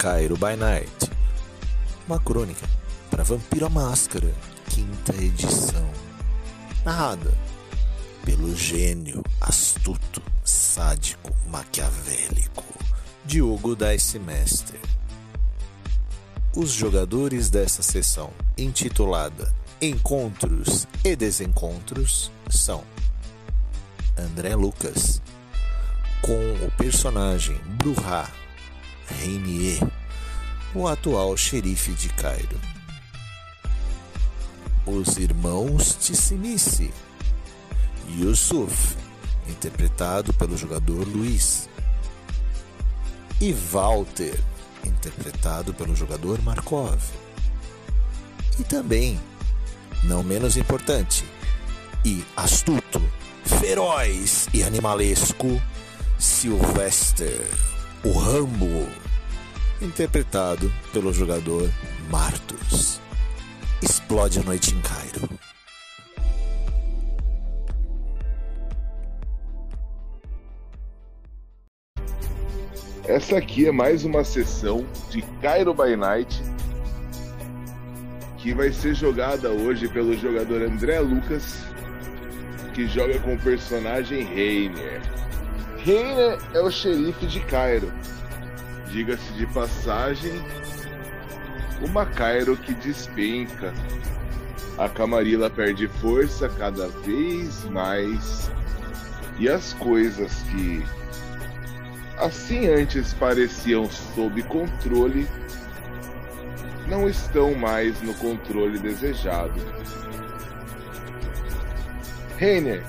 Cairo 0.00 0.34
by 0.34 0.56
Night, 0.56 1.10
uma 2.08 2.18
crônica 2.18 2.66
para 3.10 3.22
Vampiro 3.22 3.66
a 3.66 3.68
Máscara, 3.68 4.34
quinta 4.70 5.14
edição. 5.22 5.90
Narrada 6.82 7.36
pelo 8.24 8.56
gênio, 8.56 9.22
astuto, 9.42 10.22
sádico, 10.42 11.30
maquiavélico 11.50 12.64
Diogo 13.26 13.76
Semestre. 13.98 14.80
Os 16.56 16.70
jogadores 16.70 17.50
dessa 17.50 17.82
sessão, 17.82 18.30
intitulada 18.56 19.54
Encontros 19.82 20.88
e 21.04 21.14
Desencontros, 21.14 22.32
são 22.48 22.82
André 24.16 24.56
Lucas, 24.56 25.20
com 26.22 26.64
o 26.64 26.70
personagem 26.78 27.58
Bruhá 27.76 28.39
Reinier, 29.18 29.80
o 30.74 30.86
atual 30.86 31.36
xerife 31.36 31.92
de 31.92 32.08
Cairo. 32.10 32.60
Os 34.86 35.16
irmãos 35.18 35.96
Tissinice, 36.00 36.92
Yusuf, 38.08 38.96
interpretado 39.48 40.32
pelo 40.34 40.56
jogador 40.56 41.06
Luiz, 41.06 41.68
e 43.40 43.52
Walter, 43.52 44.38
interpretado 44.84 45.72
pelo 45.74 45.96
jogador 45.96 46.40
Markov. 46.42 47.00
E 48.58 48.64
também, 48.64 49.18
não 50.04 50.22
menos 50.22 50.56
importante, 50.56 51.24
e 52.04 52.24
astuto, 52.36 53.02
feroz 53.44 54.48
e 54.52 54.62
animalesco, 54.62 55.60
Sylvester, 56.18 57.40
o 58.02 58.12
Rambo, 58.18 58.88
interpretado 59.82 60.72
pelo 60.92 61.12
jogador 61.12 61.70
Martus. 62.10 62.98
Explode 63.82 64.38
a 64.38 64.42
noite 64.42 64.74
em 64.74 64.80
Cairo. 64.80 65.28
Essa 73.06 73.38
aqui 73.38 73.66
é 73.66 73.72
mais 73.72 74.04
uma 74.04 74.24
sessão 74.24 74.86
de 75.10 75.20
Cairo 75.42 75.74
by 75.74 75.96
Night 75.96 76.42
que 78.38 78.54
vai 78.54 78.72
ser 78.72 78.94
jogada 78.94 79.50
hoje 79.50 79.86
pelo 79.88 80.16
jogador 80.16 80.62
André 80.62 80.98
Lucas, 81.00 81.58
que 82.72 82.86
joga 82.86 83.18
com 83.18 83.34
o 83.34 83.38
personagem 83.38 84.24
Reiner. 84.24 85.02
Reiner 85.84 86.38
é 86.52 86.60
o 86.60 86.70
xerife 86.70 87.26
de 87.26 87.40
Cairo. 87.40 87.92
Diga-se 88.90 89.32
de 89.34 89.46
passagem, 89.46 90.32
uma 91.80 92.04
Cairo 92.04 92.56
que 92.56 92.74
despenca. 92.74 93.72
A 94.76 94.88
Camarilla 94.88 95.48
perde 95.48 95.88
força 95.88 96.48
cada 96.48 96.88
vez 96.88 97.64
mais. 97.64 98.50
E 99.38 99.48
as 99.48 99.72
coisas 99.74 100.42
que 100.50 100.84
assim 102.20 102.68
antes 102.68 103.14
pareciam 103.14 103.90
sob 103.90 104.42
controle, 104.42 105.26
não 106.86 107.08
estão 107.08 107.54
mais 107.54 108.00
no 108.02 108.12
controle 108.14 108.78
desejado. 108.78 109.58
Reiner, 112.36 112.84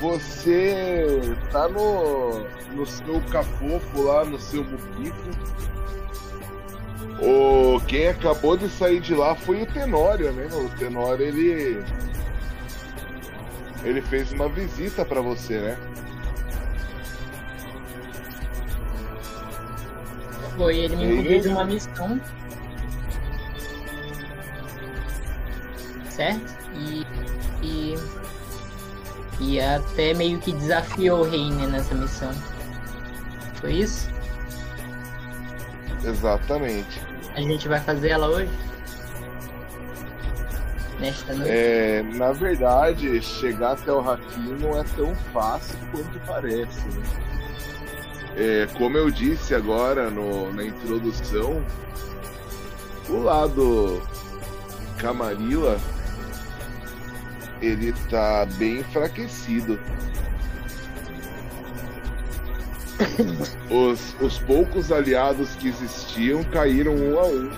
você 0.00 1.20
tá 1.50 1.68
no, 1.68 2.44
no 2.74 2.86
seu 2.86 3.20
capofo 3.30 4.02
lá, 4.02 4.24
no 4.24 4.38
seu 4.38 4.64
buquito. 4.64 5.58
O, 7.20 7.80
quem 7.86 8.08
acabou 8.08 8.56
de 8.56 8.68
sair 8.68 9.00
de 9.00 9.14
lá 9.14 9.34
foi 9.34 9.62
o 9.62 9.66
Tenório, 9.66 10.32
né? 10.32 10.48
O 10.52 10.68
Tenório, 10.76 11.24
ele. 11.24 11.82
Ele 13.84 14.02
fez 14.02 14.32
uma 14.32 14.48
visita 14.48 15.04
para 15.04 15.20
você, 15.20 15.58
né? 15.58 15.78
Foi, 20.56 20.76
ele 20.76 20.96
me 20.96 21.40
de 21.40 21.48
uma 21.48 21.64
missão. 21.64 22.20
Certo? 26.10 26.58
E, 26.74 27.06
e. 27.62 27.94
E 29.40 29.60
até 29.60 30.14
meio 30.14 30.38
que 30.38 30.52
desafiou 30.52 31.20
o 31.20 31.30
Reine 31.30 31.66
nessa 31.66 31.94
missão. 31.94 32.32
Foi 33.60 33.72
isso? 33.72 34.08
Exatamente. 36.04 37.00
A 37.34 37.40
gente 37.40 37.68
vai 37.68 37.80
fazer 37.80 38.10
ela 38.10 38.28
hoje? 38.28 38.50
Nesta 40.98 41.34
noite? 41.34 41.50
É, 41.50 42.02
na 42.14 42.32
verdade, 42.32 43.22
chegar 43.22 43.72
até 43.72 43.92
o 43.92 44.00
Hakim 44.00 44.56
não 44.60 44.78
é 44.78 44.84
tão 44.96 45.14
fácil 45.32 45.78
quanto 45.92 46.18
parece. 46.26 46.84
Né? 46.88 47.02
É, 48.36 48.68
como 48.76 48.96
eu 48.96 49.10
disse 49.10 49.54
agora 49.54 50.10
no, 50.10 50.52
na 50.52 50.64
introdução, 50.64 51.64
o 53.08 53.22
lado 53.22 54.02
Camarilla 54.98 55.78
ele 57.60 57.92
tá 58.10 58.46
bem 58.56 58.80
enfraquecido. 58.80 59.78
Os, 63.70 64.16
os 64.20 64.38
poucos 64.40 64.90
aliados 64.90 65.54
que 65.54 65.68
existiam 65.68 66.42
caíram 66.44 66.94
um 66.94 67.18
a 67.18 67.26
um. 67.26 67.50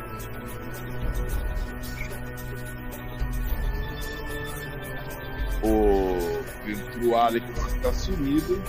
O 5.62 6.42
Ventru 6.64 7.14
Alex 7.16 7.46
está 7.74 7.92
sumido 7.92 8.62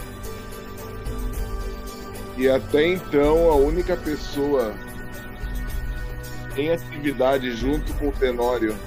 e 2.37 2.49
até 2.49 2.87
então 2.87 3.51
a 3.51 3.55
única 3.55 3.95
pessoa 3.95 4.73
em 6.57 6.71
atividade 6.71 7.51
junto 7.53 7.93
com 7.93 8.09
o 8.09 8.11
Tenório 8.11 8.77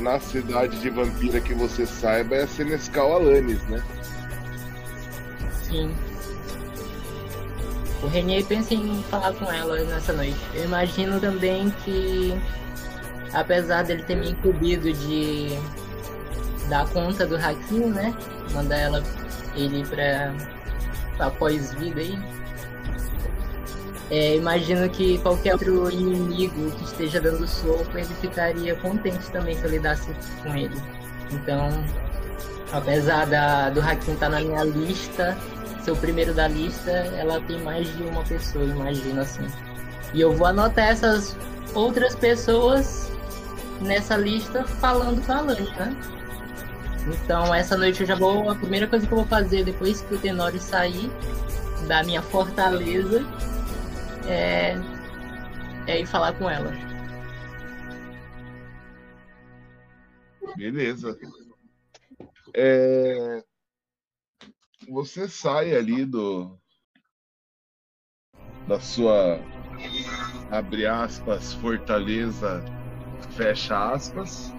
na 0.00 0.18
cidade 0.20 0.80
de 0.80 0.90
Vampira 0.90 1.40
que 1.40 1.54
você 1.54 1.86
saiba 1.86 2.36
é 2.36 2.42
a 2.42 2.46
Senescal 2.46 3.14
Alanis, 3.14 3.62
né? 3.64 3.82
Sim. 5.62 5.94
O 8.02 8.06
Renier 8.06 8.44
pensa 8.44 8.74
em 8.74 9.02
falar 9.10 9.32
com 9.34 9.50
ela 9.50 9.76
nessa 9.84 10.12
noite. 10.12 10.38
Eu 10.54 10.64
imagino 10.64 11.20
também 11.20 11.70
que, 11.84 12.32
apesar 13.32 13.82
dele 13.82 14.02
ter 14.04 14.14
me 14.14 14.30
incumbido 14.30 14.92
de 14.92 15.58
dar 16.68 16.88
conta 16.88 17.26
do 17.26 17.36
Hakim, 17.36 17.86
né? 17.86 18.14
Mandar 18.52 18.76
ela 18.76 19.02
ele 19.56 19.84
pra 19.86 20.32
após 21.18 21.74
vida 21.74 22.00
aí. 22.00 22.18
É, 24.10 24.36
imagino 24.36 24.88
que 24.88 25.18
qualquer 25.18 25.52
outro 25.52 25.90
inimigo 25.90 26.70
que 26.70 26.84
esteja 26.84 27.20
dando 27.20 27.46
soco, 27.46 27.90
ele 27.94 28.06
ficaria 28.20 28.74
contente 28.76 29.30
também 29.30 29.54
se 29.54 29.64
eu 29.64 29.70
lidasse 29.70 30.08
com 30.42 30.54
ele. 30.56 30.80
Então, 31.30 31.68
apesar 32.72 33.26
da, 33.26 33.68
do 33.68 33.80
Hakim 33.80 34.12
estar 34.12 34.26
tá 34.26 34.28
na 34.30 34.40
minha 34.40 34.64
lista, 34.64 35.36
ser 35.84 35.90
o 35.90 35.96
primeiro 35.96 36.32
da 36.32 36.48
lista, 36.48 36.90
ela 36.90 37.40
tem 37.42 37.60
mais 37.62 37.86
de 37.96 38.02
uma 38.04 38.22
pessoa, 38.24 38.64
imagino 38.64 39.20
assim. 39.20 39.46
E 40.14 40.20
eu 40.22 40.34
vou 40.34 40.46
anotar 40.46 40.88
essas 40.88 41.36
outras 41.74 42.14
pessoas 42.14 43.12
nessa 43.82 44.16
lista 44.16 44.64
falando 44.64 45.24
com 45.24 45.32
a 45.32 45.40
Lani, 45.42 45.70
né? 45.76 45.96
Então 47.06 47.54
essa 47.54 47.76
noite 47.76 48.00
eu 48.00 48.06
já 48.06 48.14
vou. 48.14 48.50
A 48.50 48.54
primeira 48.54 48.86
coisa 48.86 49.06
que 49.06 49.12
eu 49.12 49.18
vou 49.18 49.26
fazer 49.26 49.64
depois 49.64 50.00
que 50.00 50.14
o 50.14 50.18
Tenório 50.18 50.58
sair 50.58 51.10
da 51.86 52.02
minha 52.02 52.22
fortaleza 52.22 53.24
é, 54.28 54.74
é 55.86 56.00
ir 56.00 56.06
falar 56.06 56.32
com 56.38 56.48
ela. 56.48 56.70
Beleza. 60.56 61.18
É... 62.54 63.42
Você 64.88 65.28
sai 65.28 65.74
ali 65.74 66.04
do 66.04 66.58
da 68.66 68.78
sua 68.80 69.40
abre 70.50 70.86
aspas 70.86 71.54
fortaleza 71.54 72.62
fecha 73.34 73.92
aspas 73.92 74.52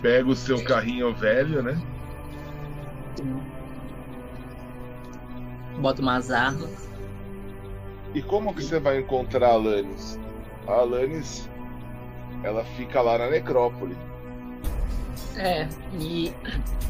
Pega 0.00 0.28
o 0.28 0.36
seu 0.36 0.62
carrinho 0.64 1.12
velho, 1.12 1.62
né? 1.62 1.74
Bota 5.78 6.02
umas 6.02 6.30
armas. 6.30 6.88
E 8.14 8.22
como 8.22 8.54
que 8.54 8.62
você 8.62 8.80
vai 8.80 8.98
encontrar 8.98 9.48
a 9.48 9.52
Alanis? 9.52 10.18
A 10.66 10.72
Alanis, 10.72 11.48
ela 12.42 12.64
fica 12.76 13.00
lá 13.00 13.18
na 13.18 13.28
necrópole. 13.30 13.96
É, 15.36 15.68
e 16.00 16.32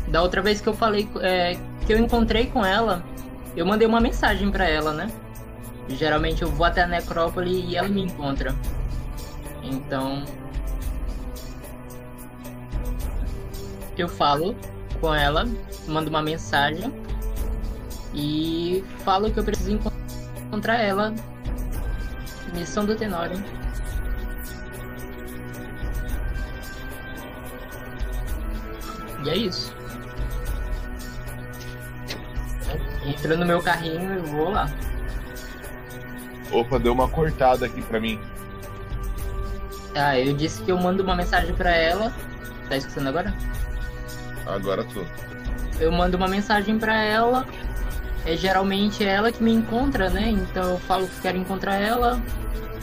da 0.08 0.22
outra 0.22 0.40
vez 0.40 0.60
que 0.60 0.68
eu 0.68 0.74
falei, 0.74 1.08
é, 1.20 1.58
que 1.86 1.92
eu 1.92 1.98
encontrei 1.98 2.46
com 2.46 2.64
ela, 2.64 3.04
Eu 3.58 3.66
mandei 3.66 3.88
uma 3.88 4.00
mensagem 4.00 4.52
para 4.52 4.68
ela, 4.68 4.92
né? 4.92 5.10
Geralmente 5.88 6.42
eu 6.42 6.48
vou 6.48 6.64
até 6.64 6.82
a 6.82 6.86
necrópole 6.86 7.50
e 7.50 7.76
ela 7.76 7.88
me 7.88 8.02
encontra. 8.02 8.54
Então. 9.64 10.24
Eu 13.96 14.08
falo 14.08 14.54
com 15.00 15.12
ela, 15.12 15.44
mando 15.88 16.08
uma 16.08 16.22
mensagem 16.22 16.92
e 18.14 18.84
falo 19.04 19.30
que 19.30 19.38
eu 19.38 19.44
preciso 19.44 19.72
encontrar 20.50 20.76
ela. 20.76 21.14
Missão 22.54 22.84
do 22.84 22.96
Tenório. 22.96 23.42
E 29.24 29.30
é 29.30 29.36
isso. 29.36 29.74
Entra 33.04 33.36
no 33.36 33.46
meu 33.46 33.62
carrinho 33.62 34.18
e 34.18 34.18
vou 34.30 34.50
lá. 34.50 34.68
Opa, 36.50 36.78
deu 36.78 36.92
uma 36.92 37.08
cortada 37.08 37.66
aqui 37.66 37.82
pra 37.82 38.00
mim. 38.00 38.18
Tá, 39.92 40.18
eu 40.18 40.34
disse 40.34 40.62
que 40.62 40.72
eu 40.72 40.78
mando 40.78 41.02
uma 41.02 41.14
mensagem 41.14 41.54
pra 41.54 41.74
ela. 41.74 42.12
Tá 42.68 42.76
escutando 42.76 43.08
agora? 43.08 43.34
Agora 44.46 44.84
tô. 44.84 45.04
Eu 45.80 45.92
mando 45.92 46.16
uma 46.16 46.28
mensagem 46.28 46.78
pra 46.78 46.96
ela. 47.02 47.46
É 48.28 48.36
geralmente 48.36 49.02
ela 49.02 49.32
que 49.32 49.42
me 49.42 49.50
encontra, 49.50 50.10
né? 50.10 50.28
Então 50.28 50.72
eu 50.72 50.78
falo 50.80 51.08
que 51.08 51.18
quero 51.22 51.38
encontrar 51.38 51.76
ela. 51.76 52.20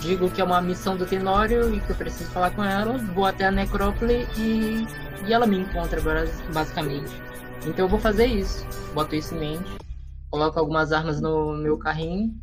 Digo 0.01 0.27
que 0.31 0.41
é 0.41 0.43
uma 0.43 0.59
missão 0.59 0.97
do 0.97 1.05
Tenório 1.05 1.71
e 1.71 1.79
que 1.79 1.91
eu 1.91 1.95
preciso 1.95 2.31
falar 2.31 2.49
com 2.49 2.63
ela. 2.63 2.97
Vou 2.97 3.27
até 3.27 3.45
a 3.45 3.51
necrópole 3.51 4.27
e, 4.35 4.87
e 5.27 5.31
ela 5.31 5.45
me 5.45 5.59
encontra, 5.59 6.01
basicamente. 6.51 7.11
Então 7.63 7.85
eu 7.85 7.87
vou 7.87 7.99
fazer 7.99 8.25
isso. 8.25 8.65
Boto 8.95 9.13
isso 9.13 9.35
em 9.35 9.39
mente. 9.39 9.69
Coloco 10.31 10.57
algumas 10.57 10.91
armas 10.91 11.21
no 11.21 11.55
meu 11.55 11.77
carrinho. 11.77 12.33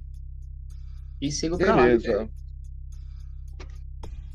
E 1.21 1.33
sigo 1.33 1.59
pra 1.59 1.75
lá. 1.75 1.83
Beleza. 1.83 2.31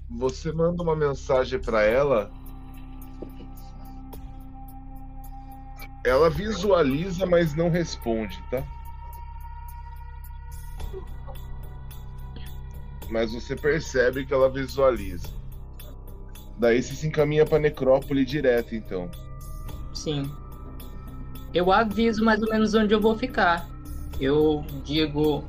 Você 0.10 0.52
manda 0.52 0.84
uma 0.84 0.96
mensagem 0.96 1.58
pra 1.58 1.84
ela. 1.84 2.30
Ela 6.08 6.30
visualiza, 6.30 7.26
mas 7.26 7.54
não 7.54 7.70
responde, 7.70 8.42
tá? 8.50 8.64
Mas 13.10 13.34
você 13.34 13.56
percebe 13.56 14.26
que 14.26 14.34
ela 14.34 14.50
visualiza. 14.50 15.28
Daí 16.58 16.82
você 16.82 16.96
se 16.96 17.08
encaminha 17.08 17.46
pra 17.46 17.60
necrópole 17.60 18.24
direto, 18.24 18.74
então. 18.74 19.12
Sim. 19.94 20.32
Eu 21.54 21.72
aviso 21.72 22.24
mais 22.24 22.42
ou 22.42 22.50
menos 22.50 22.74
onde 22.74 22.94
eu 22.94 23.02
vou 23.02 23.18
ficar. 23.18 23.68
Eu 24.20 24.66
digo 24.86 25.44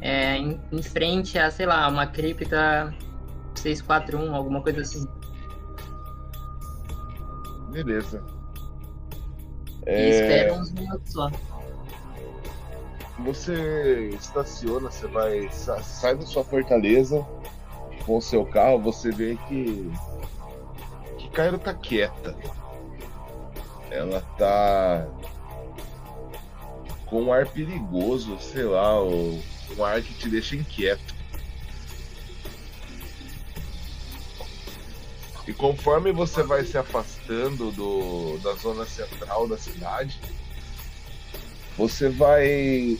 é, 0.00 0.36
em, 0.36 0.60
em 0.72 0.82
frente 0.82 1.38
a, 1.38 1.50
sei 1.52 1.66
lá, 1.66 1.86
uma 1.88 2.06
cripta 2.06 2.92
641, 3.54 4.34
alguma 4.34 4.60
coisa 4.60 4.80
assim. 4.80 5.06
Beleza. 7.70 8.33
E 9.86 10.08
espera 10.10 10.54
uns 10.54 10.72
minutos 10.72 11.12
só. 11.12 11.30
Você 13.20 14.10
estaciona, 14.14 14.90
você 14.90 15.06
vai. 15.06 15.48
sa- 15.50 15.82
Sai 15.82 16.16
da 16.16 16.26
sua 16.26 16.42
fortaleza 16.44 17.24
com 18.04 18.16
o 18.16 18.22
seu 18.22 18.44
carro, 18.44 18.78
você 18.80 19.10
vê 19.10 19.36
que. 19.48 19.92
que 21.18 21.28
Cairo 21.30 21.58
tá 21.58 21.72
quieta. 21.72 22.34
Ela 23.90 24.20
tá. 24.36 25.06
com 27.06 27.22
um 27.22 27.32
ar 27.32 27.46
perigoso, 27.46 28.36
sei 28.40 28.64
lá, 28.64 29.00
um 29.04 29.40
ar 29.84 30.02
que 30.02 30.12
te 30.14 30.28
deixa 30.28 30.56
inquieto. 30.56 31.13
E 35.46 35.52
conforme 35.52 36.10
você 36.12 36.42
vai 36.42 36.64
se 36.64 36.78
afastando 36.78 37.70
do, 37.70 38.38
da 38.38 38.54
zona 38.54 38.86
central 38.86 39.46
da 39.46 39.58
cidade, 39.58 40.18
você 41.76 42.08
vai 42.08 42.98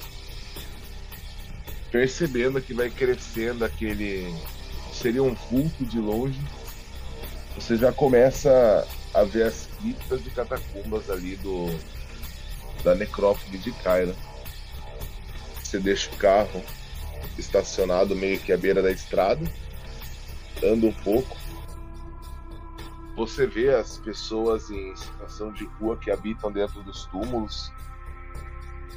percebendo 1.91 2.61
que 2.61 2.75
vai 2.75 2.91
crescendo 2.91 3.65
aquele. 3.65 4.35
seria 4.93 5.23
um 5.23 5.35
vulto 5.35 5.85
de 5.85 5.99
longe. 5.99 6.41
Você 7.55 7.77
já 7.77 7.93
começa 7.93 8.87
a 9.15 9.23
ver 9.23 9.45
as 9.45 9.69
criptas 9.79 10.27
e 10.27 10.31
catacumbas 10.31 11.09
ali 11.09 11.37
do 11.37 11.67
da 12.83 12.95
necrópole 12.95 13.59
de 13.59 13.73
Kyra. 13.73 14.15
Você 15.63 15.79
deixa 15.79 16.11
o 16.11 16.17
carro 16.17 16.63
estacionado 17.39 18.15
meio 18.15 18.39
que 18.39 18.53
à 18.53 18.57
beira 18.57 18.83
da 18.83 18.91
estrada, 18.91 19.45
anda 20.63 20.87
um 20.87 20.93
pouco. 20.93 21.44
Você 23.17 23.47
vê 23.47 23.73
as 23.73 23.99
pessoas 23.99 24.71
em 24.71 24.95
situação 24.97 25.53
de 25.53 25.65
rua 25.65 25.97
que 25.97 26.11
habitam 26.11 26.51
dentro 26.51 26.83
dos 26.83 27.07
túmulos, 27.07 27.73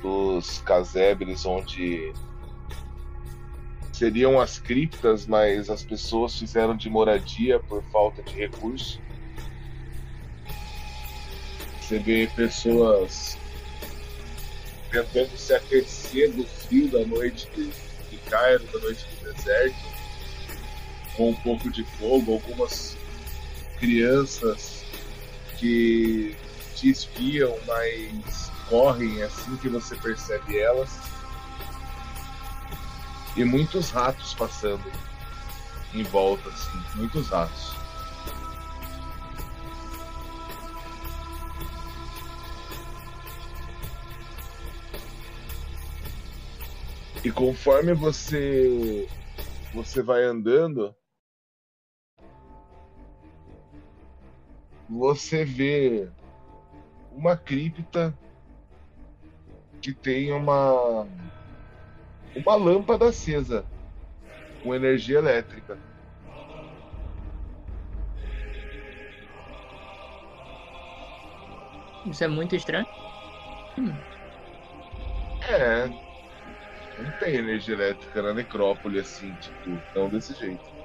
dos 0.01 0.59
casebres 0.59 1.45
onde 1.45 2.13
seriam 3.93 4.39
as 4.39 4.59
criptas, 4.59 5.27
mas 5.27 5.69
as 5.69 5.83
pessoas 5.83 6.37
fizeram 6.37 6.75
de 6.75 6.89
moradia 6.89 7.59
por 7.59 7.83
falta 7.91 8.23
de 8.23 8.33
recurso. 8.33 8.99
Você 11.79 11.99
vê 11.99 12.27
pessoas 12.35 13.37
tentando 14.91 15.37
se 15.37 15.53
aquecer 15.53 16.31
do 16.33 16.43
frio 16.43 16.89
da 16.89 17.05
noite 17.05 17.49
de, 17.55 18.17
Cairo, 18.29 18.65
da 18.73 18.79
noite 18.79 19.05
do 19.05 19.33
deserto, 19.33 19.77
com 21.15 21.29
um 21.29 21.35
pouco 21.35 21.71
de 21.71 21.83
fogo, 21.83 22.33
algumas 22.33 22.97
crianças 23.79 24.85
que 25.57 26.35
te 26.75 26.89
espiam, 26.89 27.57
mas 27.65 28.51
correm 28.69 29.23
assim 29.23 29.55
que 29.57 29.69
você 29.69 29.95
percebe 29.95 30.57
elas. 30.57 30.99
E 33.35 33.43
muitos 33.43 33.91
ratos 33.91 34.33
passando 34.33 34.91
em 35.93 36.03
volta, 36.03 36.49
assim, 36.49 36.83
muitos 36.95 37.29
ratos. 37.29 37.75
E 47.23 47.31
conforme 47.31 47.93
você 47.93 49.07
você 49.73 50.01
vai 50.01 50.23
andando, 50.23 50.95
você 54.89 55.43
vê 55.43 56.07
uma 57.11 57.35
cripta 57.35 58.13
que 59.81 59.93
tem 59.93 60.31
uma 60.31 61.07
uma 62.35 62.55
lâmpada 62.55 63.09
acesa 63.09 63.65
com 64.61 64.73
energia 64.73 65.17
elétrica. 65.17 65.77
Isso 72.05 72.23
é 72.23 72.27
muito 72.27 72.55
estranho. 72.55 72.85
É, 75.49 75.87
não 76.97 77.11
tem 77.19 77.35
energia 77.35 77.73
elétrica 77.73 78.21
na 78.21 78.33
necrópole 78.33 78.99
assim, 78.99 79.33
tipo, 79.35 79.81
não 79.95 80.09
desse 80.09 80.33
jeito. 80.33 80.76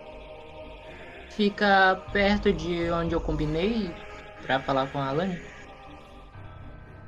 Fica 1.37 1.97
perto 2.13 2.53
de 2.53 2.91
onde 2.91 3.15
eu 3.15 3.21
combinei 3.21 3.95
pra 4.43 4.61
falar 4.61 4.87
com 4.89 4.99
a 4.99 5.09
Alane. 5.09 5.41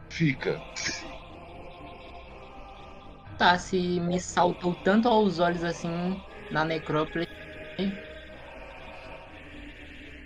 Fica. 0.09 0.63
Tá, 3.37 3.59
se 3.59 4.01
me 4.01 4.19
saltou 4.19 4.75
tanto 4.75 5.09
aos 5.09 5.41
olhos 5.41 5.63
assim 5.63 6.19
na 6.51 6.65
necrópole. 6.65 7.29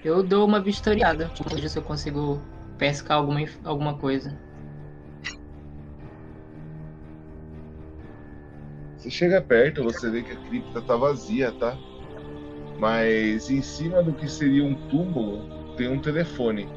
Eu 0.05 0.23
dou 0.23 0.47
uma 0.47 0.61
vistoriada. 0.61 1.29
Tipo, 1.31 1.57
vejo 1.57 1.69
se 1.69 1.79
eu 1.79 1.83
consigo 1.83 2.41
pescar 2.79 3.19
alguma, 3.19 3.41
alguma 3.65 3.99
coisa. 3.99 4.39
Você 8.97 9.11
chega 9.11 9.43
perto, 9.43 9.83
você 9.83 10.09
vê 10.09 10.23
que 10.23 10.33
a 10.33 10.37
cripta 10.37 10.81
tá 10.83 10.97
vazia, 10.97 11.51
tá? 11.51 11.77
Mas 12.79 13.51
em 13.51 13.61
cima 13.61 14.03
do 14.03 14.13
que 14.13 14.29
seria 14.29 14.65
um 14.65 14.75
túmulo 14.89 15.75
tem 15.77 15.89
um 15.89 16.01
telefone. 16.01 16.69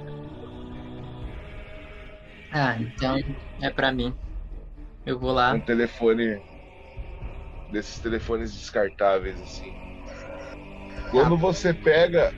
Ah, 2.51 2.75
então 2.79 3.17
é 3.61 3.69
pra 3.69 3.91
mim. 3.91 4.13
Eu 5.05 5.19
vou 5.19 5.31
lá. 5.31 5.53
Um 5.53 5.61
telefone 5.61 6.41
desses 7.71 7.99
telefones 7.99 8.53
descartáveis 8.53 9.39
assim. 9.41 9.73
Quando 11.11 11.37
você 11.37 11.73
pega, 11.73 12.33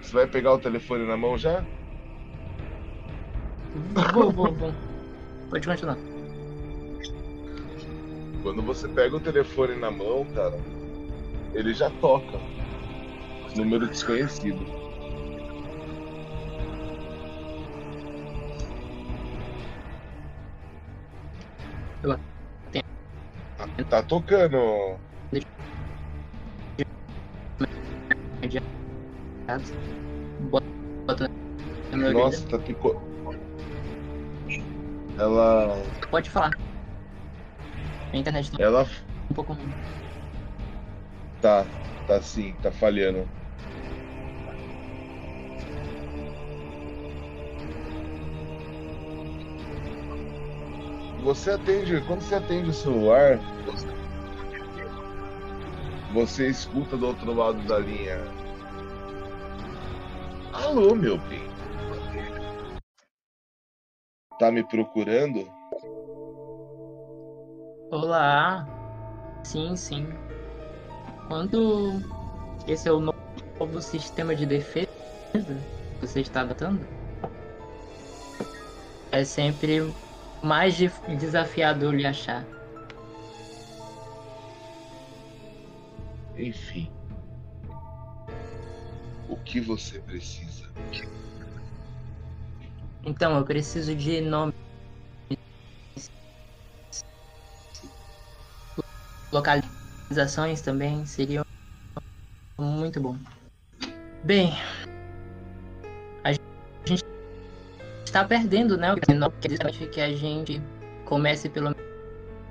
você 0.00 0.14
vai 0.14 0.26
pegar 0.26 0.52
o 0.52 0.58
telefone 0.58 1.06
na 1.06 1.16
mão 1.16 1.36
já? 1.36 1.64
Vou, 4.12 4.30
vou, 4.32 4.52
vou. 4.52 4.72
Pode 5.50 5.66
continuar. 5.66 5.98
Quando 8.42 8.62
você 8.62 8.88
pega 8.88 9.16
o 9.16 9.20
telefone 9.20 9.76
na 9.76 9.90
mão, 9.90 10.24
cara, 10.34 10.56
ele 11.54 11.74
já 11.74 11.90
toca. 11.90 12.38
Número 13.56 13.86
desconhecido. 13.86 14.64
Eu 22.02 22.12
Ah, 23.58 23.66
Tá 23.88 24.02
tocando. 24.02 24.98
Nossa, 32.12 32.46
tá 32.48 32.58
pico... 32.58 33.02
Ela. 35.18 35.82
Pode 36.10 36.30
falar. 36.30 36.56
A 38.12 38.16
internet 38.16 38.52
tá 38.52 38.62
Ela 38.62 38.86
um 39.30 39.34
pouco. 39.34 39.56
Tá. 41.40 41.66
Tá 42.06 42.22
sim, 42.22 42.54
tá 42.62 42.72
falhando. 42.72 43.28
Você 51.22 51.50
atende. 51.50 52.00
Quando 52.06 52.22
você 52.22 52.34
atende 52.36 52.70
o 52.70 52.72
celular, 52.72 53.38
você 56.14 56.48
escuta 56.48 56.96
do 56.96 57.08
outro 57.08 57.34
lado 57.34 57.60
da 57.66 57.78
linha. 57.78 58.18
Alô, 60.54 60.94
meu 60.94 61.18
bem. 61.18 61.46
Tá 64.38 64.50
me 64.50 64.64
procurando? 64.64 65.46
Olá. 67.90 68.66
Sim, 69.44 69.76
sim. 69.76 70.06
Quando 71.28 72.00
esse 72.66 72.88
é 72.88 72.92
o 72.92 73.00
no- 73.00 73.12
novo 73.60 73.82
sistema 73.82 74.34
de 74.34 74.46
defesa 74.46 74.86
que 75.34 76.06
você 76.06 76.22
está 76.22 76.40
adotando? 76.40 76.80
É 79.12 79.22
sempre 79.24 79.94
mais 80.42 80.74
desafiador 81.20 81.94
lhe 81.94 82.06
achar. 82.06 82.46
Enfim. 86.38 86.90
O 89.28 89.36
que 89.36 89.60
você 89.60 89.98
precisa? 90.00 90.66
Então, 93.04 93.36
eu 93.36 93.44
preciso 93.44 93.94
de 93.94 94.22
nomes. 94.22 94.54
Localizações 100.10 100.62
também 100.62 101.04
seriam 101.04 101.44
muito 102.58 102.98
bom. 102.98 103.18
Bem, 104.24 104.52
a 106.24 106.32
gente 106.32 107.04
está 108.06 108.24
perdendo, 108.24 108.78
né? 108.78 108.94
O 108.94 108.96
que 109.70 109.86
que 109.88 110.00
a 110.00 110.10
gente 110.16 110.62
comece 111.04 111.50
pelo 111.50 111.72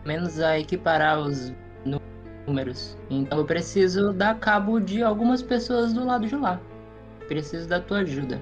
menos 0.05 0.39
a 0.39 0.59
equiparar 0.59 1.19
os 1.19 1.49
nú- 1.83 1.99
números. 2.45 2.95
Então 3.09 3.39
eu 3.39 3.45
preciso 3.45 4.13
dar 4.13 4.39
cabo 4.39 4.79
de 4.79 5.01
algumas 5.01 5.41
pessoas 5.41 5.93
do 5.93 6.05
lado 6.05 6.27
de 6.27 6.35
lá. 6.35 6.61
Preciso 7.27 7.67
da 7.67 7.81
tua 7.81 8.01
ajuda. 8.01 8.39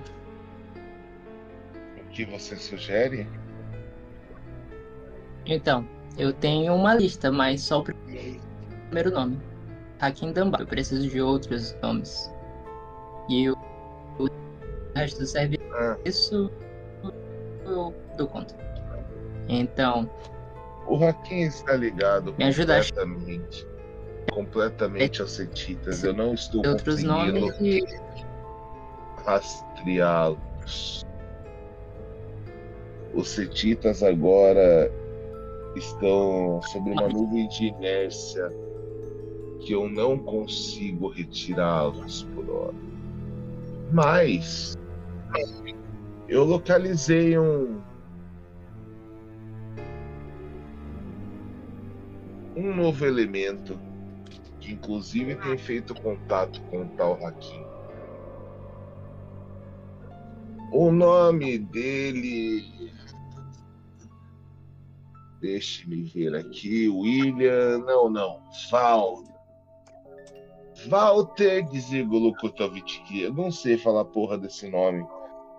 O 1.98 2.10
que 2.10 2.26
você 2.26 2.58
sugere? 2.58 3.30
Então, 5.46 5.88
eu 6.18 6.34
tenho 6.34 6.76
uma 6.76 6.94
lista, 6.94 7.32
mas 7.32 7.62
só 7.62 7.80
o 7.80 7.84
primeiro 7.84 8.55
nome. 8.92 9.39
Hakim 10.00 10.32
Damba. 10.34 10.60
Eu 10.62 10.68
preciso 10.68 11.08
de 11.10 11.22
outros 11.22 11.75
nomes. 11.82 12.32
E 13.30 13.50
o, 13.50 13.56
o 14.20 14.27
resto 14.96 15.18
do 15.20 15.24
Ah, 15.24 15.27
serviço 15.27 16.51
eu 17.65 17.94
dou 18.18 18.27
conta. 18.27 18.56
Então, 19.48 20.10
o 20.88 21.04
Hakim 21.04 21.42
está 21.44 21.74
ligado 21.75 22.34
Me 22.38 22.46
ajuda 22.46 22.77
a- 22.77 22.80
completamente. 22.82 23.68
Completamente 24.32 25.22
aos 25.22 25.32
Setitas. 25.32 26.04
Eu 26.04 26.13
não 26.13 26.34
estou 26.34 26.65
outros 26.65 27.04
conseguindo 27.04 27.39
nomes 27.39 27.60
e 27.62 27.84
rastreá-los. 29.25 31.06
Os 33.13 33.30
Setitas 33.30 34.04
agora 34.04 34.92
estão 35.75 36.62
sobre 36.63 36.92
uma 36.92 37.08
nuvem 37.08 37.48
de 37.48 37.68
inércia 37.68 38.51
que 39.60 39.74
eu 39.74 39.90
não 39.90 40.18
consigo 40.18 41.08
retirá-los 41.08 42.24
por 42.34 42.50
hora. 42.50 42.76
Mas 43.92 44.78
eu 46.28 46.44
localizei 46.44 47.38
um 47.38 47.82
um 52.56 52.74
novo 52.74 53.06
elemento 53.06 53.78
que 54.60 54.74
inclusive 54.74 55.36
tem 55.36 55.58
feito 55.58 55.94
contato 56.02 56.62
com 56.64 56.84
o 56.84 56.90
tal 56.90 57.14
Hakim. 57.26 57.64
O 60.72 60.92
nome 60.92 61.60
dele. 61.60 62.92
Deixe-me 65.40 66.04
ver 66.04 66.36
aqui. 66.36 66.90
William. 66.90 67.78
Não, 67.80 68.10
não. 68.10 68.42
Val. 68.72 69.24
Walter 70.88 71.63
Dzigulukotovitch. 71.63 73.00
Eu 73.13 73.34
não 73.34 73.51
sei 73.51 73.77
falar 73.77 74.06
porra 74.06 74.38
desse 74.38 74.70
nome. 74.70 75.06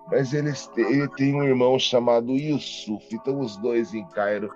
Mas 0.09 0.33
eles 0.33 0.67
te- 0.69 0.81
ele 0.81 1.09
tem 1.11 1.35
um 1.35 1.43
irmão 1.43 1.79
chamado 1.79 2.33
Yusuf. 2.33 3.07
Então 3.15 3.41
os 3.41 3.57
dois 3.57 3.93
em 3.95 4.07
Cairo. 4.09 4.51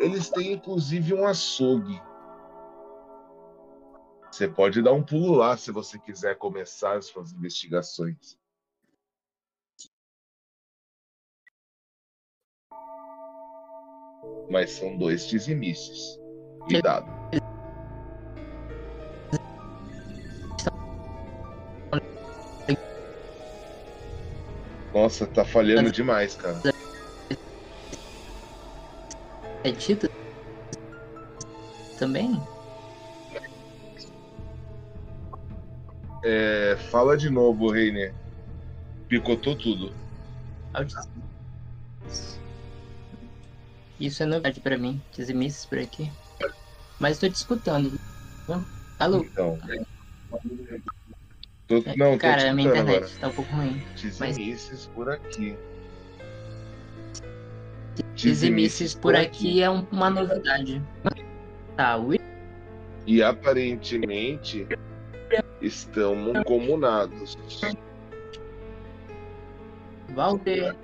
Eles 0.00 0.30
têm 0.30 0.52
inclusive 0.52 1.14
um 1.14 1.26
açougue. 1.26 2.00
Você 4.30 4.48
pode 4.48 4.82
dar 4.82 4.92
um 4.92 5.02
pulo 5.02 5.34
lá 5.34 5.56
se 5.56 5.72
você 5.72 5.98
quiser 5.98 6.36
começar 6.36 6.96
as 6.96 7.06
suas 7.06 7.32
investigações. 7.32 8.38
Mas 14.50 14.72
são 14.72 14.96
dois 14.96 15.26
dizimices. 15.26 16.18
Cuidado. 16.68 17.06
Nossa, 24.96 25.26
tá 25.26 25.44
falhando 25.44 25.92
demais, 25.92 26.34
cara. 26.36 26.58
é 29.62 29.70
Tito 29.72 30.08
também? 31.98 32.32
É, 36.24 36.78
fala 36.90 37.14
de 37.14 37.28
novo, 37.28 37.70
Reiner. 37.70 38.14
Picotou 39.06 39.54
tudo. 39.54 39.92
Isso 44.00 44.22
é 44.22 44.26
novidade 44.26 44.60
pra 44.60 44.78
mim, 44.78 44.98
dizimices 45.12 45.66
por 45.66 45.78
aqui. 45.78 46.10
Mas 46.98 47.16
estou 47.16 47.28
te 47.28 47.34
escutando. 47.34 48.00
Alô? 48.98 49.18
Então. 49.18 49.58
Tô- 51.66 51.82
não, 51.96 52.12
tô 52.12 52.18
Cara, 52.18 52.42
te 52.42 52.46
a 52.46 52.54
minha 52.54 52.68
internet 52.68 52.96
agora. 52.96 53.12
tá 53.20 53.28
um 53.28 53.32
pouco 53.32 53.52
ruim. 53.54 53.82
Dizimices 53.96 54.86
por 54.94 55.08
aqui. 55.10 55.56
Dizimices 58.14 58.94
por 58.94 59.16
aqui 59.16 59.62
é 59.62 59.70
um- 59.70 59.86
uma 59.90 60.08
novidade. 60.10 60.82
Tá, 61.76 61.96
Will? 61.96 62.20
E 63.06 63.22
aparentemente 63.22 64.66
estão 65.60 66.14
mancomunados. 66.14 67.36
Walter, 70.14 70.74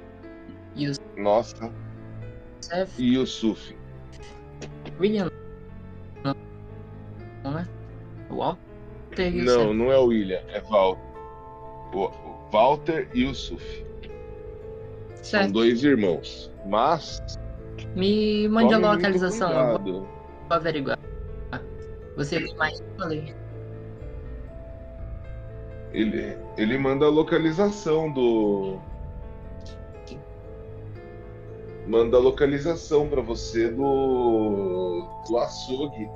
Nossa, 1.17 1.73
Youssef, 2.61 2.93
e 3.03 3.15
Yusuf. 3.15 3.77
William. 5.01 5.32
Não, 9.19 9.25
Youssef. 9.27 9.75
não 9.75 9.93
é 9.93 9.99
o 9.99 10.07
William, 10.07 10.41
é 10.49 10.61
Val. 10.61 10.99
O, 11.93 12.05
o 12.05 12.51
Walter 12.51 13.09
e 13.15 13.23
Yusuf. 13.23 13.85
São 15.17 15.41
Certo. 15.41 15.53
dois 15.53 15.85
irmãos. 15.85 16.51
Mas. 16.67 17.21
Me 17.95 18.49
mande 18.49 18.75
a 18.75 18.79
localização, 18.79 19.79
vou 19.79 20.07
averiguar. 20.51 20.99
Você 22.17 22.41
tem 22.41 22.57
mais? 22.57 22.83
Falei. 22.99 23.35
Ele, 25.93 26.37
ele 26.57 26.79
manda 26.79 27.07
a 27.07 27.09
localização 27.09 28.11
do. 28.11 28.81
manda 31.87 32.17
a 32.17 32.21
localização 32.21 33.09
para 33.09 33.21
você 33.21 33.71
do, 33.71 35.07
do 35.29 35.39
açougue. 35.39 36.09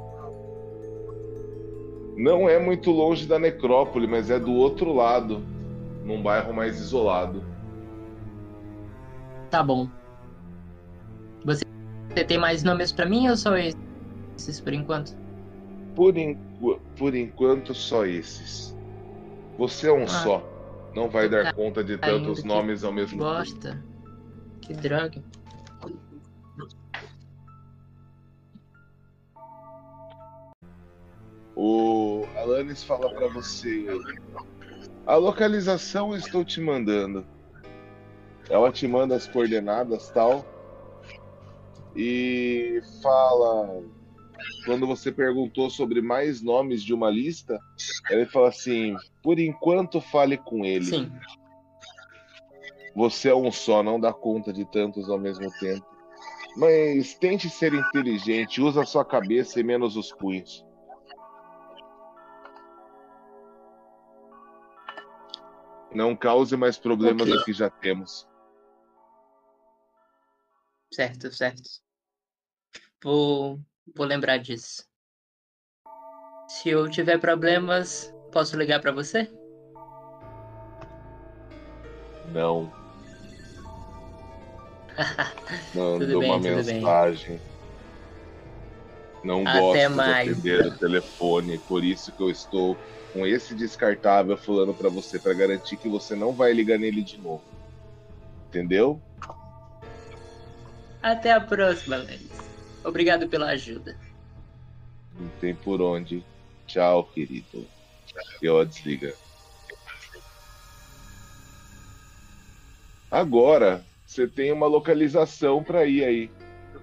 Não 2.16 2.49
é 2.49 2.58
muito 2.58 2.90
longe 2.90 3.26
da 3.26 3.38
necrópole, 3.38 4.06
mas 4.06 4.30
é 4.30 4.38
do 4.38 4.52
outro 4.54 4.92
lado, 4.94 5.42
num 6.02 6.23
bairro 6.23 6.54
mais 6.54 6.80
isolado. 6.80 7.44
Tá 9.50 9.62
bom. 9.62 9.87
Você, 11.44 11.64
tem 12.26 12.38
mais 12.38 12.62
nomes 12.62 12.90
para 12.90 13.06
mim 13.06 13.28
ou 13.28 13.37
só 13.37 13.54
esses 13.56 14.61
por 14.61 14.73
enquanto? 14.73 15.14
Por, 15.94 16.14
por 16.96 17.14
enquanto, 17.14 17.75
só 17.75 18.06
esses. 18.06 18.75
Você 19.58 19.88
é 19.88 19.92
um 19.92 20.04
ah, 20.04 20.08
só. 20.08 20.42
Não 20.94 21.11
vai 21.11 21.28
dar 21.28 21.52
conta 21.52 21.85
de 21.85 21.99
tantos 21.99 22.42
nomes 22.42 22.82
ao 22.82 22.92
mesmo 22.92 23.18
bosta. 23.18 23.73
tempo. 23.73 23.96
Que 24.62 24.73
droga. 24.73 25.23
O 31.58 32.26
Alanis 32.36 32.84
fala 32.84 33.08
para 33.14 33.28
você: 33.28 33.86
A 35.06 35.16
localização 35.16 36.14
estou 36.14 36.44
te 36.44 36.60
mandando. 36.60 37.26
Ela 38.50 38.70
te 38.70 38.86
manda 38.86 39.16
as 39.16 39.26
coordenadas 39.26 40.10
tal. 40.10 40.44
E 41.96 42.78
fala. 43.02 43.82
Quando 44.66 44.86
você 44.86 45.10
perguntou 45.10 45.70
sobre 45.70 46.02
mais 46.02 46.42
nomes 46.42 46.82
de 46.82 46.92
uma 46.92 47.08
lista, 47.08 47.58
ele 48.10 48.26
fala 48.26 48.48
assim: 48.48 48.94
Por 49.22 49.38
enquanto, 49.38 49.98
fale 49.98 50.36
com 50.36 50.62
ele. 50.62 50.84
Sim. 50.84 51.10
Você 52.94 53.30
é 53.30 53.34
um 53.34 53.50
só, 53.50 53.82
não 53.82 53.98
dá 53.98 54.12
conta 54.12 54.52
de 54.52 54.64
tantos 54.70 55.08
ao 55.08 55.18
mesmo 55.18 55.50
tempo. 55.58 55.86
Mas 56.54 57.14
tente 57.14 57.48
ser 57.48 57.72
inteligente, 57.72 58.60
usa 58.60 58.82
a 58.82 58.86
sua 58.86 59.04
cabeça 59.04 59.58
e 59.58 59.62
menos 59.62 59.96
os 59.96 60.12
punhos. 60.12 60.65
Não 65.95 66.14
cause 66.16 66.57
mais 66.57 66.78
problemas 66.78 67.23
okay. 67.23 67.35
do 67.35 67.45
que 67.45 67.52
já 67.52 67.71
temos. 67.71 68.28
Certo, 70.93 71.31
certo. 71.33 71.69
Vou, 73.02 73.61
vou 73.95 74.07
lembrar 74.07 74.38
disso. 74.38 74.85
Se 76.49 76.69
eu 76.71 76.88
tiver 76.88 77.19
problemas, 77.19 78.12
posso 78.33 78.57
ligar 78.57 78.81
para 78.81 78.93
você? 78.93 79.31
Não. 82.33 82.73
Manda 85.75 86.19
uma 86.19 86.38
bem, 86.38 86.57
mensagem. 86.57 87.40
Não 89.23 89.47
Até 89.47 89.88
gosto 89.88 89.97
mais. 89.97 90.43
de 90.43 90.52
atender 90.52 90.66
o 90.66 90.78
telefone, 90.78 91.59
por 91.59 91.83
isso 91.83 92.12
que 92.12 92.23
eu 92.23 92.31
estou 92.31 92.76
com 93.16 93.26
esse 93.26 93.54
descartável 93.54 94.37
falando 94.37 94.75
para 94.75 94.90
você 94.90 95.18
para 95.18 95.32
garantir 95.32 95.78
que 95.78 95.88
você 95.88 96.14
não 96.14 96.32
vai 96.32 96.52
ligar 96.52 96.78
nele 96.78 97.02
de 97.02 97.16
novo. 97.16 97.42
Entendeu? 98.49 99.00
Até 101.02 101.32
a 101.32 101.40
próxima, 101.40 101.96
Lenis. 101.96 102.30
Obrigado 102.85 103.26
pela 103.26 103.46
ajuda. 103.46 103.96
Não 105.18 105.28
tem 105.40 105.54
por 105.54 105.80
onde. 105.80 106.23
Tchau, 106.66 107.04
querido. 107.04 107.66
Eu 108.42 108.62
desliga. 108.66 109.14
Agora 113.11 113.82
você 114.04 114.28
tem 114.28 114.52
uma 114.52 114.67
localização 114.67 115.62
para 115.62 115.86
ir 115.86 116.04
aí. 116.04 116.30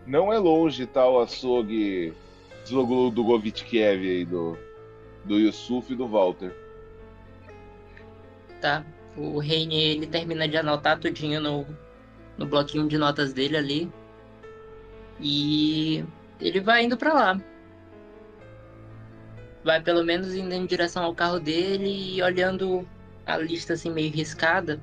Não 0.07 0.33
é 0.33 0.39
longe, 0.39 0.87
tá? 0.87 1.07
O 1.07 1.19
açougue 1.19 2.11
do 2.67 3.23
Govitkev 3.23 4.01
aí 4.01 4.25
do 4.25 4.57
do 5.25 5.39
Yusuf 5.39 5.91
e 5.91 5.95
do 5.95 6.07
Walter. 6.07 6.55
Tá. 8.61 8.85
O 9.15 9.39
Reine 9.39 9.75
ele 9.75 10.07
termina 10.07 10.47
de 10.47 10.57
anotar 10.57 10.99
tudinho 10.99 11.39
no, 11.39 11.67
no 12.37 12.45
bloquinho 12.45 12.87
de 12.87 12.97
notas 12.97 13.33
dele 13.33 13.57
ali. 13.57 13.91
E 15.19 16.03
ele 16.39 16.59
vai 16.59 16.83
indo 16.83 16.97
para 16.97 17.13
lá. 17.13 17.41
Vai 19.63 19.81
pelo 19.81 20.03
menos 20.03 20.33
indo 20.33 20.53
em 20.53 20.65
direção 20.65 21.03
ao 21.03 21.15
carro 21.15 21.39
dele 21.39 22.15
e 22.15 22.21
olhando 22.21 22.87
a 23.25 23.37
lista 23.37 23.73
assim 23.73 23.91
meio 23.91 24.11
riscada 24.11 24.79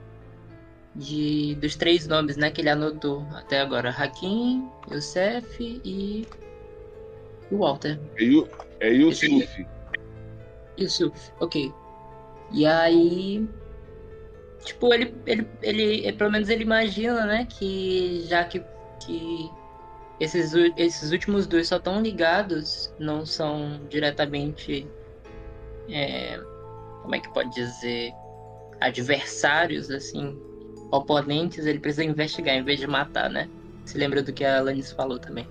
de 0.95 1.55
dos 1.61 1.77
três 1.77 2.07
nomes, 2.07 2.37
né, 2.37 2.51
que 2.51 2.61
ele 2.61 2.71
anotou 2.71 3.27
até 3.33 3.61
agora: 3.61 3.91
Hakim, 3.91 4.69
Youssef 4.91 5.81
e 5.85 6.27
o 7.51 7.59
Walter. 7.59 7.99
É, 8.81 8.89
é 8.89 8.95
Yusuf. 8.95 9.67
Isso, 10.77 11.13
ok. 11.39 11.73
E 12.53 12.67
aí. 12.67 13.49
Tipo, 14.65 14.93
ele, 14.93 15.15
ele, 15.27 15.49
ele, 15.63 16.13
pelo 16.13 16.31
menos 16.31 16.49
ele 16.49 16.65
imagina, 16.65 17.25
né, 17.25 17.47
que 17.47 18.21
já 18.27 18.45
que, 18.45 18.63
que 19.01 19.51
esses, 20.21 20.53
esses 20.77 21.13
últimos 21.13 21.47
dois 21.47 21.69
só 21.69 21.77
estão 21.77 22.03
ligados, 22.03 22.93
não 22.99 23.25
são 23.25 23.81
diretamente. 23.89 24.87
É, 25.89 26.39
como 27.03 27.15
é 27.15 27.21
que 27.21 27.33
pode 27.33 27.51
dizer? 27.55 28.13
Adversários, 28.81 29.91
assim, 29.91 30.39
oponentes, 30.91 31.67
ele 31.67 31.79
precisa 31.79 32.05
investigar 32.05 32.55
em 32.55 32.63
vez 32.63 32.79
de 32.79 32.87
matar, 32.87 33.31
né? 33.31 33.49
Se 33.85 33.97
lembra 33.97 34.23
do 34.23 34.33
que 34.33 34.45
a 34.45 34.59
Alanis 34.59 34.93
falou 34.93 35.19
também. 35.19 35.49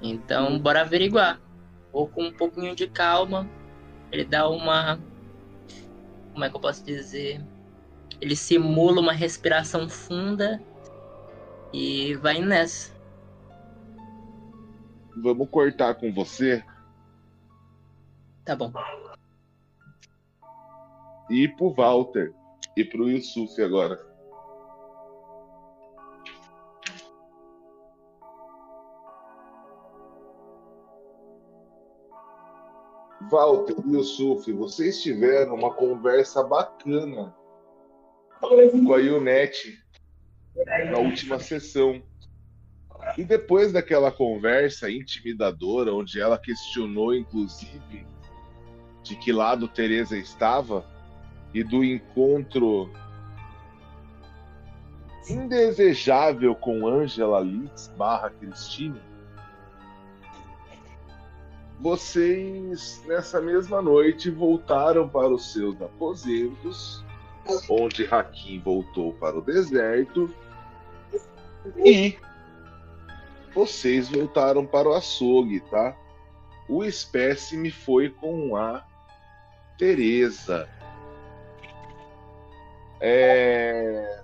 Então, 0.00 0.58
bora 0.58 0.82
averiguar 0.82 1.40
ou 1.98 2.06
com 2.06 2.26
um 2.26 2.32
pouquinho 2.32 2.76
de 2.76 2.86
calma, 2.86 3.50
ele 4.12 4.24
dá 4.24 4.48
uma. 4.48 5.00
Como 6.32 6.44
é 6.44 6.48
que 6.48 6.54
eu 6.54 6.60
posso 6.60 6.84
dizer? 6.84 7.44
Ele 8.20 8.36
simula 8.36 9.00
uma 9.00 9.12
respiração 9.12 9.88
funda 9.88 10.62
e 11.72 12.14
vai 12.14 12.40
nessa. 12.40 12.96
Vamos 15.20 15.50
cortar 15.50 15.96
com 15.96 16.14
você? 16.14 16.64
Tá 18.44 18.54
bom. 18.54 18.72
E 21.28 21.48
pro 21.48 21.74
Walter. 21.74 22.32
E 22.76 22.84
pro 22.84 23.10
Yusuf 23.10 23.60
agora. 23.60 24.07
Walter 33.30 33.76
e 33.86 33.92
Yusuf, 33.92 34.50
vocês 34.52 35.02
tiveram 35.02 35.54
uma 35.54 35.72
conversa 35.72 36.42
bacana 36.42 37.34
com 38.40 38.94
a 38.94 38.98
Ionete 38.98 39.78
na 40.90 40.98
última 40.98 41.38
sessão. 41.38 42.02
E 43.16 43.24
depois 43.24 43.72
daquela 43.72 44.10
conversa 44.10 44.90
intimidadora, 44.90 45.92
onde 45.92 46.20
ela 46.20 46.38
questionou, 46.38 47.14
inclusive, 47.14 48.06
de 49.02 49.16
que 49.16 49.32
lado 49.32 49.68
Teresa 49.68 50.16
estava 50.16 50.84
e 51.54 51.62
do 51.62 51.82
encontro 51.82 52.90
indesejável 55.28 56.54
com 56.54 56.86
Angela 56.86 57.40
Litz 57.40 57.88
barra 57.96 58.30
Cristina, 58.30 59.00
vocês, 61.80 63.02
nessa 63.06 63.40
mesma 63.40 63.80
noite, 63.80 64.30
voltaram 64.30 65.08
para 65.08 65.28
os 65.28 65.52
seus 65.52 65.80
aposentos, 65.80 67.04
onde 67.70 68.04
Hakim 68.04 68.60
voltou 68.60 69.12
para 69.14 69.38
o 69.38 69.42
deserto, 69.42 70.28
e 71.76 72.18
vocês 73.54 74.08
voltaram 74.08 74.66
para 74.66 74.88
o 74.88 74.94
açougue, 74.94 75.60
tá? 75.60 75.96
O 76.68 76.84
espécime 76.84 77.70
foi 77.70 78.10
com 78.10 78.56
a 78.56 78.84
Teresa. 79.78 80.68
É... 83.00 84.20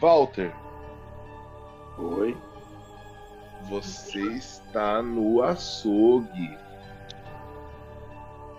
Walter. 0.00 0.52
Oi 1.98 2.36
você 3.68 4.20
está 4.20 5.02
no 5.02 5.42
açougue. 5.42 6.58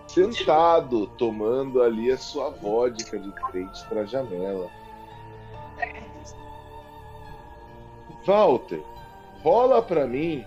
Sentado, 0.06 1.08
tomando 1.18 1.82
ali 1.82 2.10
a 2.10 2.16
sua 2.16 2.50
vodka 2.50 3.18
de 3.18 3.32
frente 3.50 3.84
para 3.88 4.02
a 4.02 4.04
janela. 4.04 4.70
Walter, 8.24 8.82
rola 9.42 9.82
para 9.82 10.06
mim 10.06 10.46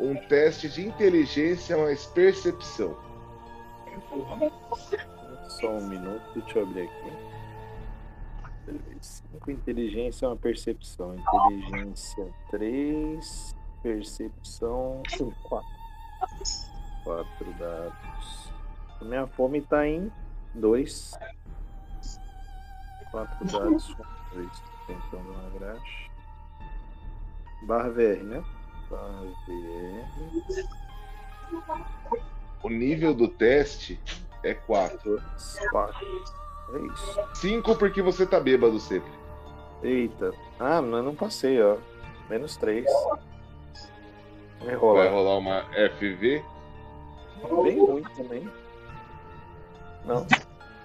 um 0.00 0.14
teste 0.16 0.68
de 0.68 0.86
inteligência 0.86 1.76
mais 1.76 2.06
percepção. 2.06 2.96
Só 5.60 5.70
um 5.70 5.86
minuto, 5.86 6.22
deixa 6.34 6.58
eu 6.58 6.62
abrir 6.64 6.82
aqui. 6.82 7.23
5 9.44 9.50
inteligência 9.50 10.24
é 10.24 10.28
uma 10.28 10.36
percepção. 10.36 11.14
Inteligência 11.14 12.26
3, 12.50 13.56
percepção 13.82 15.02
4. 15.42 15.68
4 17.04 17.52
dados. 17.58 18.52
A 19.00 19.04
minha 19.04 19.26
fome 19.26 19.60
tá 19.60 19.86
em 19.86 20.10
2. 20.54 21.12
4 23.10 23.44
dados 23.44 23.94
com 23.94 24.04
2. 24.34 24.62
Tentando 24.86 25.30
uma 25.30 25.50
graxa. 25.58 26.10
Barra 27.66 27.90
VR, 27.90 28.22
né? 28.24 28.44
Barra 28.90 29.22
VR. 29.46 30.04
O 32.62 32.70
nível 32.70 33.14
do 33.14 33.28
teste 33.28 34.00
é 34.42 34.54
4. 34.54 35.22
4. 35.70 36.06
É 36.74 36.78
isso. 36.78 37.20
5 37.34 37.76
porque 37.76 38.00
você 38.00 38.26
tá 38.26 38.40
bêbado 38.40 38.80
sempre. 38.80 39.23
Eita. 39.84 40.32
Ah, 40.58 40.80
mas 40.80 41.04
não 41.04 41.14
passei, 41.14 41.62
ó. 41.62 41.76
Menos 42.28 42.56
3. 42.56 42.84
Vai 44.60 44.66
Vai 44.66 44.74
rolar. 44.76 45.08
rolar 45.10 45.36
uma 45.38 45.62
FV. 45.98 46.42
Bem 47.62 47.78
ruim 47.78 48.02
também. 48.16 48.48
Não. 50.06 50.26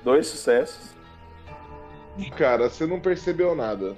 Dois 0.03 0.27
sucessos. 0.27 0.93
Cara, 2.35 2.69
você 2.69 2.85
não 2.85 2.99
percebeu 2.99 3.55
nada. 3.55 3.95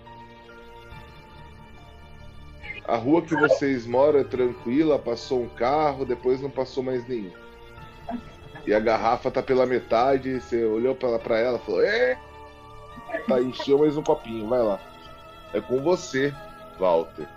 A 2.88 2.96
rua 2.96 3.22
que 3.22 3.36
vocês 3.36 3.88
moram 3.88 4.20
é 4.20 4.24
tranquila, 4.24 5.00
passou 5.00 5.44
um 5.44 5.50
carro, 5.50 6.06
depois 6.06 6.42
não 6.42 6.50
passou 6.50 6.84
mais 6.84 7.08
nenhum. 7.08 7.32
E 8.66 8.74
a 8.74 8.80
garrafa 8.80 9.32
tá 9.32 9.42
pela 9.42 9.66
metade, 9.66 10.40
você 10.40 10.64
olhou 10.66 10.94
pra, 10.94 11.18
pra 11.18 11.40
ela 11.40 11.58
e 11.58 11.66
falou: 11.66 11.82
É! 11.84 12.20
Tá, 13.28 13.42
encheu 13.42 13.80
mais 13.80 13.98
um 13.98 14.04
copinho, 14.04 14.48
vai 14.48 14.62
lá. 14.62 14.80
É 15.54 15.60
com 15.60 15.82
você, 15.82 16.34
Walter. 16.80 17.28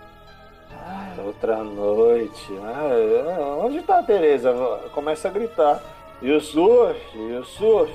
Ah, 0.71 1.15
outra 1.19 1.63
noite. 1.63 2.47
Ah, 2.63 2.89
é. 2.89 3.39
onde 3.63 3.81
tá 3.81 3.99
a 3.99 4.03
Tereza? 4.03 4.53
Começa 4.93 5.27
a 5.27 5.31
gritar. 5.31 5.81
Yusuf, 6.21 6.99
Yusuf. 7.17 7.91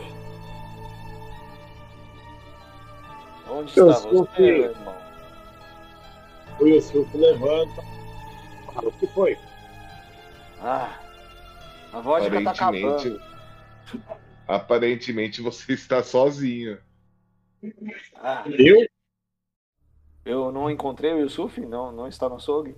Onde 3.48 3.70
está 3.70 3.84
você, 3.84 4.40
meu 4.40 4.70
irmão? 4.70 4.94
O 6.60 6.66
Yusuf 6.66 7.16
levanta. 7.16 7.82
Fala, 8.66 8.88
o 8.88 8.92
que 8.92 9.06
foi? 9.08 9.36
Ah, 10.60 10.98
a 11.92 12.00
vodka 12.00 12.42
tá 12.42 12.50
acabando. 12.50 13.20
aparentemente 14.46 15.40
você 15.40 15.72
está 15.72 16.02
sozinho. 16.02 16.78
Ah, 18.16 18.44
Eu? 18.46 18.86
Eu 20.24 20.52
não 20.52 20.70
encontrei 20.70 21.12
o 21.12 21.20
Yusuf? 21.20 21.60
Não, 21.60 21.90
não 21.92 22.06
está 22.06 22.28
no 22.28 22.36
açougue? 22.36 22.76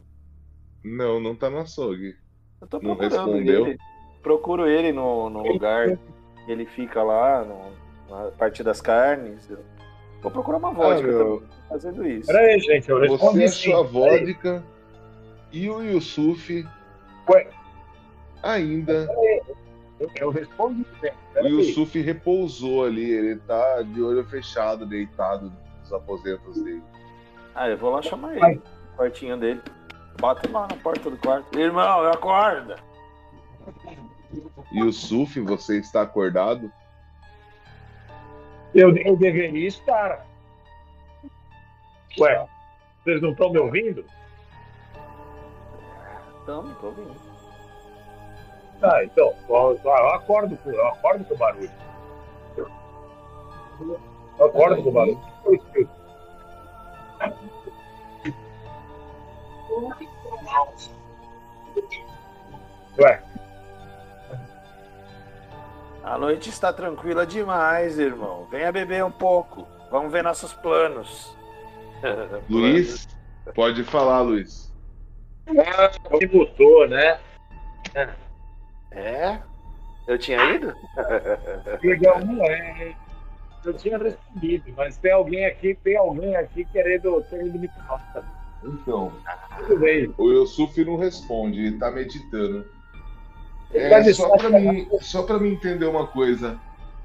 Não, 0.85 1.21
não 1.21 1.35
tá 1.35 1.49
no 1.51 1.59
açougue. 1.59 2.17
Eu 2.61 2.67
tô 2.67 2.79
Não 2.79 2.97
procurando 2.97 3.33
respondeu? 3.33 3.67
ele. 3.67 3.79
Procuro 4.23 4.69
ele 4.69 4.93
no, 4.93 5.29
no 5.29 5.43
lugar. 5.43 5.99
Ele 6.47 6.65
fica 6.67 7.03
lá, 7.03 7.45
no, 7.45 7.73
na 8.09 8.31
parte 8.33 8.63
das 8.63 8.81
carnes. 8.81 9.49
Eu 9.51 9.59
vou 10.21 10.31
procurar 10.31 10.59
uma 10.59 10.73
vodka 10.73 11.07
meu. 11.07 11.41
tô 11.41 11.43
Fazendo 11.69 12.07
isso. 12.07 12.27
Pera 12.27 12.41
aí, 12.41 12.59
gente, 12.61 12.89
eu 12.91 13.01
Você 13.09 13.45
achou 13.45 13.81
a 13.81 13.83
vodka 13.83 14.63
e 15.51 15.69
o 15.69 15.83
Yusuf 15.83 16.67
Ué. 17.29 17.49
ainda. 18.43 19.09
Eu, 19.99 20.11
eu 20.21 20.31
respondi. 20.31 20.85
O. 21.37 21.47
Yusuf 21.47 22.01
repousou 22.01 22.85
ali, 22.85 23.11
ele 23.11 23.37
tá 23.41 23.83
de 23.83 24.03
olho 24.03 24.25
fechado, 24.25 24.85
deitado 24.87 25.53
nos 25.81 25.93
aposentos 25.93 26.63
dele. 26.63 26.83
Ah, 27.55 27.69
eu 27.69 27.77
vou 27.77 27.91
lá 27.91 28.03
chamar 28.03 28.37
ele. 28.37 28.55
no 28.57 28.63
Quartinho 28.97 29.37
dele. 29.37 29.61
Bato 30.19 30.51
lá 30.51 30.67
na 30.69 30.77
porta 30.77 31.11
do 31.11 31.17
quarto. 31.17 31.59
Irmão, 31.59 32.05
acorda! 32.09 32.77
Yusuf, 34.73 35.41
você 35.41 35.79
está 35.79 36.03
acordado? 36.03 36.73
Eu, 38.75 38.97
eu 38.97 39.17
deveria 39.17 39.69
estar. 39.69 40.27
Ué, 42.19 42.47
vocês 43.03 43.21
não 43.21 43.33
estão 43.33 43.51
me 43.51 43.59
ouvindo? 43.59 44.05
Tamo, 46.47 46.75
tô 46.77 46.87
ouvindo. 46.87 47.15
Ah, 48.83 49.05
então, 49.05 49.33
eu, 49.49 49.81
eu 49.85 50.09
acordo 50.11 50.57
com, 50.57 50.71
eu 50.71 50.89
acordo 50.89 51.25
com 51.25 51.35
o 51.35 51.39
barulho. 51.39 51.71
Eu 52.57 54.47
acordo 54.47 54.83
com 54.83 54.89
o 54.89 54.93
barulho. 54.93 55.21
Ué, 62.99 63.23
A 66.05 66.19
noite 66.19 66.51
está 66.51 66.73
tranquila 66.73 67.27
demais, 67.27 67.99
irmão. 67.99 68.47
Venha 68.51 68.71
beber 68.71 69.05
um 69.05 69.11
pouco. 69.11 69.67
Vamos 69.91 70.13
ver 70.13 70.23
nossos 70.23 70.53
planos. 70.53 71.37
Luiz, 72.51 73.09
pode 73.55 73.85
falar, 73.85 74.21
Luiz. 74.21 74.73
me 75.47 76.27
botou, 76.27 76.89
né? 76.89 77.19
É? 78.91 79.39
Eu 80.07 80.19
tinha 80.19 80.43
ido? 80.55 80.75
Legal, 81.83 82.21
não 82.21 82.45
é. 82.45 82.95
Eu 83.65 83.75
tinha 83.75 83.97
respondido, 83.97 84.73
mas 84.77 84.97
tem 84.99 85.13
alguém 85.13 85.47
aqui, 85.47 85.75
tem 85.85 85.97
alguém 85.97 86.35
aqui 86.37 86.65
querendo, 86.65 87.25
querendo 87.31 87.59
me 87.59 87.69
falar. 87.69 88.42
Então, 88.65 89.13
Tudo 89.59 89.79
bem. 89.81 90.15
o 90.17 90.31
Yusuf 90.31 90.85
não 90.85 90.97
responde, 90.97 91.61
ele 91.67 91.79
tá 91.79 91.91
meditando. 91.91 92.65
Tá 93.73 93.79
É, 93.79 94.01
de 94.03 94.15
só 94.15 94.29
pra, 94.29 94.37
sacanagem. 94.43 94.73
mim, 94.73 94.89
só 95.01 95.23
pra 95.25 95.39
mim 95.39 95.53
entender 95.53 95.87
uma 95.87 96.07
coisa. 96.07 96.59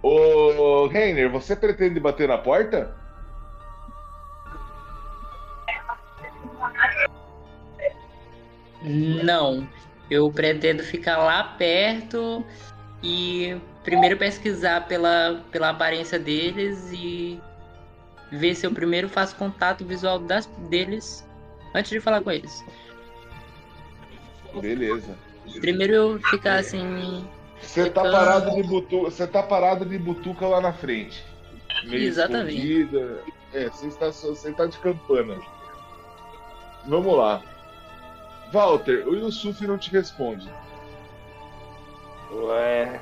Ô, 0.04 0.88
Reiner, 0.88 1.32
você 1.32 1.56
pretende 1.56 2.00
bater 2.00 2.28
na 2.28 2.38
porta? 2.38 2.94
Não. 8.82 9.68
Eu 10.10 10.32
pretendo 10.32 10.84
ficar 10.84 11.18
lá 11.18 11.44
perto 11.44 12.46
e 13.04 13.58
primeiro 13.84 14.18
pesquisar 14.18 14.88
pela, 14.88 15.42
pela 15.52 15.70
aparência 15.70 16.18
deles 16.18 16.90
e 16.94 17.42
ver 18.32 18.56
se 18.56 18.66
eu 18.66 18.72
primeiro 18.72 19.10
faço 19.10 19.36
contato 19.36 19.84
visual 19.86 20.20
das, 20.20 20.46
deles 20.70 21.27
antes 21.78 21.92
de 21.92 22.00
falar 22.00 22.22
com 22.22 22.32
eles. 22.32 22.66
Beleza. 24.60 25.18
Primeiro 25.60 25.94
eu 25.94 26.20
ficar 26.20 26.56
assim. 26.56 27.28
Você 27.62 27.90
tá 27.90 28.02
parado 28.02 28.52
de 28.52 28.64
butuca, 28.64 29.10
você 29.10 29.28
tá 29.28 29.44
parado 29.44 29.86
de 29.86 29.98
butuca 29.98 30.48
lá 30.48 30.62
na 30.62 30.74
frente. 30.74 31.24
Meio 31.86 32.04
Exatamente. 32.04 32.56
escondida. 32.56 33.24
É, 33.54 33.70
você 33.70 33.88
está, 33.88 34.08
você 34.08 34.52
tá 34.52 34.66
de 34.66 34.78
campana. 34.80 35.40
Vamos 36.86 37.18
lá. 37.18 37.42
Walter, 38.52 39.08
o 39.08 39.16
Yusuf 39.16 39.66
não 39.66 39.78
te 39.78 39.92
responde. 39.92 40.50
Ué. 42.32 43.02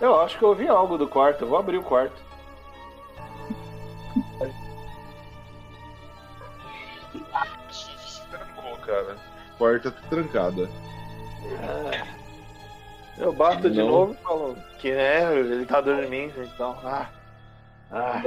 Eu 0.00 0.20
acho 0.20 0.38
que 0.38 0.44
eu 0.44 0.50
ouvi 0.50 0.68
algo 0.68 0.98
do 0.98 1.06
quarto. 1.06 1.44
Eu 1.44 1.48
vou 1.48 1.58
abrir 1.58 1.78
o 1.78 1.82
quarto. 1.82 2.20
Cara. 8.92 9.16
Porta 9.58 9.90
tá 9.90 10.00
trancada. 10.08 10.68
Eu 13.18 13.32
bato 13.32 13.70
de 13.70 13.78
Não. 13.78 13.88
novo 13.88 14.12
e 14.14 14.16
falo 14.16 14.56
que 14.78 14.92
né, 14.92 15.38
ele 15.38 15.66
tá 15.66 15.80
dormindo, 15.80 16.42
então. 16.42 16.76
Ah, 16.82 17.10
ah, 17.90 18.22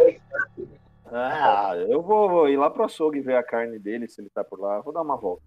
ah, 1.12 1.76
eu 1.90 2.02
vou, 2.02 2.30
vou 2.30 2.50
ir 2.50 2.58
lá 2.58 2.70
pro 2.70 2.86
açougue 2.86 3.20
ver 3.22 3.36
a 3.36 3.44
carne 3.44 3.78
dele, 3.80 4.08
se 4.08 4.22
ele 4.22 4.30
tá 4.30 4.44
por 4.44 4.60
lá. 4.60 4.80
Vou 4.82 4.94
dar 4.94 5.02
uma 5.02 5.18
volta. 5.18 5.42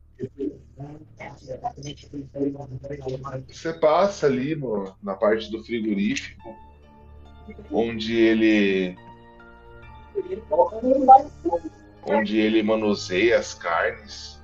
Você 3.49 3.73
passa 3.75 4.27
ali 4.27 4.55
no- 4.57 4.95
na 5.03 5.15
parte 5.15 5.51
do 5.51 5.63
frigorífico, 5.65 6.55
onde 7.73 8.17
ele 8.17 8.97
onde 12.07 12.39
ele 12.39 12.63
manuseia 12.63 13.39
as 13.39 13.55
carnes. 13.55 14.38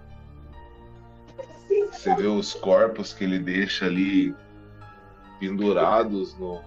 Você 1.94 2.14
vê 2.14 2.26
os 2.26 2.52
corpos 2.54 3.12
que 3.12 3.24
ele 3.24 3.38
deixa 3.38 3.86
ali 3.86 4.34
pendurados 5.40 6.36
no, 6.38 6.60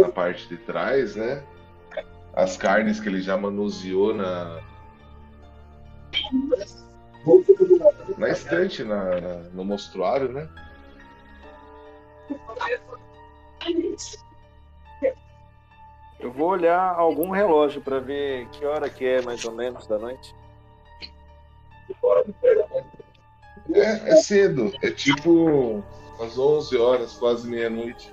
na 0.00 0.08
parte 0.08 0.48
de 0.48 0.56
trás, 0.56 1.14
né? 1.16 1.42
As 2.34 2.56
carnes 2.56 3.00
que 3.00 3.08
ele 3.08 3.20
já 3.20 3.36
manuseou 3.36 4.14
na 4.14 4.60
na 8.16 8.28
estante, 8.30 8.82
na, 8.84 9.20
na- 9.20 9.36
no 9.52 9.64
mostruário, 9.64 10.32
né? 10.32 10.48
Eu 16.20 16.32
vou 16.32 16.48
olhar 16.50 16.94
algum 16.94 17.30
relógio 17.30 17.80
para 17.80 18.00
ver 18.00 18.48
que 18.48 18.64
hora 18.64 18.88
que 18.90 19.04
é 19.06 19.22
mais 19.22 19.44
ou 19.44 19.52
menos 19.52 19.86
da 19.86 19.98
noite. 19.98 20.34
É, 23.78 24.10
é 24.10 24.16
cedo, 24.16 24.72
é 24.82 24.90
tipo 24.90 25.82
às 26.20 26.38
11 26.38 26.76
horas, 26.76 27.12
quase 27.14 27.48
meia-noite. 27.48 28.12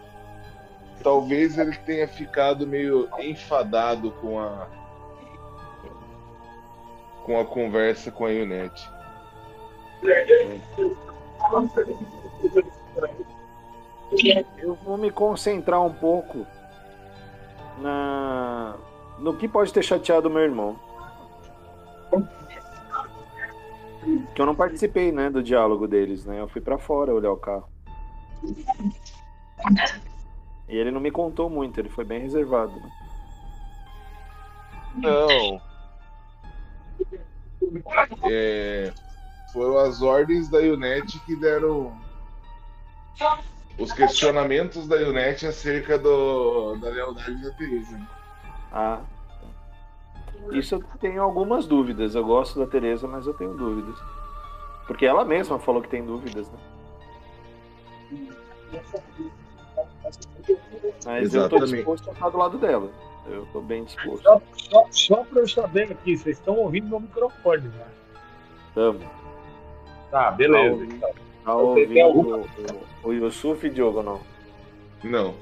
Talvez 1.03 1.57
ele 1.57 1.75
tenha 1.77 2.07
ficado 2.07 2.65
meio 2.65 3.09
enfadado 3.19 4.11
com 4.21 4.39
a 4.39 4.67
com 7.23 7.39
a 7.39 7.45
conversa 7.45 8.11
com 8.11 8.25
a 8.25 8.29
Ionete. 8.29 8.87
Eu 14.57 14.75
vou 14.83 14.97
me 14.97 15.09
concentrar 15.09 15.81
um 15.81 15.93
pouco 15.93 16.45
na 17.79 18.75
no 19.17 19.35
que 19.35 19.47
pode 19.47 19.73
ter 19.73 19.83
chateado 19.83 20.29
meu 20.29 20.43
irmão. 20.43 20.79
Que 24.33 24.41
eu 24.41 24.45
não 24.45 24.55
participei, 24.55 25.11
né, 25.11 25.29
do 25.29 25.41
diálogo 25.41 25.87
deles, 25.87 26.25
né? 26.25 26.39
Eu 26.39 26.47
fui 26.47 26.61
para 26.61 26.77
fora 26.77 27.13
olhar 27.13 27.31
o 27.31 27.37
carro. 27.37 27.67
E 30.67 30.77
ele 30.77 30.91
não 30.91 30.99
me 30.99 31.11
contou 31.11 31.49
muito, 31.49 31.79
ele 31.79 31.89
foi 31.89 32.03
bem 32.03 32.19
reservado. 32.21 32.73
Né? 32.75 32.91
Não. 34.95 35.61
É, 38.23 38.93
foram 39.51 39.77
as 39.77 40.01
ordens 40.01 40.49
da 40.49 40.59
Unet 40.59 41.19
que 41.25 41.35
deram 41.35 41.97
os 43.77 43.91
questionamentos 43.91 44.87
da 44.87 44.97
Unet 44.97 45.45
acerca 45.45 45.97
do, 45.97 46.75
da 46.75 46.89
lealdade 46.89 47.41
da 47.41 47.51
Teresa. 47.51 47.99
Ah. 48.71 49.01
Isso 50.51 50.75
eu 50.75 50.83
tenho 50.99 51.21
algumas 51.21 51.65
dúvidas. 51.65 52.15
Eu 52.15 52.25
gosto 52.25 52.59
da 52.59 52.65
Teresa, 52.67 53.07
mas 53.07 53.25
eu 53.27 53.33
tenho 53.33 53.53
dúvidas. 53.53 53.95
Porque 54.87 55.05
ela 55.05 55.25
mesma 55.25 55.57
falou 55.59 55.81
que 55.81 55.89
tem 55.89 56.05
dúvidas, 56.05 56.49
né? 56.51 56.59
Mas 61.05 61.33
eu 61.33 61.49
tô 61.49 61.55
Exatamente. 61.57 61.75
disposto 61.75 62.09
a 62.09 62.13
estar 62.13 62.29
do 62.29 62.37
lado 62.37 62.57
dela. 62.57 62.89
Eu 63.27 63.47
tô 63.51 63.61
bem 63.61 63.83
disposto. 63.83 64.21
Só, 64.23 64.41
só, 64.55 64.87
só 64.91 65.23
para 65.23 65.39
eu 65.39 65.47
saber 65.47 65.91
aqui, 65.91 66.15
vocês 66.15 66.37
estão 66.37 66.57
ouvindo 66.57 66.87
meu 66.87 66.99
microfone, 66.99 67.67
né? 67.69 67.87
Tamo. 68.75 68.99
Tá, 70.11 70.25
Tá 70.25 70.31
beleza. 70.31 70.73
ouvindo, 70.73 70.99
tá 70.99 71.07
tem 71.43 71.53
ouvindo 71.53 72.07
o, 72.07 72.41
o, 73.03 73.07
o 73.09 73.13
Yusuf, 73.13 73.67
Diogo, 73.69 74.03
não? 74.03 74.21
Não. 75.03 75.33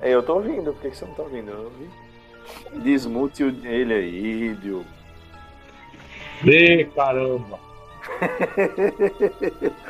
É, 0.00 0.10
eu 0.10 0.22
tô 0.22 0.34
ouvindo. 0.34 0.72
Por 0.72 0.80
que, 0.82 0.90
que 0.90 0.96
você 0.96 1.04
não 1.04 1.14
tá 1.14 1.22
ouvindo? 1.22 1.50
Eu 1.50 1.64
ouvi. 1.64 1.90
Desmute 2.82 3.44
o- 3.44 3.66
ele 3.66 3.94
aí, 3.94 4.54
Diogo. 4.54 4.84
Ê, 6.46 6.84
caramba. 6.94 7.58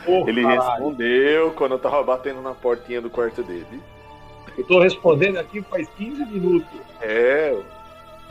Porra, 0.04 0.30
Ele 0.30 0.42
caralho. 0.42 0.60
respondeu 0.70 1.50
quando 1.52 1.72
eu 1.72 1.78
tava 1.78 2.02
batendo 2.02 2.42
na 2.42 2.52
portinha 2.52 3.00
do 3.00 3.08
quarto 3.10 3.42
dele. 3.42 3.80
Eu 4.56 4.64
tô 4.64 4.80
respondendo 4.80 5.38
aqui 5.38 5.62
faz 5.62 5.88
15 5.96 6.24
minutos. 6.26 6.68
É, 7.00 7.56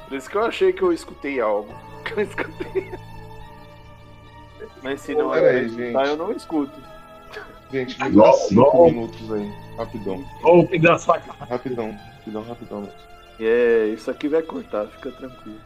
por 0.07 0.15
isso 0.17 0.29
que 0.29 0.36
eu 0.38 0.43
achei 0.45 0.71
que 0.71 0.81
eu 0.84 0.93
escutei 0.93 1.39
algo. 1.39 1.73
Que 2.03 2.13
eu 2.13 2.21
escutei. 2.21 2.91
Mas 4.81 5.01
se 5.01 5.13
não 5.13 5.29
Pera 5.31 5.51
aí, 5.51 5.57
acreditar, 5.67 5.99
gente. 6.05 6.10
eu 6.10 6.17
não 6.17 6.31
escuto. 6.31 6.73
Gente, 7.71 8.03
me 8.03 8.10
dá 8.12 8.34
cinco 8.34 8.77
não. 8.77 8.86
minutos 8.86 9.31
aí. 9.31 9.51
Rapidão. 9.77 10.25
Ou 10.43 10.67
que 10.67 10.79
dá 10.79 10.97
sacanagem. 10.97 11.47
Rapidão. 11.47 11.91
Rapidão, 12.17 12.43
rapidão. 12.43 12.89
É, 13.43 13.88
isso 13.88 14.10
aqui 14.12 14.27
vai 14.27 14.41
cortar, 14.41 14.88
fica 14.88 15.12
tranquilo. 15.12 15.60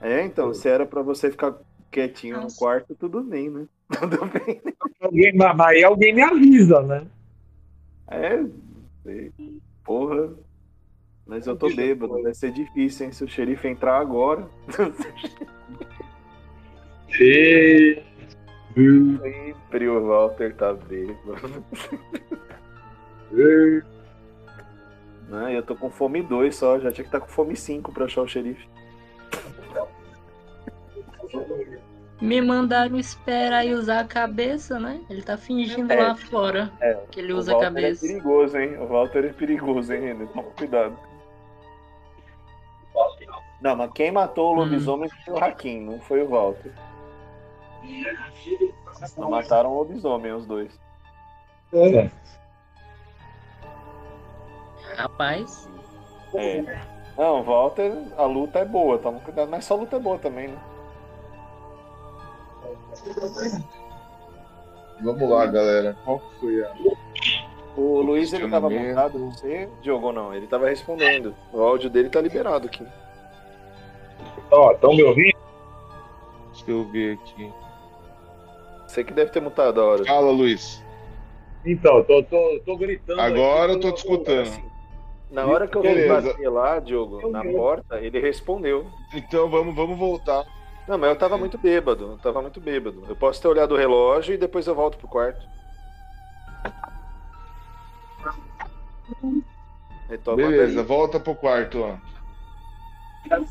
É, 0.00 0.24
então, 0.24 0.52
se 0.52 0.68
era 0.68 0.84
pra 0.84 1.02
você 1.02 1.30
ficar 1.30 1.54
quietinho 1.90 2.40
no 2.40 2.52
quarto, 2.54 2.94
tudo 2.94 3.22
bem, 3.22 3.48
né? 3.50 3.66
Tudo 4.00 4.24
bem. 4.24 4.60
Alguém, 5.00 5.36
mas 5.36 5.60
aí 5.60 5.84
alguém 5.84 6.14
me 6.14 6.22
avisa, 6.22 6.80
né? 6.82 7.06
É, 8.08 8.42
sei. 9.02 9.30
porra. 9.84 10.30
Mas 11.26 11.46
eu 11.46 11.54
tô 11.56 11.68
bêbado, 11.74 12.22
vai 12.22 12.34
ser 12.34 12.52
difícil, 12.52 13.06
hein? 13.06 13.12
Se 13.12 13.22
o 13.22 13.28
xerife 13.28 13.68
entrar 13.68 14.00
agora. 14.00 14.48
E... 17.20 18.02
Sempre 18.74 19.88
o 19.88 20.06
Walter 20.06 20.54
tá 20.56 20.72
bêbado. 20.72 21.64
E- 25.32 25.40
Não, 25.40 25.48
eu 25.50 25.62
tô 25.62 25.74
com 25.74 25.90
fome 25.90 26.22
2 26.22 26.54
só, 26.54 26.78
já 26.78 26.90
tinha 26.92 27.04
que 27.04 27.08
estar 27.08 27.20
com 27.20 27.28
fome 27.28 27.56
5 27.56 27.92
pra 27.92 28.04
achar 28.04 28.22
o 28.22 28.28
xerife. 28.28 28.68
Me 32.20 32.40
mandaram 32.40 32.96
esperar 32.98 33.66
e 33.66 33.74
usar 33.74 34.00
a 34.00 34.04
cabeça, 34.04 34.78
né? 34.78 35.00
Ele 35.10 35.22
tá 35.22 35.36
fingindo 35.36 35.92
É. 35.92 36.00
lá 36.00 36.14
fora 36.14 36.70
É, 36.80 36.94
que 37.10 37.18
ele 37.18 37.32
usa 37.32 37.50
a 37.50 37.54
Walter 37.54 37.66
cabeça. 37.66 38.04
é 38.04 38.08
perigoso, 38.08 38.58
hein? 38.58 38.76
O 38.78 38.86
Walter 38.86 39.24
é 39.24 39.32
perigoso, 39.32 39.92
hein, 39.92 40.00
Renan? 40.00 40.26
Toma 40.26 40.42
cuidado. 40.56 40.96
Não, 43.60 43.74
mas 43.76 43.90
quem 43.92 44.12
matou 44.12 44.52
o 44.52 44.54
lobisomem 44.54 45.08
foi 45.24 45.34
o 45.34 45.38
Hakim, 45.44 45.80
não 45.80 46.00
foi 46.00 46.22
o 46.22 46.28
Walter. 46.28 46.72
Não 49.16 49.30
mataram 49.30 49.70
o 49.72 49.78
lobisomem, 49.78 50.32
os 50.32 50.46
dois. 50.46 50.78
É. 51.72 52.10
Rapaz, 54.96 55.68
É. 56.34 56.62
Não, 57.16 57.42
Walter, 57.42 57.92
a 58.16 58.24
luta 58.24 58.60
é 58.60 58.64
boa, 58.64 58.98
toma 58.98 59.20
cuidado. 59.20 59.50
Mas 59.50 59.64
só 59.64 59.74
a 59.74 59.78
luta 59.78 59.96
é 59.96 60.00
boa 60.00 60.18
também, 60.18 60.48
né? 60.48 60.58
Vamos 65.00 65.28
lá, 65.28 65.46
galera. 65.46 65.96
Qual 66.04 66.18
que 66.18 66.40
foi 66.40 66.64
a. 66.64 66.72
O 67.76 68.00
Luiz, 68.02 68.32
ele 68.32 68.50
tava 68.50 68.68
montado, 68.68 69.30
você, 69.30 69.68
Diogo, 69.80 70.08
ou 70.08 70.12
não? 70.12 70.34
Ele 70.34 70.46
tava 70.46 70.68
respondendo. 70.68 71.34
O 71.52 71.60
áudio 71.60 71.88
dele 71.90 72.10
tá 72.10 72.20
liberado 72.20 72.66
aqui. 72.66 72.86
Ó, 74.50 74.72
estão 74.72 74.94
me 74.94 75.02
ouvindo? 75.02 75.36
Deixa 76.52 76.70
eu 76.70 76.84
ver 76.90 77.14
aqui. 77.14 77.52
Você 78.86 79.02
que 79.02 79.12
deve 79.12 79.30
ter 79.30 79.40
mutado 79.40 79.80
a 79.80 79.84
hora. 79.84 80.04
Fala, 80.04 80.30
Luiz. 80.30 80.82
Então, 81.64 82.02
tô, 82.04 82.22
tô, 82.24 82.60
tô 82.64 82.76
gritando. 82.76 83.20
Agora 83.20 83.72
eu 83.72 83.76
aqui, 83.76 83.86
tô 83.88 83.92
te 83.92 83.98
escutando. 83.98 84.42
Assim, 84.48 84.71
Na 85.32 85.46
hora 85.46 85.66
que 85.66 85.74
eu 85.74 85.80
Beleza. 85.80 86.28
bater 86.28 86.48
lá, 86.50 86.78
Diogo, 86.78 87.30
na 87.30 87.42
porta, 87.42 87.98
ele 87.98 88.20
respondeu. 88.20 88.86
Então 89.14 89.48
vamos, 89.48 89.74
vamos 89.74 89.98
voltar. 89.98 90.44
Não, 90.86 90.98
mas 90.98 91.08
eu 91.08 91.16
tava 91.16 91.38
muito 91.38 91.56
bêbado, 91.56 92.12
eu 92.12 92.18
tava 92.18 92.42
muito 92.42 92.60
bêbado. 92.60 93.02
Eu 93.08 93.16
posso 93.16 93.40
ter 93.40 93.48
olhado 93.48 93.72
o 93.72 93.78
relógio 93.78 94.34
e 94.34 94.38
depois 94.38 94.66
eu 94.66 94.74
volto 94.74 94.98
pro 94.98 95.08
quarto. 95.08 95.46
Retoma 100.06 100.36
Beleza, 100.36 100.76
daí. 100.76 100.84
volta 100.84 101.18
pro 101.18 101.34
quarto, 101.34 101.80
ó. 101.80 101.96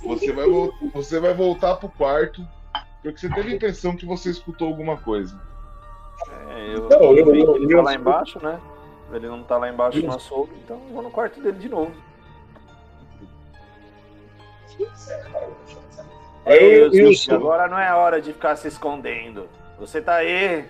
Você 0.03 0.31
vai, 0.31 0.45
você 0.93 1.19
vai 1.19 1.33
voltar 1.33 1.77
pro 1.77 1.89
quarto 1.89 2.45
porque 3.01 3.17
você 3.19 3.29
teve 3.33 3.53
a 3.53 3.55
impressão 3.55 3.95
que 3.95 4.05
você 4.05 4.29
escutou 4.29 4.67
alguma 4.67 4.97
coisa. 4.97 5.35
É, 6.29 6.75
eu, 6.75 6.89
Não, 6.89 7.01
eu- 7.01 7.17
eu 7.17 7.25
vi 7.25 7.41
que 7.41 7.47
eu- 7.49 7.55
ele 7.55 7.73
eu- 7.73 7.77
tá 7.77 7.83
lá 7.83 7.95
embaixo, 7.95 8.39
né? 8.43 8.61
Ele 9.13 9.27
não 9.27 9.43
tá 9.43 9.57
lá 9.57 9.69
embaixo 9.69 10.01
no 10.05 10.13
açougue, 10.15 10.53
então 10.63 10.77
eu 10.87 10.93
vou 10.93 11.01
no 11.01 11.11
quarto 11.11 11.41
dele 11.41 11.57
de 11.57 11.67
novo. 11.69 11.91
Ei, 16.45 16.83
eu 16.83 16.93
Yusuf, 16.93 17.25
sou- 17.25 17.35
agora 17.35 17.67
não 17.67 17.77
é 17.77 17.93
hora 17.93 18.21
de 18.21 18.33
ficar 18.33 18.55
se 18.55 18.67
escondendo. 18.67 19.47
Você 19.79 20.01
tá 20.01 20.15
aí. 20.15 20.65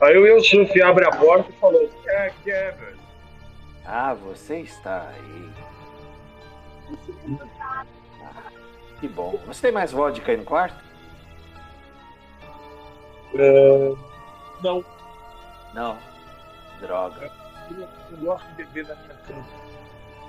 Aí 0.00 0.16
o 0.16 0.26
Yusuf 0.26 0.82
abre 0.82 1.06
a 1.06 1.10
porta 1.10 1.50
e 1.50 1.52
falou: 1.54 1.90
É, 2.06 2.32
que 2.42 2.50
é? 2.50 2.74
Ah, 3.86 4.14
você 4.14 4.60
está 4.60 5.08
aí. 5.08 5.50
Ah, 7.60 7.84
que 8.98 9.08
bom. 9.08 9.38
Você 9.46 9.62
tem 9.62 9.72
mais 9.72 9.92
vodka 9.92 10.30
aí 10.30 10.36
no 10.36 10.44
quarto? 10.44 10.82
É, 13.34 13.94
não, 14.62 14.84
Não. 15.74 15.98
Droga. 16.80 17.30
eu 17.70 17.88
não 18.10 18.18
gosto 18.24 18.46
de 18.48 18.64
beber 18.64 18.88
na 18.88 18.94
minha 18.96 19.14
cama. 19.26 19.46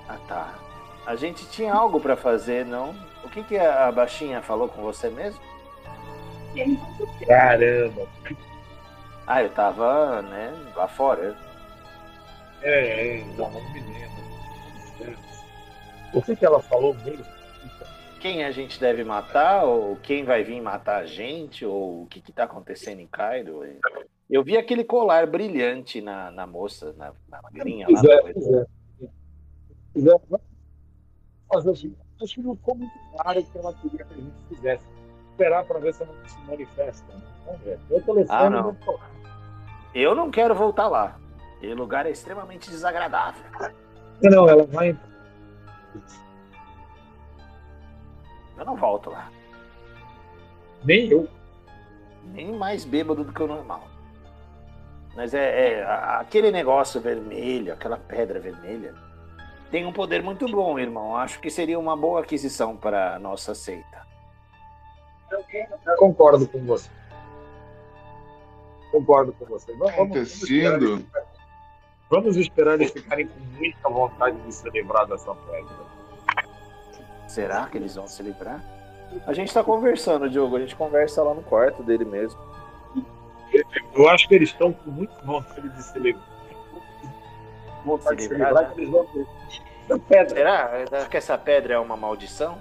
Ah, 0.08 0.18
tá. 0.28 0.54
A 1.06 1.16
gente 1.16 1.48
tinha 1.48 1.74
algo 1.74 2.00
pra 2.00 2.16
fazer, 2.16 2.64
não? 2.64 2.94
O 3.24 3.28
que, 3.28 3.42
que 3.42 3.58
a 3.58 3.90
baixinha 3.90 4.40
falou 4.42 4.68
com 4.68 4.82
você 4.82 5.08
mesmo? 5.08 5.40
Caramba. 7.26 8.08
Ah, 9.26 9.42
eu 9.42 9.50
tava, 9.50 10.22
né, 10.22 10.52
lá 10.76 10.86
fora. 10.86 11.36
É, 12.62 13.18
é, 13.18 13.24
não, 13.36 13.50
não 13.50 13.72
me 13.72 13.80
lembro. 13.80 14.12
O 16.12 16.22
que, 16.22 16.36
que 16.36 16.44
ela 16.44 16.60
falou 16.60 16.94
mesmo? 16.94 17.24
Quem 18.20 18.44
a 18.44 18.52
gente 18.52 18.78
deve 18.78 19.02
matar, 19.02 19.64
ou 19.64 19.96
quem 19.96 20.24
vai 20.24 20.44
vir 20.44 20.60
matar 20.60 20.98
a 20.98 21.06
gente, 21.06 21.64
ou 21.64 22.02
o 22.02 22.06
que 22.06 22.20
que 22.20 22.30
tá 22.30 22.44
acontecendo 22.44 23.00
em 23.00 23.06
Cairo? 23.06 23.64
Eu 24.32 24.42
vi 24.42 24.56
aquele 24.56 24.82
colar 24.82 25.26
brilhante 25.26 26.00
na, 26.00 26.30
na 26.30 26.46
moça, 26.46 26.94
na, 26.94 27.12
na 27.28 27.42
magrinha 27.42 27.86
lá. 27.86 28.00
Pois 28.00 28.10
é, 28.10 28.66
pois 29.92 30.06
é. 30.06 30.20
vamos 30.30 30.40
fazer 31.52 31.68
o 31.70 31.76
seguinte. 31.76 32.00
Acho 32.22 32.34
que 32.36 32.40
não 32.40 32.56
ficou 32.56 32.74
muito 32.76 32.98
claro 33.12 33.40
o 33.40 33.44
que 33.44 33.58
ela 33.58 33.74
queria 33.74 34.04
que 34.06 34.14
a 34.14 34.16
gente 34.16 34.32
fizesse. 34.48 34.84
Esperar 35.32 35.66
para 35.66 35.78
ver 35.80 35.92
se 35.92 36.02
ela 36.02 36.14
se 36.26 36.40
manifesta. 36.46 37.12
né? 37.12 37.20
Vamos 37.44 37.60
ver. 37.60 37.78
Eu 37.90 38.02
telefone 38.02 38.26
Ah, 38.30 38.48
não. 38.48 38.76
Eu 39.94 40.14
não 40.14 40.30
quero 40.30 40.54
voltar 40.54 40.88
lá. 40.88 41.18
Aquele 41.58 41.74
lugar 41.74 42.06
é 42.06 42.10
extremamente 42.10 42.70
desagradável. 42.70 43.44
Não, 44.22 44.48
ela 44.48 44.64
vai. 44.64 44.98
Eu 48.56 48.64
não 48.64 48.76
volto 48.76 49.10
lá. 49.10 49.30
Nem 50.82 51.10
eu. 51.10 51.28
Nem 52.32 52.50
mais 52.50 52.86
bêbado 52.86 53.24
do 53.24 53.30
que 53.32 53.42
o 53.42 53.46
normal. 53.46 53.91
Mas 55.14 55.34
é, 55.34 55.74
é, 55.80 55.84
aquele 56.18 56.50
negócio 56.50 57.00
vermelho, 57.00 57.72
aquela 57.72 57.96
pedra 57.98 58.40
vermelha, 58.40 58.94
tem 59.70 59.84
um 59.86 59.92
poder 59.92 60.22
muito 60.22 60.46
bom, 60.48 60.78
irmão. 60.78 61.16
Acho 61.16 61.38
que 61.40 61.50
seria 61.50 61.78
uma 61.78 61.96
boa 61.96 62.20
aquisição 62.20 62.76
para 62.76 63.16
a 63.16 63.18
nossa 63.18 63.54
seita. 63.54 64.02
Eu 65.30 65.96
concordo 65.96 66.46
com 66.46 66.64
você. 66.64 66.90
Concordo 68.90 69.32
com 69.32 69.44
você. 69.46 69.72
Vamos, 69.74 69.94
vamos- 69.96 70.10
vamos 70.14 70.32
esperar 70.42 70.74
Acontecendo. 70.74 70.84
eles 70.86 71.02
ficarem- 71.04 71.32
Vamos 72.10 72.36
esperar 72.36 72.74
eles 72.74 72.90
ficarem 72.90 73.26
com 73.26 73.40
muita 73.56 73.88
vontade 73.88 74.36
de 74.42 74.52
se 74.52 74.68
livrar 74.68 75.06
dessa 75.06 75.34
pedra. 75.34 75.92
Será 77.26 77.66
que 77.66 77.78
eles 77.78 77.94
vão 77.96 78.06
se 78.06 78.22
livrar? 78.22 78.62
A 79.26 79.32
gente 79.32 79.52
tá 79.52 79.64
conversando, 79.64 80.28
Diogo. 80.28 80.56
A 80.56 80.60
gente 80.60 80.76
conversa 80.76 81.22
lá 81.22 81.32
no 81.32 81.42
quarto 81.42 81.82
dele 81.82 82.04
mesmo. 82.04 82.38
Eu 83.94 84.08
acho 84.08 84.28
que 84.28 84.34
eles 84.34 84.50
estão 84.50 84.72
com 84.72 84.90
muita 84.90 85.14
vontade 85.22 85.68
de 85.68 85.82
se 85.82 85.98
livrar. 85.98 86.24
Vontade 87.84 88.28
de 88.28 88.34
né? 88.34 88.70
que 88.74 88.80
eles 88.80 88.90
vão 88.90 89.04
ter. 89.06 89.26
Pedra. 90.08 90.86
Será 90.86 91.06
que 91.06 91.16
essa 91.16 91.36
pedra 91.36 91.74
é 91.74 91.78
uma 91.78 91.96
maldição? 91.96 92.58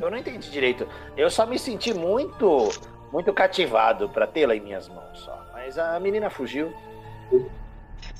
Eu 0.00 0.10
não 0.10 0.16
entendi 0.16 0.50
direito. 0.50 0.88
Eu 1.16 1.28
só 1.28 1.44
me 1.44 1.58
senti 1.58 1.92
muito, 1.92 2.68
muito 3.12 3.32
cativado 3.34 4.08
para 4.08 4.26
tê-la 4.26 4.54
em 4.54 4.60
minhas 4.60 4.88
mãos 4.88 5.18
só. 5.20 5.46
Mas 5.52 5.78
a 5.78 5.98
menina 6.00 6.30
fugiu. 6.30 6.72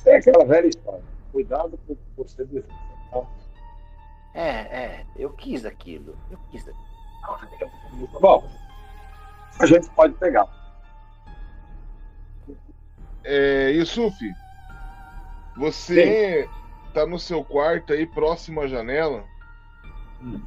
É 0.05 0.17
aquela 0.17 0.45
velha 0.45 0.67
história. 0.67 1.03
Cuidado 1.33 1.79
por 1.87 1.97
você 2.17 2.45
decepcionar. 2.45 3.27
É, 4.35 4.49
é. 4.49 5.07
Eu 5.17 5.31
quis 5.31 5.65
aquilo. 5.65 6.17
Eu 6.31 6.39
quis 6.51 6.69
aquilo. 6.69 8.09
Bom, 8.21 8.45
a 9.59 9.67
gente 9.67 9.89
pode 9.91 10.15
pegar. 10.15 10.47
É, 13.25 13.71
Yusuf, 13.73 14.17
você 15.57 16.49
tá 16.95 17.07
no 17.07 17.19
seu 17.19 17.45
quarto 17.45 17.93
aí, 17.93 18.07
próximo 18.07 18.61
à 18.61 18.67
janela, 18.67 19.25
Hum. 20.23 20.41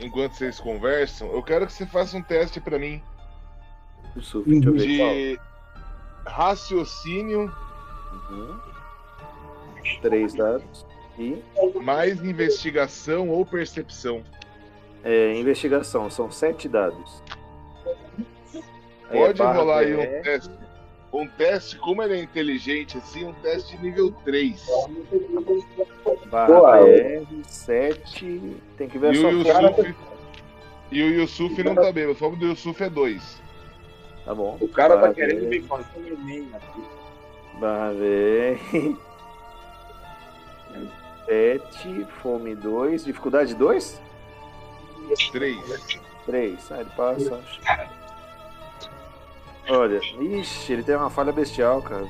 enquanto 0.00 0.32
vocês 0.34 0.58
conversam. 0.60 1.28
Eu 1.32 1.42
quero 1.42 1.66
que 1.66 1.72
você 1.72 1.86
faça 1.86 2.16
um 2.16 2.22
teste 2.22 2.60
pra 2.60 2.78
mim 2.78 3.02
Uhum. 4.14 4.14
deixa 4.14 4.68
eu 4.68 4.72
ver 4.72 4.86
de 4.86 5.40
raciocínio 6.26 7.52
Uhum. 8.30 8.58
Três 10.02 10.34
dados. 10.34 10.84
E 11.18 11.42
mais 11.82 12.22
investigação 12.22 13.28
ou 13.28 13.44
percepção. 13.46 14.22
é, 15.04 15.34
investigação, 15.36 16.10
são 16.10 16.30
sete 16.30 16.68
dados. 16.68 17.22
Aí 19.08 19.18
é 19.20 19.26
Pode 19.26 19.38
barra 19.38 19.52
rolar 19.58 19.78
aí 19.78 19.94
um 19.94 20.22
teste. 20.22 20.50
Um 21.16 21.26
teste, 21.26 21.78
como 21.78 22.02
ele 22.02 22.14
é 22.14 22.22
inteligente 22.22 22.98
assim, 22.98 23.24
um 23.24 23.32
teste 23.34 23.76
de 23.76 23.82
nível 23.82 24.12
3. 24.24 24.66
Barra 26.30 26.46
Boa. 26.46 26.78
PR, 26.84 27.42
7. 27.46 28.56
Tem 28.76 28.86
que 28.88 28.98
ver 28.98 29.14
E 29.14 29.24
a 29.24 29.28
o 29.28 29.42
sua 29.42 29.52
cara. 29.52 29.68
Yusuf, 29.68 29.94
e 30.92 31.02
o 31.02 31.08
Yusuf 31.20 31.62
não 31.62 31.74
tá 31.74 31.90
bem, 31.90 32.06
o 32.06 32.16
nome 32.20 32.36
do 32.36 32.46
Yusuf 32.48 32.82
é 32.82 32.90
2. 32.90 33.42
Tá 34.26 34.34
bom. 34.34 34.58
O 34.60 34.68
cara 34.68 34.94
tá 34.94 35.00
Barra 35.02 35.14
querendo 35.14 35.44
VR, 35.44 35.48
me 35.48 35.62
fazer 35.62 35.86
um 35.96 36.24
neném 36.24 36.50
aqui. 36.52 36.84
Barra 37.60 37.92
VR. 37.94 38.96
7, 41.24 42.06
fome 42.22 42.54
2. 42.54 43.04
Dificuldade 43.06 43.54
2? 43.54 44.02
3. 45.32 46.00
3. 46.26 46.72
Ah, 46.72 46.80
ele 46.80 46.90
passa. 46.96 47.40
Olha, 49.68 50.00
ixi, 50.20 50.72
ele 50.72 50.82
tem 50.82 50.96
uma 50.96 51.10
falha 51.10 51.32
bestial, 51.32 51.82
cara. 51.82 52.06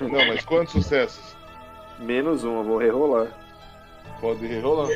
Não, 0.00 0.26
mas 0.28 0.44
quantos 0.44 0.72
sucessos? 0.72 1.34
Menos 1.98 2.44
um, 2.44 2.58
eu 2.58 2.64
vou 2.64 2.78
rerolar. 2.78 3.28
Pode 4.20 4.46
rerolar. 4.46 4.90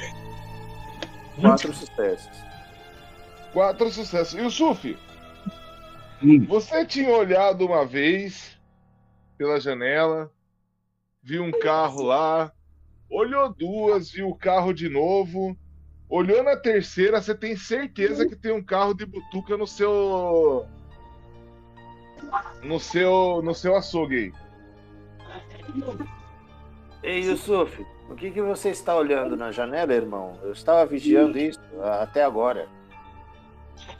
Quatro 1.40 1.72
sucessos. 1.72 2.44
Quatro 3.52 3.90
sucessos. 3.90 4.34
Yusuf, 4.34 4.98
Hum. 6.22 6.44
você 6.46 6.84
tinha 6.84 7.10
olhado 7.10 7.66
uma 7.66 7.84
vez 7.84 8.58
pela 9.36 9.60
janela, 9.60 10.32
viu 11.22 11.42
um 11.42 11.50
carro 11.50 12.02
lá, 12.02 12.50
olhou 13.10 13.52
duas, 13.52 14.10
viu 14.10 14.28
o 14.30 14.34
carro 14.34 14.72
de 14.72 14.88
novo, 14.88 15.54
olhou 16.08 16.42
na 16.42 16.56
terceira, 16.56 17.20
você 17.20 17.34
tem 17.34 17.54
certeza 17.54 18.26
que 18.26 18.34
tem 18.34 18.50
um 18.50 18.64
carro 18.64 18.94
de 18.94 19.04
butuca 19.04 19.56
no 19.58 19.66
seu. 19.66 20.66
No 22.62 22.80
seu. 22.80 23.40
No 23.42 23.54
seu 23.54 23.76
açougue 23.76 24.16
aí. 24.16 24.32
Ei, 27.02 27.24
Yusuf, 27.24 27.84
o 28.08 28.14
que, 28.14 28.30
que 28.30 28.40
você 28.40 28.70
está 28.70 28.96
olhando 28.96 29.36
na 29.36 29.52
janela, 29.52 29.92
irmão? 29.92 30.38
Eu 30.42 30.52
estava 30.52 30.84
vigiando 30.86 31.38
isso 31.38 31.60
até 32.00 32.24
agora. 32.24 32.68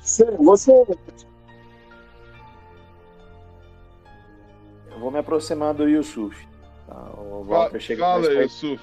Você, 0.01 0.25
você 0.33 0.73
Eu 4.91 5.01
vou 5.01 5.11
me 5.11 5.19
aproximar 5.19 5.75
do 5.75 5.89
Yusuf. 5.89 6.49
Tá, 6.87 7.11
o 7.19 7.45
Walter 7.45 7.81
chega 7.81 8.03
Fala. 8.03 8.33
Yusuf. 8.33 8.83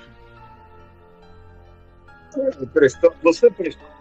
você 3.23 3.49
prestou. 3.49 3.93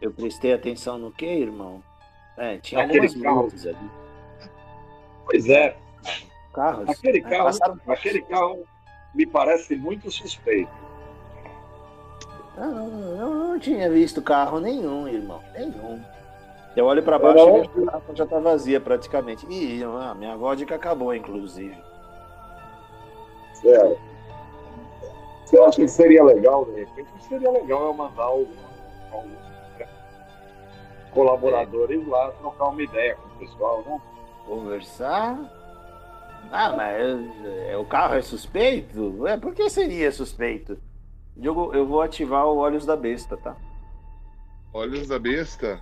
Eu 0.00 0.10
prestei 0.12 0.54
atenção 0.54 0.96
no 0.98 1.12
que, 1.12 1.26
irmão? 1.26 1.82
É, 2.40 2.56
tinha 2.56 2.82
Aquele 2.84 3.00
algumas 3.06 3.22
carro. 3.22 3.42
luzes 3.42 3.66
ali. 3.66 3.90
Pois 5.26 5.46
é, 5.48 5.76
Carros. 6.54 6.88
aquele 6.88 7.18
É, 7.18 7.20
carro, 7.20 7.44
passaram- 7.44 7.80
aquele 7.86 8.22
carro 8.22 8.64
me 9.14 9.26
parece 9.26 9.76
muito 9.76 10.10
suspeito. 10.10 10.72
Ah, 12.56 12.66
não, 12.66 13.16
eu 13.16 13.30
não 13.34 13.58
tinha 13.58 13.90
visto 13.90 14.22
carro 14.22 14.58
nenhum, 14.58 15.06
irmão. 15.06 15.40
Nenhum. 15.52 16.02
Eu 16.74 16.86
olho 16.86 17.02
pra 17.02 17.18
baixo 17.18 17.46
e 17.46 17.52
vejo 17.52 17.68
que 17.70 17.80
a 17.82 17.84
garrafa 17.84 18.14
já 18.16 18.26
tá 18.26 18.38
vazia 18.38 18.80
praticamente. 18.80 19.46
Ih, 19.50 19.82
ah, 19.84 20.14
minha 20.14 20.34
vodka 20.36 20.74
acabou, 20.74 21.14
inclusive. 21.14 21.76
É. 23.64 23.96
Você 25.44 25.58
acha 25.60 25.76
que 25.82 25.88
seria 25.88 26.24
legal, 26.24 26.64
de 26.64 26.80
repente? 26.80 27.08
Seria 27.28 27.50
legal 27.50 27.82
eu 27.88 27.92
mandar 27.92 28.30
o- 28.30 28.48
colaboradores 31.10 32.06
lá 32.06 32.30
trocar 32.32 32.68
uma 32.68 32.82
ideia 32.82 33.14
com 33.16 33.28
o 33.28 33.38
pessoal, 33.38 33.82
né? 33.86 34.00
Conversar? 34.46 35.38
Ah, 36.50 36.72
mas 36.76 37.44
é, 37.68 37.76
o 37.76 37.84
carro 37.84 38.14
é 38.14 38.22
suspeito? 38.22 39.26
É, 39.26 39.36
por 39.36 39.54
que 39.54 39.68
seria 39.70 40.10
suspeito? 40.10 40.78
Diogo, 41.36 41.72
eu 41.74 41.86
vou 41.86 42.02
ativar 42.02 42.46
o 42.46 42.56
Olhos 42.58 42.84
da 42.84 42.96
Besta, 42.96 43.36
tá? 43.36 43.54
Olhos 44.72 45.08
da 45.08 45.18
besta. 45.18 45.80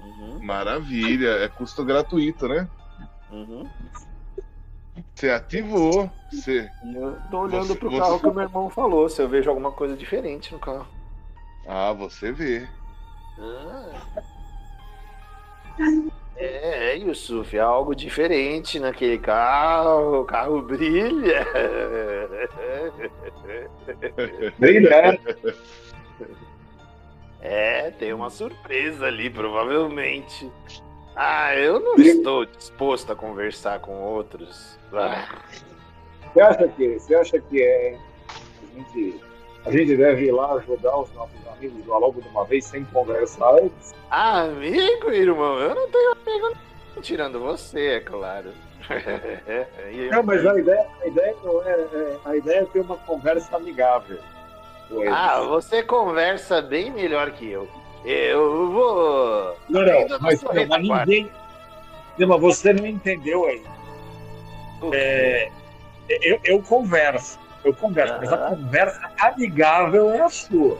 Uhum, 0.00 0.40
Maravilha. 0.44 1.28
É 1.44 1.48
custo 1.48 1.84
gratuito, 1.84 2.48
né? 2.48 2.68
uhum. 3.30 3.68
Você 5.14 5.30
ativou. 5.30 6.10
Você. 6.32 6.68
Eu 6.94 7.16
tô 7.30 7.40
olhando 7.42 7.66
Você- 7.68 7.74
pro 7.76 7.90
você- 7.90 7.98
carro 7.98 8.18
que 8.20 8.26
o 8.26 8.34
meu 8.34 8.42
irmão 8.44 8.68
falou, 8.70 9.08
se 9.08 9.22
eu 9.22 9.28
vejo 9.28 9.48
alguma 9.50 9.70
coisa 9.72 9.96
diferente 9.96 10.52
no 10.52 10.58
carro. 10.58 10.86
Ah, 11.66 11.92
você 11.92 12.32
vê. 12.32 12.68
Ah. 13.38 14.22
É, 16.36 16.96
Yusuf, 16.96 17.56
é 17.56 17.60
algo 17.60 17.94
diferente 17.94 18.80
naquele 18.80 19.18
carro, 19.18 20.22
o 20.22 20.24
carro 20.24 20.60
brilha. 20.62 21.46
Brilha, 24.58 25.18
É, 27.40 27.90
tem 27.92 28.12
uma 28.12 28.30
surpresa 28.30 29.06
ali, 29.06 29.28
provavelmente. 29.30 30.50
Ah, 31.14 31.54
eu 31.54 31.78
não 31.78 31.94
estou 31.96 32.44
disposto 32.46 33.12
a 33.12 33.16
conversar 33.16 33.78
com 33.80 33.92
outros. 34.02 34.78
Ah, 34.92 35.28
Você 36.32 36.40
acha 36.40 36.68
que, 36.68 36.98
você 36.98 37.14
acha 37.14 37.38
que 37.38 37.62
é, 37.62 37.96
a, 37.96 38.78
gente, 38.78 39.20
a 39.64 39.70
gente 39.70 39.96
deve 39.96 40.26
ir 40.26 40.32
lá 40.32 40.52
ajudar 40.54 40.96
os 40.98 41.12
nossos 41.14 41.36
amigos 41.56 41.86
logo 41.86 42.20
de 42.20 42.28
uma 42.28 42.44
vez 42.44 42.64
sem 42.66 42.84
conversar 42.86 43.54
antes? 43.54 43.94
amigo, 44.10 45.10
irmão, 45.10 45.58
eu 45.58 45.74
não 45.74 45.88
tenho 45.88 46.12
amigo 46.12 46.56
tirando 47.02 47.40
você, 47.40 47.96
é 47.96 48.00
claro. 48.00 48.52
Não, 50.10 50.22
mas 50.22 50.46
a 50.46 50.58
ideia, 50.58 50.86
a 51.02 51.06
ideia 51.06 51.34
não 51.42 51.62
é, 51.62 51.72
é- 51.72 52.16
a 52.24 52.36
ideia 52.36 52.60
é 52.60 52.64
ter 52.64 52.80
uma 52.80 52.96
conversa 52.98 53.56
amigável. 53.56 54.18
Ah, 55.10 55.40
você 55.40 55.82
conversa 55.82 56.60
bem 56.60 56.90
melhor 56.90 57.30
que 57.30 57.50
eu. 57.50 57.66
Eu 58.04 58.70
vou. 58.70 59.56
não, 59.70 59.82
não, 59.82 60.18
mas, 60.20 60.42
não, 60.42 60.66
mas 60.68 60.82
ninguém. 60.82 61.30
Não, 62.18 62.28
mas 62.28 62.40
você 62.40 62.72
não 62.74 62.86
entendeu 62.86 63.46
ainda. 63.46 63.70
É, 64.92 65.48
eu, 66.20 66.38
eu 66.44 66.62
converso, 66.62 67.38
eu 67.64 67.74
converso, 67.74 68.14
mas 68.18 68.32
a 68.32 68.48
conversa 68.50 69.10
amigável 69.20 70.10
é 70.10 70.20
a 70.20 70.28
sua. 70.28 70.78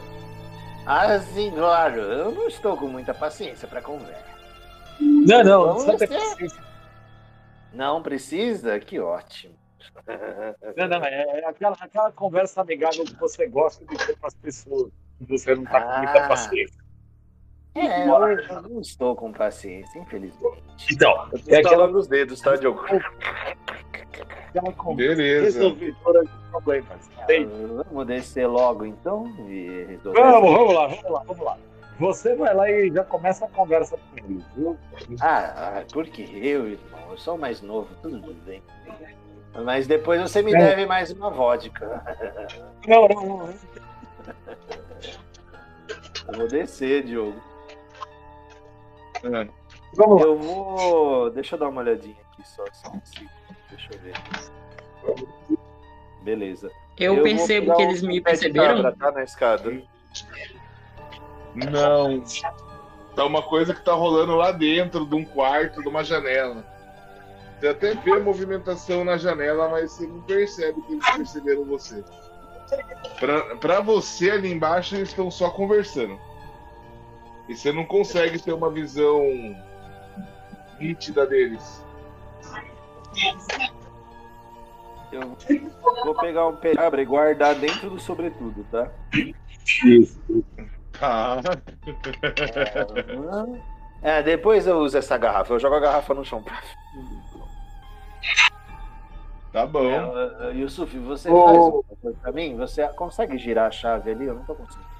Ah, 0.85 1.17
sim, 1.19 1.51
claro. 1.51 1.99
Eu 1.99 2.31
não 2.31 2.47
estou 2.47 2.77
com 2.77 2.87
muita 2.87 3.13
paciência 3.13 3.67
para 3.67 3.81
conversa. 3.81 4.23
Não, 4.99 5.43
não, 5.43 5.65
não 5.67 5.73
precisa 5.75 5.97
ter 5.97 6.07
paciência. 6.07 6.63
Não 7.73 8.01
precisa? 8.01 8.79
Que 8.79 8.99
ótimo. 8.99 9.55
Não, 10.75 10.87
não, 10.87 11.03
é 11.05 11.39
é 11.41 11.45
aquela, 11.47 11.75
aquela 11.79 12.11
conversa 12.11 12.61
amigável 12.61 13.05
que 13.05 13.15
você 13.15 13.47
gosta 13.47 13.85
de 13.85 13.95
ter 13.97 14.17
com 14.17 14.27
as 14.27 14.33
pessoas. 14.35 14.91
Você 15.21 15.55
não 15.55 15.63
está 15.63 15.81
com 15.81 15.97
muita 15.97 16.25
Ah. 16.25 16.27
paciência. 16.27 16.85
É, 17.75 18.07
eu 18.07 18.27
eu 18.39 18.61
não 18.63 18.81
estou 18.81 19.15
com 19.15 19.31
paciência, 19.31 19.99
infelizmente. 19.99 20.63
Então, 20.91 21.29
Eu 21.31 21.55
é 21.55 21.59
aquela, 21.59 21.87
nos 21.87 22.07
dedos, 22.07 22.39
tá, 22.41 22.55
Diogo? 22.55 22.81
aquela 24.57 24.73
conversa 24.73 25.15
Beleza. 25.15 25.59
resolvedora 25.59 26.21
de 26.23 26.31
problemas. 26.49 27.09
Vamos 27.89 28.07
descer 28.07 28.47
logo 28.47 28.85
então 28.85 29.27
e 29.49 29.85
resolver. 29.89 30.21
Vamos, 30.21 30.51
vamos 30.51 30.73
lá, 30.73 30.87
vamos 30.87 31.11
lá, 31.11 31.23
vamos 31.25 31.45
lá. 31.45 31.57
Você 31.99 32.35
vai 32.35 32.53
lá 32.53 32.69
e 32.69 32.91
já 32.91 33.03
começa 33.05 33.45
a 33.45 33.49
conversa 33.49 33.97
com 33.97 34.17
ele, 34.17 34.43
viu? 34.55 34.77
Ah, 35.21 35.79
ah, 35.79 35.83
porque 35.93 36.23
eu, 36.23 36.67
irmão, 36.67 37.11
eu 37.11 37.17
sou 37.17 37.35
o 37.35 37.39
mais 37.39 37.61
novo, 37.61 37.87
tudo 38.01 38.33
bem. 38.45 38.61
Mas 39.63 39.87
depois 39.87 40.21
você 40.21 40.41
me 40.41 40.53
É. 40.53 40.57
deve 40.57 40.85
mais 40.85 41.11
uma 41.11 41.29
vodka. 41.29 42.03
Não, 42.85 43.07
não, 43.07 43.25
não. 43.37 43.49
Eu 46.27 46.33
vou 46.37 46.47
descer, 46.49 47.03
Diogo. 47.03 47.39
É. 49.23 49.47
Vamos 49.95 50.21
lá. 50.21 50.27
Eu 50.27 50.37
vou. 50.37 51.29
Deixa 51.31 51.55
eu 51.55 51.59
dar 51.59 51.69
uma 51.69 51.79
olhadinha 51.81 52.17
aqui 52.33 52.45
só, 52.45 52.63
só 52.73 52.89
um 52.89 53.01
segundo. 53.05 53.34
Deixa 53.69 53.89
eu 53.93 53.99
ver. 53.99 54.15
Beleza. 56.21 56.71
Eu, 56.97 57.15
vou 57.15 57.23
percebo 57.23 57.75
que 57.75 57.81
eles 57.81 58.01
me 58.01 58.21
perceberam. 58.21 58.81
cabra, 58.81 58.95
tá 58.97 59.11
na 59.11 59.23
escada. 59.23 59.81
Não. 61.53 62.23
Tá 63.15 63.25
uma 63.25 63.41
coisa 63.41 63.73
que 63.73 63.83
tá 63.83 63.93
rolando 63.93 64.35
lá 64.35 64.51
dentro 64.51 65.05
de 65.05 65.15
um 65.15 65.23
quarto, 65.23 65.81
de 65.81 65.87
uma 65.87 66.03
janela. 66.03 66.65
Você 67.59 67.67
até 67.67 67.93
vê 67.95 68.11
a 68.11 68.19
movimentação 68.19 69.05
na 69.05 69.17
janela, 69.17 69.69
mas 69.69 69.91
você 69.91 70.05
não 70.05 70.21
percebe 70.21 70.81
que 70.81 70.93
eles 70.93 71.09
perceberam 71.15 71.63
você. 71.63 72.03
Pra, 73.19 73.55
pra 73.57 73.79
você 73.79 74.31
ali 74.31 74.51
embaixo, 74.51 74.95
eles 74.95 75.09
estão 75.09 75.31
só 75.31 75.49
conversando. 75.49 76.19
E 77.47 77.55
você 77.55 77.71
não 77.71 77.85
consegue 77.85 78.39
ter 78.39 78.53
uma 78.53 78.69
visão 78.69 79.21
nítida 80.79 81.25
deles. 81.25 81.84
Eu 85.11 85.37
vou 86.03 86.15
pegar 86.15 86.47
um 86.47 86.57
cabra 86.75 87.01
e 87.01 87.05
guardar 87.05 87.55
dentro 87.55 87.89
do 87.89 87.99
sobretudo, 87.99 88.65
tá? 88.71 88.89
Isso. 89.83 90.19
Tá. 90.99 91.41
É, 94.01 94.21
depois 94.21 94.67
eu 94.67 94.77
uso 94.79 94.97
essa 94.97 95.17
garrafa. 95.17 95.53
Eu 95.53 95.59
jogo 95.59 95.75
a 95.75 95.79
garrafa 95.79 96.13
no 96.13 96.25
chão. 96.25 96.43
Tá 99.51 99.65
bom. 99.65 99.89
É, 99.89 100.49
uh, 100.49 100.51
Yusuf, 100.53 100.97
você 100.99 101.29
Ô. 101.29 101.45
faz 101.45 101.57
uma 101.57 101.83
coisa 102.01 102.17
pra 102.21 102.31
mim? 102.31 102.57
Você 102.57 102.87
consegue 102.89 103.37
girar 103.37 103.67
a 103.67 103.71
chave 103.71 104.11
ali? 104.11 104.25
Eu 104.25 104.35
não 104.35 104.43
tô 104.43 104.53
conseguindo. 104.53 104.95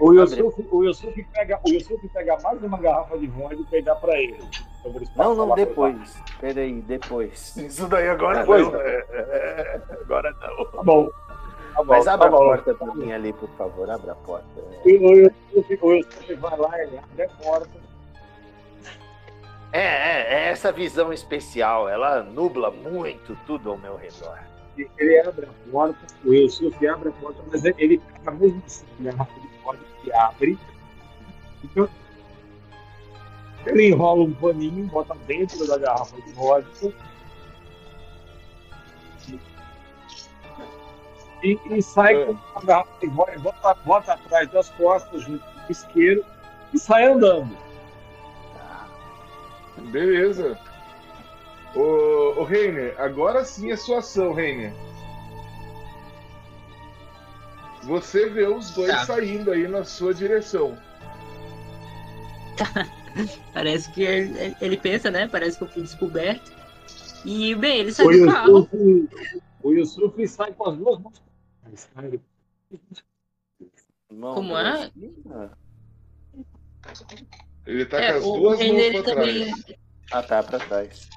O 0.00 0.14
Yusuf, 0.14 0.66
o, 0.72 0.82
Yusuf 0.82 1.24
pega, 1.24 1.60
o 1.62 1.68
Yusuf 1.68 2.08
pega 2.08 2.38
mais 2.42 2.62
uma 2.62 2.78
garrafa 2.78 3.18
de 3.18 3.26
vodka 3.26 3.76
e 3.76 3.82
dá 3.82 3.94
pra 3.94 4.18
ele. 4.18 4.38
Então, 4.84 5.02
Não, 5.16 5.34
não, 5.34 5.54
depois. 5.54 6.16
Peraí, 6.40 6.80
depois. 6.82 7.56
Isso 7.56 7.86
daí 7.86 8.08
agora 8.08 8.40
Depois, 8.40 8.62
não. 8.66 8.80
Agora 10.00 10.30
não. 10.40 10.64
Tá 10.66 10.82
bom. 10.82 11.08
Tá 11.74 11.82
bom, 11.82 11.84
Mas 11.84 12.04
tá 12.04 12.14
abra 12.14 12.28
a 12.28 12.30
bom. 12.30 12.38
porta 12.38 12.74
pra 12.74 12.94
mim 12.94 13.12
ali, 13.12 13.32
por 13.32 13.48
favor. 13.50 13.90
Abra 13.90 14.12
a 14.12 14.14
porta. 14.16 14.46
O 14.84 14.88
Yusuf, 14.88 16.34
vai 16.40 16.56
lá, 16.58 16.82
ele 16.82 16.98
abre 16.98 17.22
a 17.24 17.28
porta. 17.28 17.90
É, 19.72 19.80
é, 19.80 20.34
é 20.34 20.48
essa 20.50 20.72
visão 20.72 21.12
especial. 21.12 21.88
Ela 21.88 22.22
nubla 22.22 22.70
muito 22.70 23.36
tudo 23.46 23.70
ao 23.70 23.78
meu 23.78 23.96
redor. 23.96 24.38
Ele 24.98 25.20
abre 25.20 25.46
a 25.46 25.70
porta, 25.70 25.98
o 26.24 26.32
Yusuf 26.32 26.86
abre 26.88 27.10
a 27.10 27.12
porta, 27.12 27.40
mas 27.52 27.64
ele- 27.64 27.74
ele 27.78 27.98
pega 27.98 28.30
mesmo 28.32 28.62
assim, 28.66 28.86
a 29.00 29.02
garrafa 29.04 29.40
de 29.40 29.48
vodka 29.62 29.84
e 30.04 30.12
abre. 30.12 30.58
Então, 31.62 31.88
ele 33.66 33.88
enrola 33.88 34.24
um 34.24 34.32
paninho, 34.32 34.86
bota 34.86 35.14
dentro 35.26 35.66
da 35.66 35.78
garrafa 35.78 36.16
de 36.20 36.32
vodka. 36.32 36.92
E, 41.42 41.58
e 41.70 41.82
sai 41.82 42.26
com 42.26 42.38
a 42.58 42.64
garrafa 42.64 43.00
de 43.00 43.06
vodka, 43.08 43.38
bota, 43.38 43.74
bota 43.84 44.12
atrás 44.14 44.50
das 44.50 44.68
costas, 44.70 45.22
junto 45.22 45.44
com 45.44 45.68
o 45.68 45.70
isqueiro, 45.72 46.24
e 46.72 46.78
sai 46.78 47.06
andando. 47.06 47.56
Beleza. 49.90 50.58
Ô, 51.74 52.40
ô 52.40 52.44
Reiner, 52.44 52.94
agora 53.00 53.44
sim 53.44 53.70
é 53.70 53.76
sua 53.76 53.98
ação, 53.98 54.32
Reiner. 54.34 54.72
Você 57.84 58.28
vê 58.28 58.46
os 58.46 58.70
dois 58.72 58.90
Tá. 58.90 59.06
saindo 59.06 59.50
aí 59.50 59.66
na 59.66 59.84
sua 59.84 60.12
direção. 60.12 60.76
Parece 63.52 63.90
que 63.92 64.02
ele, 64.02 64.56
ele- 64.60 64.76
pensa, 64.76 65.10
né? 65.10 65.28
Parece 65.28 65.58
que 65.58 65.64
eu 65.64 65.68
fui 65.68 65.82
descoberto. 65.82 66.52
E, 67.24 67.54
bem, 67.54 67.78
ele 67.80 67.92
sai 67.92 68.06
O 68.06 68.10
do 68.12 68.26
carro. 68.26 68.68
O 69.62 69.72
Yusuf 69.72 70.28
sai 70.28 70.52
com 70.52 70.70
as 70.70 70.76
duas 70.76 70.98
mãos. 70.98 71.22
Como 74.08 74.56
é? 74.56 74.90
Ele 77.66 77.84
tá 77.86 78.00
É, 78.00 78.12
com 78.12 78.18
as 78.18 78.24
duas 78.24 78.58
Reiner, 78.58 78.92
mãos 78.92 79.02
pra 79.04 79.14
também. 79.14 79.44
trás. 79.44 79.64
Ah, 80.12 80.22
tá, 80.22 80.42
pra 80.42 80.58
trás. 80.58 81.08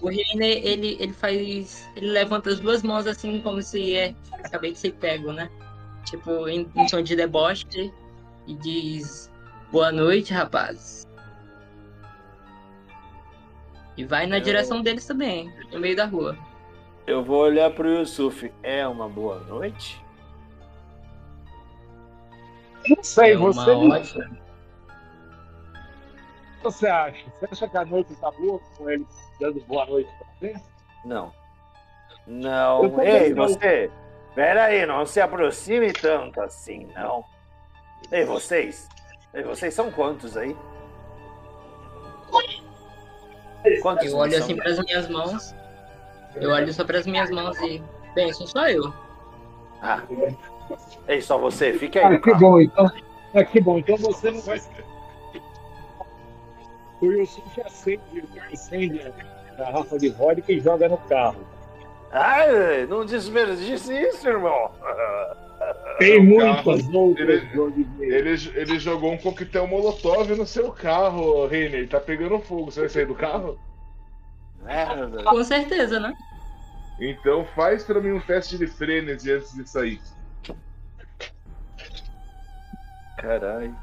O 0.00 0.08
Reiner, 0.08 0.64
ele, 0.64 0.96
ele 1.00 1.12
faz. 1.12 1.88
Ele 1.96 2.10
levanta 2.10 2.50
as 2.50 2.60
duas 2.60 2.82
mãos 2.82 3.06
assim, 3.06 3.40
como 3.40 3.62
se 3.62 3.94
é. 3.94 4.14
Acabei 4.44 4.72
de 4.72 4.78
ser 4.78 4.92
pego, 4.92 5.32
né? 5.32 5.50
Tipo, 6.04 6.46
em, 6.48 6.70
em 6.76 6.86
tom 6.86 7.02
de 7.02 7.16
deboche. 7.16 7.66
E 8.46 8.54
diz: 8.54 9.30
Boa 9.72 9.90
noite, 9.90 10.32
rapazes. 10.32 11.05
E 13.96 14.04
vai 14.04 14.26
na 14.26 14.36
Eu- 14.38 14.42
direção 14.42 14.82
deles 14.82 15.06
também, 15.06 15.52
no 15.72 15.78
meio 15.80 15.96
da 15.96 16.04
rua. 16.04 16.36
Eu 17.06 17.22
vou 17.24 17.38
olhar 17.42 17.70
pro 17.70 17.88
Yusuf. 17.88 18.52
É 18.62 18.86
uma 18.86 19.08
boa 19.08 19.38
noite? 19.40 20.04
Não 22.88 23.02
sei, 23.02 23.32
É 23.32 23.36
você 23.36 23.70
não 23.74 23.88
ótima. 23.90 24.24
que 26.56 26.62
você 26.62 26.86
acha? 26.88 27.24
Você 27.40 27.46
acha 27.52 27.68
que 27.68 27.76
a 27.78 27.84
noite 27.84 28.14
tá 28.16 28.30
boa 28.32 28.60
com 28.76 28.90
ele 28.90 29.06
dando 29.40 29.60
boa 29.66 29.86
noite 29.86 30.10
pra 30.18 30.26
você? 30.38 30.54
Não. 31.04 31.32
Não. 32.26 33.00
Ei, 33.02 33.30
não. 33.32 33.46
você. 33.48 33.90
Pera 34.34 34.64
aí, 34.64 34.84
não 34.84 35.06
se 35.06 35.20
aproxime 35.20 35.92
tanto 35.92 36.40
assim, 36.42 36.86
não. 36.94 37.24
Ei, 38.12 38.24
vocês. 38.24 38.88
Ei, 39.32 39.42
vocês 39.42 39.72
são 39.74 39.90
quantos 39.90 40.36
aí? 40.36 40.54
Quantos 43.82 44.06
Eu 44.06 44.18
olho 44.18 44.38
assim 44.38 44.56
pras 44.56 44.78
minhas 44.78 45.08
mãos. 45.08 45.54
Eu 46.36 46.50
olho 46.50 46.72
só 46.72 46.84
pras 46.84 47.06
minhas 47.06 47.30
mãos 47.30 47.58
e. 47.60 47.82
Bem, 48.14 48.32
sou 48.32 48.46
só 48.46 48.68
eu. 48.68 48.92
Ah. 49.82 50.02
Ei, 51.08 51.20
só 51.20 51.38
você, 51.38 51.72
fique 51.74 51.98
aí. 51.98 52.14
Ah, 52.14 52.18
que 52.18 52.34
bom, 52.34 52.60
então. 52.60 52.90
Ah, 53.34 53.44
que 53.44 53.60
bom, 53.60 53.78
então 53.78 53.96
você 53.96 54.30
não 54.30 54.40
vai. 54.40 54.60
O 57.00 57.06
Yusuf 57.06 57.60
acende, 57.60 58.24
acende 58.52 59.02
a 59.02 59.56
garrafa 59.56 59.98
de 59.98 60.08
vodka 60.08 60.52
e 60.52 60.60
joga 60.60 60.88
no 60.88 60.96
carro. 60.98 61.44
Ai, 62.10 62.86
não 62.86 63.04
desperdice 63.04 63.92
isso, 63.92 64.26
irmão. 64.28 64.70
Tem 65.98 66.22
muitas 66.22 66.88
outras 66.88 67.42
ele-. 67.54 67.88
Ele, 68.00 68.52
ele 68.54 68.78
jogou 68.78 69.12
um 69.12 69.18
coquetel 69.18 69.66
molotov 69.66 70.28
no 70.34 70.46
seu 70.46 70.70
carro, 70.70 71.46
Reiner. 71.46 71.80
Ele 71.80 71.86
tá 71.86 72.00
pegando 72.00 72.38
fogo. 72.40 72.70
Você 72.70 72.80
vai 72.80 72.88
sair 72.88 73.06
do 73.06 73.14
carro? 73.14 73.58
Merda. 74.62 75.24
Com 75.24 75.44
certeza, 75.44 75.98
né? 76.00 76.14
Então 77.00 77.44
faz 77.54 77.84
pra 77.84 78.00
mim 78.00 78.12
um 78.12 78.20
teste 78.20 78.58
de 78.58 78.66
frenesi 78.66 79.32
antes 79.32 79.54
de 79.54 79.68
sair. 79.68 80.00
Caralho. 83.18 83.76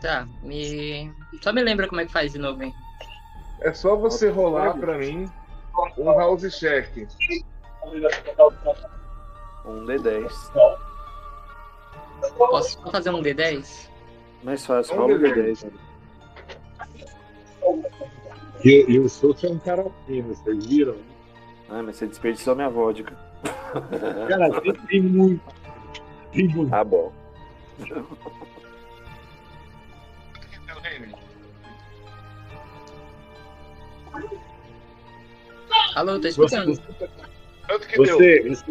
Tá, 0.00 0.26
me. 0.42 1.12
Só 1.42 1.52
me 1.52 1.62
lembra 1.62 1.88
como 1.88 2.00
é 2.00 2.06
que 2.06 2.12
faz 2.12 2.32
de 2.32 2.38
novo, 2.38 2.62
hein? 2.62 2.74
É 3.60 3.72
só 3.72 3.96
você 3.96 4.28
rolar 4.30 4.74
pra 4.74 4.96
mim. 4.96 5.28
um 5.98 6.04
house 6.04 6.58
check. 6.58 7.08
Um 9.64 9.84
D10. 9.84 10.32
Posso 12.36 12.80
só 12.82 12.90
fazer 12.90 13.10
um 13.10 13.22
D10? 13.22 13.88
Mais 14.42 14.64
fácil, 14.64 14.94
Um 14.94 14.98
rola 14.98 15.14
um 15.14 15.18
D10. 15.18 15.64
D10. 15.64 15.72
E, 18.64 18.84
e 18.88 18.98
o 18.98 19.08
Souto 19.08 19.46
é 19.46 19.50
um 19.50 19.58
cara 19.58 19.86
fino, 20.06 20.34
vocês 20.34 20.66
viram? 20.66 20.96
Ah, 21.68 21.82
mas 21.82 21.96
você 21.96 22.06
desperdiçou 22.06 22.56
minha 22.56 22.68
vodka. 22.68 23.14
Cara, 24.28 24.60
tem, 24.60 24.72
tem 24.72 25.02
muito. 25.02 25.54
Tem 26.32 26.48
muito. 26.48 26.70
Tá 26.70 26.82
bom. 26.82 27.12
Alô, 35.94 36.18
tô 36.20 36.30
Você, 36.30 36.56
Quanto 37.68 37.86
que 37.86 38.02
deu? 38.02 38.16
você, 38.16 38.48
você 38.48 38.64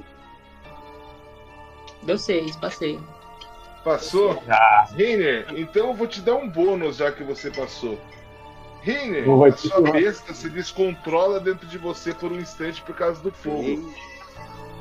Deu 2.03 2.17
seis, 2.17 2.55
passei. 2.55 2.99
Passou? 3.83 4.41
Ah. 4.49 4.87
Reiner, 4.95 5.45
então 5.55 5.87
eu 5.87 5.93
vou 5.93 6.07
te 6.07 6.21
dar 6.21 6.35
um 6.35 6.49
bônus 6.49 6.97
já 6.97 7.11
que 7.11 7.23
você 7.23 7.51
passou. 7.51 7.99
Reiner, 8.81 9.25
a 9.29 9.51
sua 9.51 9.81
besta 9.91 10.33
se 10.33 10.49
descontrola 10.49 11.39
dentro 11.39 11.67
de 11.67 11.77
você 11.77 12.13
por 12.13 12.31
um 12.31 12.37
instante 12.37 12.81
por 12.81 12.95
causa 12.95 13.21
do 13.21 13.31
fogo. 13.31 13.93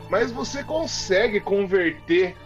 Mas 0.08 0.30
você 0.30 0.62
consegue 0.62 1.40
converter 1.40 2.36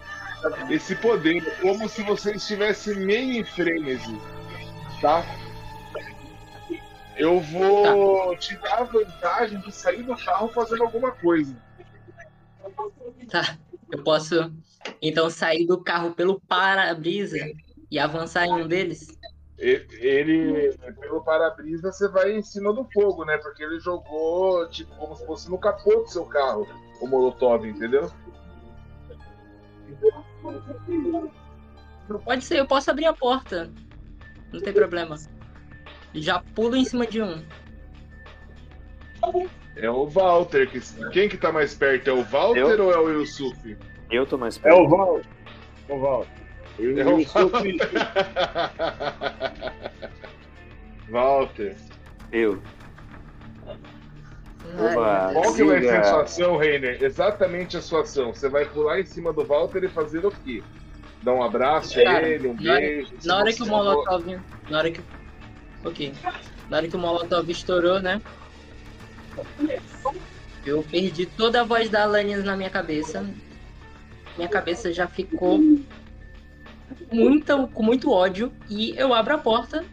esse 0.70 0.96
poder 0.96 1.58
como 1.60 1.88
se 1.88 2.02
você 2.02 2.32
estivesse 2.32 2.94
meio 2.94 3.40
em 3.40 3.44
frenesi, 3.44 4.18
tá? 5.00 5.24
Eu 7.20 7.38
vou 7.38 8.34
te 8.38 8.56
dar 8.56 8.78
a 8.78 8.84
vantagem 8.84 9.60
de 9.60 9.70
sair 9.70 10.02
do 10.02 10.16
carro 10.16 10.48
fazendo 10.48 10.84
alguma 10.84 11.12
coisa. 11.12 11.54
Tá. 13.28 13.58
Eu 13.92 14.02
posso 14.02 14.50
então 15.02 15.28
sair 15.28 15.66
do 15.66 15.78
carro 15.84 16.14
pelo 16.14 16.40
para-brisa 16.40 17.36
e 17.90 17.98
avançar 17.98 18.46
em 18.46 18.62
um 18.62 18.66
deles? 18.66 19.18
Ele, 19.58 20.74
pelo 20.98 21.22
para-brisa, 21.22 21.92
você 21.92 22.08
vai 22.08 22.32
em 22.32 22.42
cima 22.42 22.72
do 22.72 22.86
fogo, 22.90 23.26
né? 23.26 23.36
Porque 23.36 23.62
ele 23.62 23.78
jogou, 23.80 24.66
tipo, 24.70 24.96
como 24.96 25.14
se 25.14 25.26
fosse 25.26 25.50
no 25.50 25.58
capô 25.58 25.96
do 25.96 26.08
seu 26.08 26.24
carro, 26.24 26.66
o 27.02 27.06
Molotov, 27.06 27.66
entendeu? 27.66 28.10
Pode 32.24 32.44
ser, 32.44 32.60
eu 32.60 32.66
posso 32.66 32.90
abrir 32.90 33.04
a 33.04 33.12
porta. 33.12 33.70
Não 34.50 34.60
tem 34.60 34.72
problema. 34.72 35.18
Já 36.14 36.40
pulo 36.54 36.76
em 36.76 36.84
cima 36.84 37.06
de 37.06 37.22
um. 37.22 37.42
É 39.76 39.88
o 39.90 40.06
Walter. 40.06 40.68
Que, 40.68 40.80
quem 41.12 41.28
que 41.28 41.36
tá 41.36 41.52
mais 41.52 41.74
perto? 41.74 42.08
É 42.08 42.12
o 42.12 42.22
Walter 42.24 42.58
Eu? 42.60 42.84
ou 42.86 42.92
é 42.92 42.98
o 42.98 43.10
Yusuf? 43.20 43.76
Eu 44.10 44.26
tô 44.26 44.36
mais 44.36 44.56
É 44.58 44.60
perto. 44.60 44.80
o 44.80 44.88
Val. 44.88 45.20
É 45.88 45.92
o 45.94 45.98
Val. 46.00 46.26
Eu, 46.78 46.98
É 46.98 47.04
o 47.06 47.24
Val. 47.24 47.50
Walter. 51.10 51.76
Eu. 52.32 52.60
Qual 55.32 55.54
que 55.54 55.64
vai 55.64 55.80
ser 55.82 55.96
a 55.96 56.04
sua 56.04 56.22
ação, 56.22 56.56
Reiner? 56.56 57.02
Exatamente 57.02 57.76
a 57.76 57.82
sua 57.82 58.02
ação. 58.02 58.32
Você 58.32 58.48
vai 58.48 58.64
pular 58.64 59.00
em 59.00 59.04
cima 59.04 59.32
do 59.32 59.44
Walter 59.44 59.82
e 59.84 59.88
fazer 59.88 60.24
o 60.24 60.30
quê? 60.30 60.62
Dar 61.22 61.34
um 61.34 61.42
abraço 61.42 61.98
a 61.98 62.22
ele, 62.22 62.48
um 62.48 62.54
na 62.54 62.70
hora- 62.72 62.80
beijo. 62.80 63.12
Na 63.24 63.36
hora 63.38 63.52
que 63.52 63.62
o 63.62 63.66
Molotov. 63.66 64.40
Na 64.70 64.78
hora 64.78 64.90
que. 64.90 65.00
Ok. 65.84 66.12
Na 66.68 66.76
hora 66.78 66.88
que 66.88 66.96
o 66.96 66.98
Molotov 66.98 67.48
estourou, 67.50 68.00
né? 68.00 68.20
Eu 70.64 70.82
perdi 70.82 71.26
toda 71.26 71.62
a 71.62 71.64
voz 71.64 71.88
da 71.88 72.02
Alanis 72.02 72.44
na 72.44 72.56
minha 72.56 72.70
cabeça. 72.70 73.26
Minha 74.36 74.48
cabeça 74.48 74.92
já 74.92 75.06
ficou 75.06 75.58
muito, 77.12 77.68
com 77.68 77.82
muito 77.82 78.10
ódio. 78.12 78.52
E 78.68 78.94
eu 78.96 79.14
abro 79.14 79.34
a 79.34 79.38
porta 79.38 79.84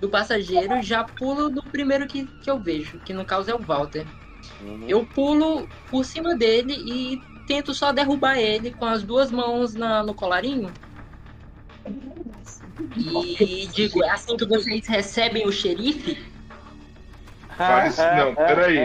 do 0.00 0.08
passageiro 0.08 0.76
e 0.76 0.82
já 0.82 1.02
pulo 1.04 1.48
no 1.48 1.62
primeiro 1.62 2.06
que, 2.06 2.26
que 2.26 2.50
eu 2.50 2.58
vejo, 2.60 2.98
que 3.00 3.12
no 3.12 3.24
caso 3.24 3.50
é 3.50 3.54
o 3.54 3.58
Walter. 3.58 4.06
Uhum. 4.60 4.84
Eu 4.88 5.04
pulo 5.04 5.68
por 5.90 6.04
cima 6.04 6.36
dele 6.36 6.72
e 6.74 7.20
tento 7.46 7.74
só 7.74 7.92
derrubar 7.92 8.38
ele 8.38 8.70
com 8.70 8.84
as 8.84 9.02
duas 9.02 9.30
mãos 9.30 9.74
na- 9.74 10.02
no 10.02 10.14
colarinho. 10.14 10.72
E 12.96 13.66
digo, 13.72 14.02
é 14.04 14.10
assim 14.10 14.36
que 14.36 14.44
vocês 14.46 14.86
recebem 14.86 15.46
o 15.46 15.52
xerife? 15.52 16.18
Faz- 17.56 17.96
não, 17.96 18.34
peraí. 18.34 18.78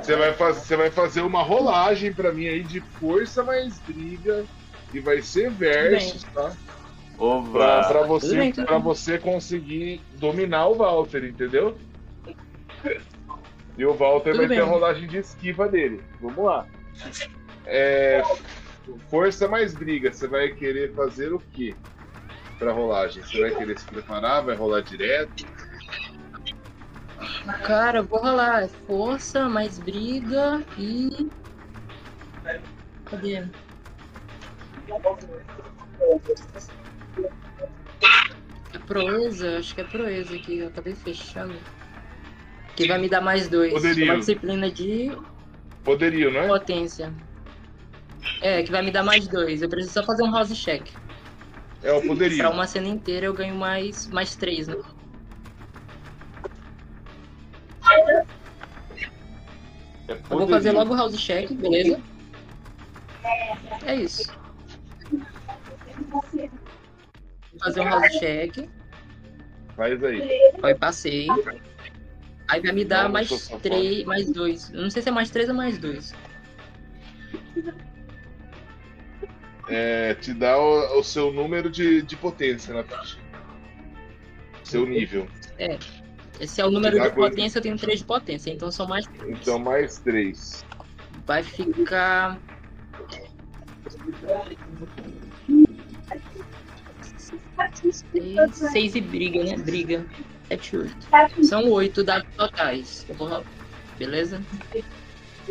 Você 0.00 0.14
vai, 0.14 0.32
faz, 0.34 0.56
você 0.58 0.76
vai 0.76 0.90
fazer 0.90 1.22
uma 1.22 1.42
rolagem 1.42 2.12
pra 2.12 2.30
mim 2.32 2.46
aí 2.46 2.62
de 2.62 2.80
força 2.80 3.42
mais 3.42 3.78
briga. 3.80 4.44
E 4.92 5.00
vai 5.00 5.20
ser 5.20 5.50
versus, 5.50 6.22
tá? 6.32 6.52
Pra, 7.16 7.24
Oba. 7.26 7.84
pra, 7.88 8.02
você, 8.06 8.36
bem, 8.36 8.52
tudo 8.52 8.66
pra 8.66 8.74
bem. 8.76 8.82
você 8.84 9.18
conseguir 9.18 10.00
dominar 10.18 10.68
o 10.68 10.76
Walter, 10.76 11.24
entendeu? 11.24 11.76
E 13.76 13.84
o 13.84 13.92
Walter 13.94 14.30
Tudo 14.32 14.46
vai 14.46 14.48
ter 14.56 14.60
a 14.62 14.64
bem. 14.64 14.72
rolagem 14.72 15.08
de 15.08 15.18
esquiva 15.18 15.68
dele. 15.68 16.00
Vamos 16.20 16.44
lá. 16.44 16.64
É, 17.66 18.22
força 19.10 19.48
mais 19.48 19.74
briga. 19.74 20.12
Você 20.12 20.28
vai 20.28 20.50
querer 20.52 20.92
fazer 20.94 21.32
o 21.32 21.42
quê? 21.52 21.74
Pra 22.58 22.72
rolagem? 22.72 23.22
Você 23.22 23.40
vai 23.40 23.54
querer 23.54 23.78
se 23.78 23.84
preparar? 23.86 24.42
Vai 24.44 24.54
rolar 24.54 24.80
direto? 24.80 25.44
Cara, 27.64 28.02
vou 28.02 28.20
rolar 28.20 28.68
força, 28.86 29.48
mais 29.48 29.78
briga 29.78 30.62
e. 30.78 31.28
Cadê? 33.06 33.44
É 38.72 38.78
proeza? 38.86 39.58
Acho 39.58 39.74
que 39.74 39.80
é 39.80 39.84
proeza 39.84 40.34
aqui, 40.34 40.58
eu 40.58 40.68
acabei 40.68 40.94
fechando. 40.94 41.54
Que 42.76 42.88
vai 42.88 42.98
me 42.98 43.08
dar 43.08 43.20
mais 43.20 43.48
dois. 43.48 43.72
Poderio. 43.72 44.04
Uma 44.04 44.18
disciplina 44.18 44.70
de 44.70 45.16
Poderio, 45.84 46.30
não 46.32 46.40
é? 46.40 46.46
potência. 46.48 47.12
É, 48.40 48.62
que 48.62 48.70
vai 48.70 48.82
me 48.82 48.90
dar 48.90 49.02
mais 49.02 49.28
dois. 49.28 49.62
Eu 49.62 49.68
preciso 49.68 49.94
só 49.94 50.02
fazer 50.02 50.22
um 50.24 50.32
house 50.32 50.54
check. 50.56 50.88
É 51.84 51.92
o 51.92 52.00
poderio. 52.00 52.38
Pra 52.38 52.48
uma 52.48 52.66
cena 52.66 52.88
inteira 52.88 53.26
eu 53.26 53.34
ganho 53.34 53.54
mais, 53.54 54.06
mais 54.08 54.34
três, 54.34 54.66
né? 54.66 54.74
É 60.08 60.12
Eu 60.12 60.38
vou 60.38 60.48
fazer 60.48 60.72
logo 60.72 60.94
o 60.94 60.96
house 60.96 61.14
check, 61.18 61.52
beleza? 61.52 62.00
É 63.84 63.96
isso. 63.96 64.32
Vou 66.10 67.60
fazer 67.60 67.80
um 67.80 67.84
house 67.84 68.18
check. 68.18 68.66
Faz 69.76 70.02
aí. 70.02 70.22
Aí 70.62 70.74
passei. 70.74 71.26
Aí 72.48 72.60
vai 72.62 72.72
me 72.72 72.84
dar 72.84 73.04
Não, 73.04 73.12
mais 73.12 73.28
três, 73.62 74.04
mais 74.04 74.30
dois. 74.32 74.72
Eu 74.72 74.80
não 74.82 74.90
sei 74.90 75.02
se 75.02 75.10
é 75.10 75.12
mais 75.12 75.30
três 75.30 75.50
ou 75.50 75.54
mais 75.54 75.76
dois. 75.76 76.14
É, 79.68 80.14
te 80.14 80.34
dá 80.34 80.58
o, 80.58 80.98
o 80.98 81.02
seu 81.02 81.32
número 81.32 81.70
de, 81.70 82.02
de 82.02 82.16
potência, 82.16 82.74
Natasha. 82.74 83.18
Seu 84.62 84.86
nível. 84.86 85.26
Esse 86.40 86.60
é 86.60 86.66
o 86.66 86.70
número 86.70 87.00
de 87.00 87.10
coisa. 87.10 87.30
potência, 87.30 87.58
eu 87.58 87.62
tenho 87.62 87.76
três 87.76 88.00
de 88.00 88.04
potência, 88.04 88.50
então 88.50 88.70
são 88.70 88.86
mais 88.86 89.06
três. 89.06 89.38
Então, 89.40 89.58
mais 89.58 89.98
três. 89.98 90.64
Vai 91.26 91.42
ficar. 91.42 92.38
Seis, 98.52 98.94
e 98.94 99.00
briga, 99.00 99.44
né? 99.44 99.56
Briga. 99.56 100.04
Sete, 100.48 100.76
oito. 100.76 101.44
São 101.44 101.70
oito 101.70 102.02
dados 102.02 102.28
totais. 102.36 103.06
Beleza? 103.98 104.42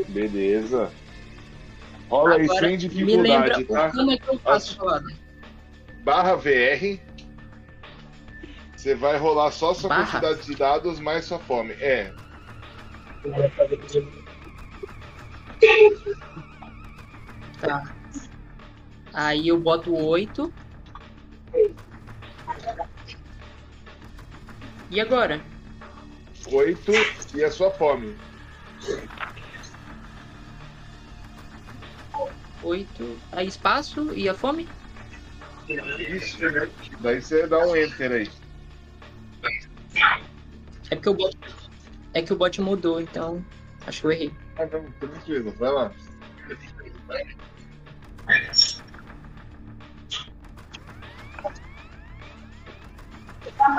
Beleza. 0.09 0.91
Rola 2.13 2.35
aí 2.35 2.47
sem 2.47 2.77
me 3.03 3.17
lembra 3.17 3.55
dificuldade, 3.55 3.65
tá? 3.65 3.89
como 3.89 4.11
é 4.11 4.17
que 4.17 4.27
eu 4.27 4.37
faço 4.37 4.79
rolada. 4.79 5.07
Barra 6.03 6.35
VR. 6.35 6.99
Você 8.77 8.93
vai 8.93 9.17
rolar 9.17 9.49
só 9.49 9.73
sua 9.73 9.89
Barra? 9.89 10.05
quantidade 10.05 10.45
de 10.45 10.55
dados 10.55 10.99
mais 10.99 11.25
sua 11.25 11.39
fome. 11.39 11.73
É. 11.79 12.13
Tá. 17.59 17.95
Aí 19.11 19.47
eu 19.47 19.59
boto 19.59 19.95
oito. 19.95 20.53
E 24.91 25.01
agora? 25.01 25.41
Oito 26.51 26.91
e 27.33 27.43
a 27.43 27.49
sua 27.49 27.71
fome. 27.71 28.15
Oito. 32.63 33.17
Aí 33.31 33.47
espaço 33.47 34.13
e 34.13 34.29
a 34.29 34.33
fome? 34.33 34.67
Isso. 35.67 36.37
Daí 36.99 37.21
você 37.21 37.45
dá 37.47 37.59
um 37.59 37.75
enter 37.75 38.11
aí. 38.11 38.29
É 40.89 40.95
porque 40.95 41.09
o 41.09 41.13
bot. 41.13 41.37
É 42.13 42.21
que 42.21 42.33
o 42.33 42.35
bot 42.35 42.61
mudou, 42.61 43.01
então. 43.01 43.43
Acho 43.85 44.01
que 44.01 44.07
eu 44.07 44.11
errei. 44.11 44.33
Ah, 44.57 44.65
não, 44.65 44.91
tranquilo, 44.93 45.51
vai 45.57 45.71
lá. 45.71 45.91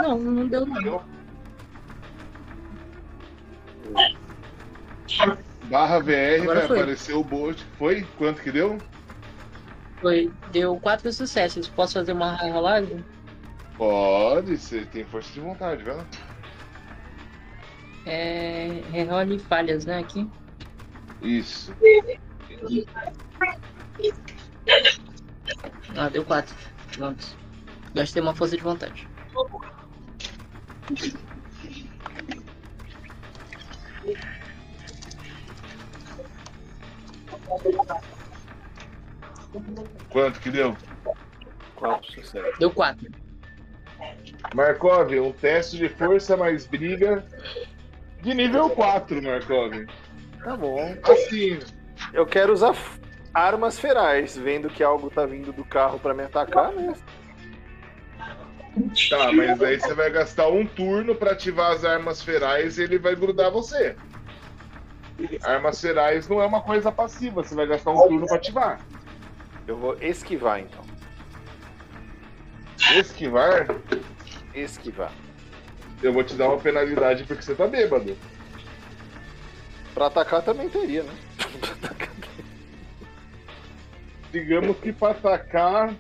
Não, 0.03 0.19
não 0.19 0.49
deu 0.49 0.67
não. 0.67 1.05
Barra 5.65 5.99
VR 5.99 6.43
Agora 6.43 6.59
vai 6.61 6.69
foi. 6.69 6.79
aparecer 6.79 7.15
o 7.15 7.25
bot. 7.25 7.65
Foi? 7.79 8.03
Quanto 8.19 8.43
que 8.43 8.53
deu? 8.53 8.79
Foi, 10.01 10.31
deu 10.53 10.79
quatro 10.79 11.11
sucessos. 11.13 11.69
Posso 11.69 11.95
fazer 11.95 12.13
uma 12.13 12.37
rolagem? 12.37 13.05
Pode, 13.77 14.57
você 14.57 14.85
tem 14.87 15.05
força 15.05 15.33
de 15.33 15.41
vontade, 15.41 15.83
lá. 15.85 16.05
É. 18.07 18.83
Rerole 18.93 19.39
falhas, 19.39 19.87
né? 19.87 19.99
Aqui. 19.99 20.29
Isso. 21.23 21.75
Ah, 25.97 26.09
deu 26.11 26.25
quatro. 26.25 26.55
Pronto. 26.95 27.25
Gastei 27.95 28.21
uma 28.23 28.35
força 28.35 28.57
de 28.57 28.63
vontade. 28.63 29.09
Quanto 40.11 40.41
que 40.41 40.51
deu? 40.51 40.77
Quatro 41.77 42.13
sucessos. 42.13 42.59
Deu 42.59 42.71
quatro. 42.71 43.11
Markov, 44.55 45.13
um 45.21 45.33
teste 45.33 45.77
de 45.77 45.89
força 45.89 46.37
mais 46.37 46.67
briga 46.67 47.25
de 48.21 48.35
nível 48.35 48.71
4, 48.71 49.23
Markov. 49.23 49.87
Tá 50.43 50.57
bom. 50.57 50.97
Assim, 51.05 51.59
Eu 52.13 52.27
quero 52.27 52.53
usar 52.53 52.75
armas 53.33 53.79
ferais, 53.79 54.37
vendo 54.37 54.69
que 54.69 54.83
algo 54.83 55.11
tá 55.11 55.27
vindo 55.27 55.53
do 55.53 55.65
carro 55.65 55.99
pra 55.99 56.15
me 56.15 56.23
atacar, 56.23 56.73
né? 56.73 56.95
tá, 59.09 59.33
mas 59.33 59.63
aí 59.63 59.79
você 59.79 59.95
vai 59.95 60.11
gastar 60.11 60.49
um 60.49 60.67
turno 60.67 61.15
pra 61.15 61.33
ativar 61.33 61.73
as 61.73 61.85
armas 61.85 62.23
ferais 62.23 62.79
e 62.79 62.83
ele 62.83 62.99
vai 62.99 63.15
grudar 63.15 63.51
você. 63.51 63.97
Armas 65.43 65.81
ferais 65.81 66.29
não 66.29 66.43
é 66.43 66.47
uma 66.47 66.61
coisa 66.61 66.91
passiva, 66.91 67.43
você 67.43 67.55
vai 67.55 67.67
gastar 67.67 67.91
um 67.93 68.09
turno 68.09 68.27
pra 68.27 68.37
ativar. 68.37 68.81
Eu 69.67 69.77
vou 69.77 69.97
esquivar 70.01 70.61
então. 70.61 70.83
Esquivar, 72.97 73.67
Esquivar. 74.55 75.13
eu 76.03 76.13
vou 76.13 76.23
te 76.25 76.35
dar 76.35 76.49
uma 76.49 76.59
penalidade 76.59 77.25
porque 77.25 77.43
você 77.43 77.55
tá 77.55 77.67
bêbado. 77.67 78.17
Pra 79.95 80.07
atacar 80.07 80.43
também 80.43 80.69
teria, 80.69 81.03
né? 81.05 81.13
Digamos 84.33 84.77
que 84.79 84.93
pra 84.93 85.11
atacar, 85.13 85.95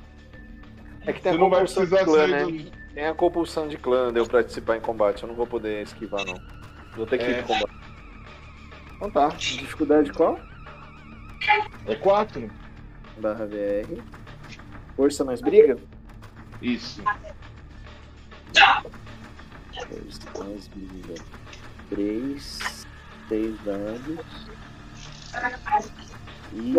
É 1.06 1.12
que 1.12 1.20
tem 1.20 1.32
você 1.32 1.38
a 1.38 1.40
não 1.40 1.48
vai 1.50 1.64
de 1.64 1.72
precisar 1.72 2.04
clã, 2.04 2.26
né? 2.26 2.44
do. 2.44 2.70
Tem 2.94 3.06
a 3.06 3.14
compulsão 3.14 3.68
de 3.68 3.76
clã 3.76 4.12
de 4.12 4.18
eu 4.20 4.26
participar 4.26 4.76
em 4.76 4.80
combate. 4.80 5.22
Eu 5.22 5.28
não 5.28 5.36
vou 5.36 5.46
poder 5.46 5.82
esquivar, 5.82 6.24
não. 6.24 6.34
Vou 6.96 7.06
ter 7.06 7.18
que 7.18 7.24
É. 7.24 7.30
ir 7.30 7.44
pro 7.44 7.54
combate. 7.54 7.83
Então 9.04 9.10
tá. 9.10 9.36
Dificuldade 9.36 10.10
qual? 10.14 10.40
É 11.86 11.94
4? 11.94 12.50
Barra 13.18 13.44
VR. 13.44 14.02
Força 14.96 15.22
mais 15.24 15.42
briga? 15.42 15.76
Isso. 16.62 17.02
Força 19.74 20.44
mais 20.44 20.68
briga. 20.68 21.22
3. 21.90 22.86
6 23.28 23.60
dados. 23.62 24.48
E. 26.54 26.72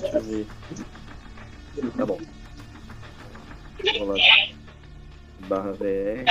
Deixa 0.00 0.16
eu 0.18 0.22
ver. 0.22 0.46
Tá 1.96 2.04
bom. 2.04 2.20
Vou 3.98 4.06
lá. 4.06 4.14
Barra 5.48 5.72
VR. 5.72 6.26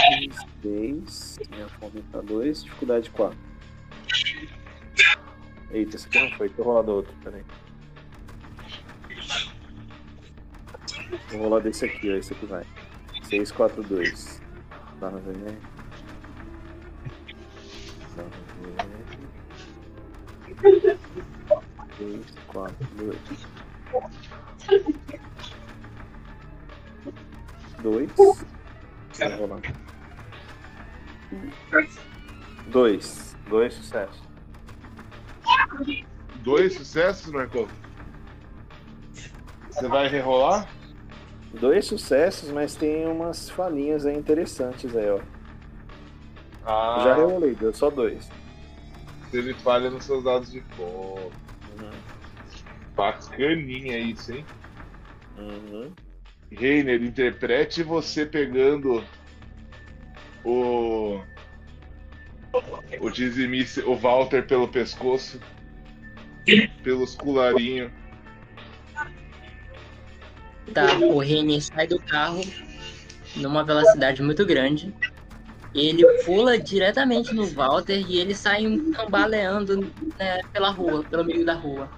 6. 0.62 1.40
Minha 1.50 1.68
fome 1.70 2.04
tá 2.12 2.22
2. 2.22 2.64
Dificuldade 2.66 3.10
4. 3.10 3.49
Eita, 5.72 5.96
esse 5.96 6.08
aqui 6.08 6.20
não 6.20 6.32
foi. 6.32 6.48
Deixa 6.48 6.62
eu 6.62 6.66
rolar 6.66 6.82
do 6.82 6.92
outro. 6.94 7.14
Peraí. 7.24 7.44
Vou 11.30 11.42
rolar 11.42 11.60
desse 11.60 11.86
aqui, 11.86 12.12
ó. 12.12 12.16
Esse 12.16 12.34
aqui 12.34 12.46
vai. 12.46 12.66
6, 13.24 13.52
4, 13.52 13.84
2. 13.84 14.42
Barra 15.00 15.18
VR. 15.18 15.56
Barra 18.16 18.30
VR. 18.64 19.00
6, 21.98 22.26
4, 22.48 22.88
2. 22.96 23.18
2. 27.84 28.12
Vou 28.16 28.36
rolar. 29.38 29.62
2. 32.68 33.36
2 33.48 33.74
sucessos. 33.74 34.29
Dois 36.38 36.74
sucessos, 36.74 37.32
Markov? 37.32 37.70
Você 39.70 39.88
vai 39.88 40.08
rerolar? 40.08 40.68
Dois 41.54 41.86
sucessos, 41.86 42.50
mas 42.50 42.76
tem 42.76 43.08
umas 43.08 43.50
falinhas 43.50 44.06
aí 44.06 44.16
interessantes 44.18 44.96
aí, 44.96 45.10
ó. 45.10 45.20
Ah, 46.66 47.02
Já 47.04 47.16
reolei, 47.16 47.56
deu 47.56 47.74
só 47.74 47.90
dois. 47.90 48.30
se 49.30 49.38
ele 49.38 49.54
falha 49.56 49.90
nos 49.90 50.06
seus 50.06 50.24
dados 50.24 50.52
de 50.52 50.62
fogo. 50.76 51.32
Bacaninha 52.96 53.98
isso, 53.98 54.34
hein? 54.34 54.46
Uhum. 55.38 55.92
Reiner, 56.52 57.02
interprete 57.02 57.82
você 57.84 58.26
pegando 58.26 59.04
o. 60.44 61.22
O 63.00 63.10
dizimice, 63.10 63.82
o 63.82 63.96
Walter 63.96 64.46
pelo 64.46 64.68
pescoço, 64.68 65.40
pelos 66.84 67.16
cularinhos. 67.16 67.92
Tá, 70.74 70.98
o 71.00 71.20
Reni 71.20 71.62
sai 71.62 71.88
do 71.88 72.00
carro 72.00 72.42
numa 73.36 73.64
velocidade 73.64 74.22
muito 74.22 74.46
grande. 74.46 74.94
Ele 75.74 76.04
pula 76.24 76.58
diretamente 76.58 77.34
no 77.34 77.46
Walter 77.46 78.00
e 78.08 78.20
ele 78.20 78.34
sai 78.34 78.64
cambaleando 78.96 79.92
né, 80.18 80.42
pela 80.52 80.70
rua, 80.70 81.04
pelo 81.04 81.24
meio 81.24 81.46
da 81.46 81.54
rua. 81.54 81.90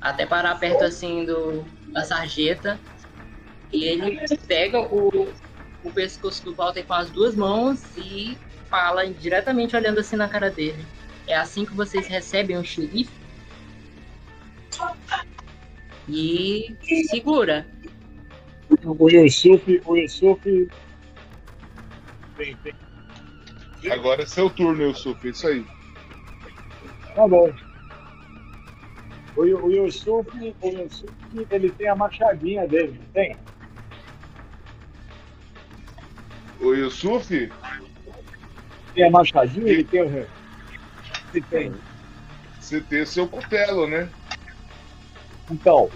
Até 0.00 0.26
parar 0.26 0.58
perto 0.58 0.84
assim 0.84 1.24
do, 1.24 1.64
da 1.92 2.02
sarjeta. 2.02 2.78
E 3.72 3.84
ele 3.84 4.20
pega 4.46 4.80
o, 4.80 5.28
o 5.82 5.90
pescoço 5.90 6.44
do 6.44 6.54
Walter 6.54 6.84
com 6.84 6.94
as 6.94 7.10
duas 7.10 7.34
mãos 7.34 7.82
e 7.96 8.36
fala 8.70 9.06
diretamente 9.06 9.76
olhando 9.76 10.00
assim 10.00 10.16
na 10.16 10.28
cara 10.28 10.50
dele. 10.50 10.84
É 11.26 11.36
assim 11.36 11.64
que 11.64 11.74
vocês 11.74 12.06
recebem 12.06 12.56
o 12.56 12.64
xerife? 12.64 13.23
E 16.08 16.76
segura. 17.08 17.66
O 18.84 19.08
Yusuf, 19.10 19.82
o 19.84 19.96
Yusuf 19.96 20.40
tem, 22.36 22.56
tem. 22.56 22.74
Agora 23.92 24.22
é 24.22 24.26
seu 24.26 24.48
turno, 24.50 24.82
Yusuf, 24.82 25.28
isso 25.28 25.46
aí. 25.46 25.64
Tá 27.14 27.28
bom. 27.28 27.52
O, 29.36 29.44
Yu- 29.44 29.64
o 29.64 29.70
Yusuf, 29.70 30.28
o 30.62 30.68
Yusuf, 30.68 31.12
ele 31.50 31.70
tem 31.70 31.88
a 31.88 31.94
machadinha 31.96 32.66
dele, 32.66 33.00
tem? 33.12 33.36
O 36.60 36.72
Yusuf, 36.72 37.50
Tem 38.94 39.04
a 39.06 39.10
machadinha, 39.10 39.68
ele 39.68 39.84
tem 39.84 40.02
o. 40.02 40.06
Ele 41.32 41.42
tem. 41.50 41.74
você 42.60 42.80
tem 42.80 43.04
seu 43.04 43.28
cutelo, 43.28 43.86
né? 43.86 44.08
Então. 45.50 45.90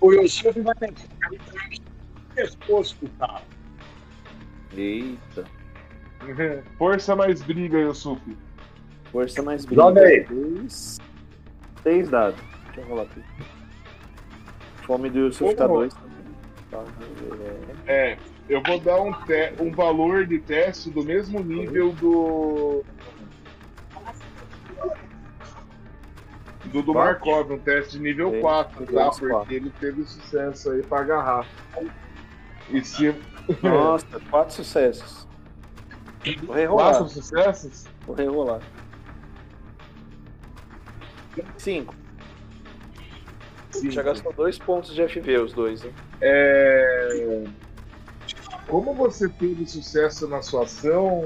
O, 0.00 0.06
o 0.08 0.12
Yusuf 0.12 0.58
vai 0.60 0.74
tentar 0.74 1.02
o 1.30 2.34
pescoço 2.34 2.96
do 3.02 3.08
carro. 3.18 3.42
Eita. 4.74 5.44
Força 6.78 7.14
mais 7.14 7.42
briga, 7.42 7.78
Yusuf. 7.78 8.20
Força 9.12 9.42
mais 9.42 9.64
briga. 9.64 9.82
Joga 9.82 10.00
aí. 10.00 10.24
Dois. 10.24 10.98
Seis 11.82 12.08
dados. 12.08 12.40
Deixa 12.66 12.80
eu 12.80 12.86
rolar 12.86 13.02
aqui. 13.02 13.22
Fome 14.86 15.10
do 15.10 15.18
Yusuf 15.20 15.54
tá 15.54 15.66
Como? 15.66 15.78
dois 15.80 15.94
também. 15.94 16.14
Tá, 16.70 16.82
é, 17.86 18.12
É, 18.12 18.18
eu 18.48 18.62
vou 18.62 18.80
dar 18.80 19.00
um, 19.00 19.12
te- 19.24 19.52
um 19.60 19.70
valor 19.70 20.26
de 20.26 20.38
teste 20.40 20.90
do 20.90 21.04
mesmo 21.04 21.40
nível 21.40 21.92
do. 21.92 22.82
Do 26.74 26.82
do? 26.82 26.92
Markov, 26.92 27.52
um 27.52 27.58
teste 27.58 27.92
de 27.92 28.00
nível 28.00 28.30
Três, 28.30 28.42
4, 28.42 28.86
tá? 28.86 29.10
Porque 29.10 29.26
quatro. 29.28 29.54
ele 29.54 29.70
teve 29.78 30.04
sucesso 30.04 30.72
aí 30.72 30.82
pra 30.82 31.00
agarrar. 31.02 31.46
E 32.68 32.84
se. 32.84 33.14
Nossa, 33.62 34.18
quatro 34.28 34.56
sucessos. 34.56 35.24
Vou 36.42 36.56
rerolar. 36.56 36.96
Quatro 36.96 37.08
sucessos? 37.08 37.84
Vou 38.04 38.16
rerolar. 38.16 38.60
Cinco. 41.56 41.94
Já 43.84 44.02
gastou 44.02 44.32
dois 44.32 44.58
pontos 44.58 44.92
de 44.94 45.08
FV, 45.08 45.38
os 45.38 45.52
dois, 45.52 45.84
hein? 45.84 45.92
É... 46.20 47.44
Como 48.66 48.94
você 48.94 49.28
teve 49.28 49.64
sucesso 49.66 50.26
na 50.26 50.42
sua 50.42 50.64
ação, 50.64 51.22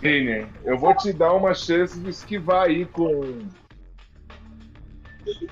Reiner, 0.00 0.46
eu 0.64 0.78
vou 0.78 0.94
te 0.96 1.12
dar 1.12 1.32
uma 1.32 1.54
chance 1.54 1.98
de 1.98 2.10
esquivar 2.10 2.64
aí 2.66 2.86
com 2.86 3.46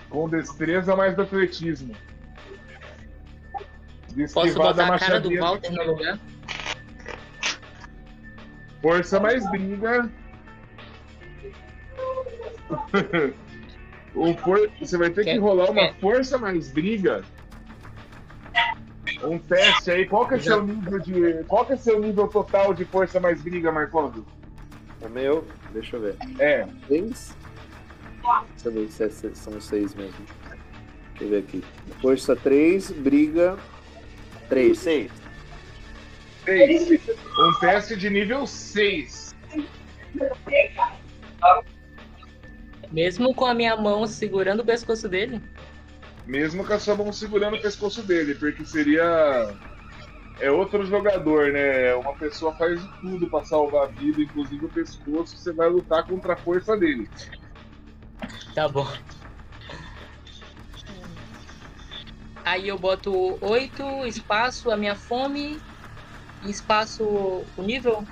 com 0.08 0.28
destreza 0.28 0.94
mais 0.96 1.14
do 1.14 1.22
atletismo. 1.22 1.94
De 4.14 4.32
Posso 4.32 4.54
botar 4.54 4.94
a 4.94 4.98
cara 4.98 5.20
do. 5.20 5.34
Walter 5.36 5.70
no 5.72 5.84
lugar? 5.84 6.18
Força 8.80 9.20
mais 9.20 9.48
briga. 9.50 10.10
O 14.14 14.32
for- 14.38 14.70
Você 14.80 14.96
vai 14.96 15.10
ter 15.10 15.24
que 15.24 15.36
rolar 15.36 15.70
uma 15.70 15.92
força 16.00 16.38
mais 16.38 16.72
briga. 16.72 17.22
Um 19.22 19.38
teste 19.38 19.90
aí. 19.90 20.06
Qual 20.06 20.26
que 20.26 20.34
é 20.36 20.38
seu 20.38 20.62
nível 20.64 20.98
de. 20.98 21.44
Qual 21.44 21.66
que 21.66 21.74
é 21.74 21.76
seu 21.76 22.00
nível 22.00 22.26
total 22.26 22.72
de 22.72 22.86
força 22.86 23.20
mais 23.20 23.42
briga, 23.42 23.70
Marcos? 23.70 24.22
Meu, 25.08 25.46
deixa 25.72 25.96
eu 25.96 26.00
ver. 26.00 26.16
É. 26.38 26.66
Seis? 26.88 27.36
Deixa 28.54 28.68
eu 28.68 28.72
ver 28.72 28.88
se 28.90 29.04
é- 29.04 29.08
se 29.08 29.34
são 29.34 29.60
seis 29.60 29.94
mesmo. 29.94 30.26
Deixa 31.10 31.24
eu 31.24 31.28
ver 31.30 31.38
aqui. 31.38 31.64
Força 32.00 32.34
3, 32.36 32.90
briga 32.90 33.56
3. 34.48 34.78
Seis. 34.78 35.12
Seis. 36.44 36.90
Um 37.38 37.58
teste 37.60 37.96
de 37.96 38.10
nível 38.10 38.46
6. 38.46 39.34
Mesmo 42.92 43.34
com 43.34 43.44
a 43.46 43.54
minha 43.54 43.76
mão 43.76 44.06
segurando 44.06 44.60
o 44.60 44.64
pescoço 44.64 45.08
dele? 45.08 45.40
Mesmo 46.26 46.64
com 46.64 46.72
a 46.72 46.78
sua 46.78 46.94
mão 46.96 47.12
segurando 47.12 47.56
o 47.56 47.62
pescoço 47.62 48.02
dele, 48.02 48.34
porque 48.34 48.64
seria. 48.64 49.54
É 50.38 50.50
outro 50.50 50.84
jogador, 50.84 51.52
né? 51.52 51.94
Uma 51.94 52.12
pessoa 52.14 52.54
faz 52.54 52.80
de 52.80 52.88
tudo 53.00 53.26
pra 53.28 53.44
salvar 53.44 53.84
a 53.84 53.86
vida, 53.86 54.20
inclusive 54.20 54.66
o 54.66 54.68
pescoço, 54.68 55.36
você 55.36 55.52
vai 55.52 55.68
lutar 55.68 56.04
contra 56.04 56.34
a 56.34 56.36
força 56.36 56.76
dele. 56.76 57.08
Tá 58.54 58.68
bom. 58.68 58.86
Aí 62.44 62.68
eu 62.68 62.78
boto 62.78 63.38
8, 63.40 64.06
espaço, 64.06 64.70
a 64.70 64.76
minha 64.76 64.94
fome, 64.94 65.58
espaço 66.44 67.02
o 67.04 67.62
nível 67.62 68.06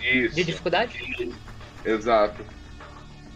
Isso. 0.00 0.34
de 0.34 0.44
dificuldade? 0.44 1.32
Exato. 1.84 2.44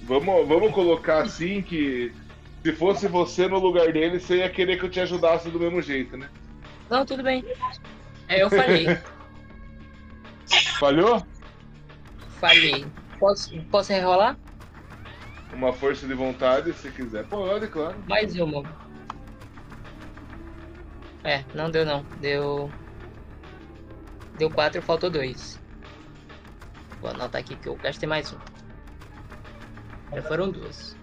Vamos, 0.02 0.48
vamos 0.48 0.72
colocar 0.72 1.22
assim 1.22 1.62
que 1.62 2.12
se 2.62 2.72
fosse 2.72 3.06
você 3.06 3.46
no 3.46 3.58
lugar 3.58 3.92
dele, 3.92 4.18
você 4.18 4.38
ia 4.38 4.50
querer 4.50 4.78
que 4.78 4.86
eu 4.86 4.90
te 4.90 5.00
ajudasse 5.00 5.50
do 5.50 5.60
mesmo 5.60 5.80
jeito, 5.80 6.16
né? 6.16 6.28
Não, 6.94 7.04
tudo 7.04 7.24
bem. 7.24 7.44
É, 8.28 8.40
eu 8.40 8.48
falhei. 8.48 8.86
Falhou? 10.78 11.26
falhei. 12.38 12.86
Posso, 13.18 13.60
posso 13.64 13.92
rerolar? 13.92 14.38
Uma 15.52 15.72
força 15.72 16.06
de 16.06 16.14
vontade, 16.14 16.72
se 16.74 16.88
quiser. 16.92 17.24
Pode, 17.26 17.66
claro. 17.66 17.96
Mais 18.06 18.38
uma. 18.38 18.62
É, 21.24 21.44
não 21.52 21.68
deu 21.68 21.84
não. 21.84 22.04
Deu. 22.20 22.70
Deu 24.38 24.48
4, 24.48 24.80
faltou 24.80 25.10
2. 25.10 25.60
Vou 27.00 27.10
anotar 27.10 27.40
aqui 27.40 27.56
que 27.56 27.68
eu 27.68 27.74
gastei 27.74 28.08
mais 28.08 28.32
um. 28.32 28.38
Já 30.14 30.22
foram 30.22 30.52
duas. 30.52 30.96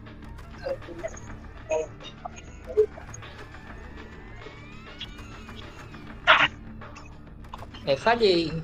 É, 7.85 7.95
falhei. 7.95 8.63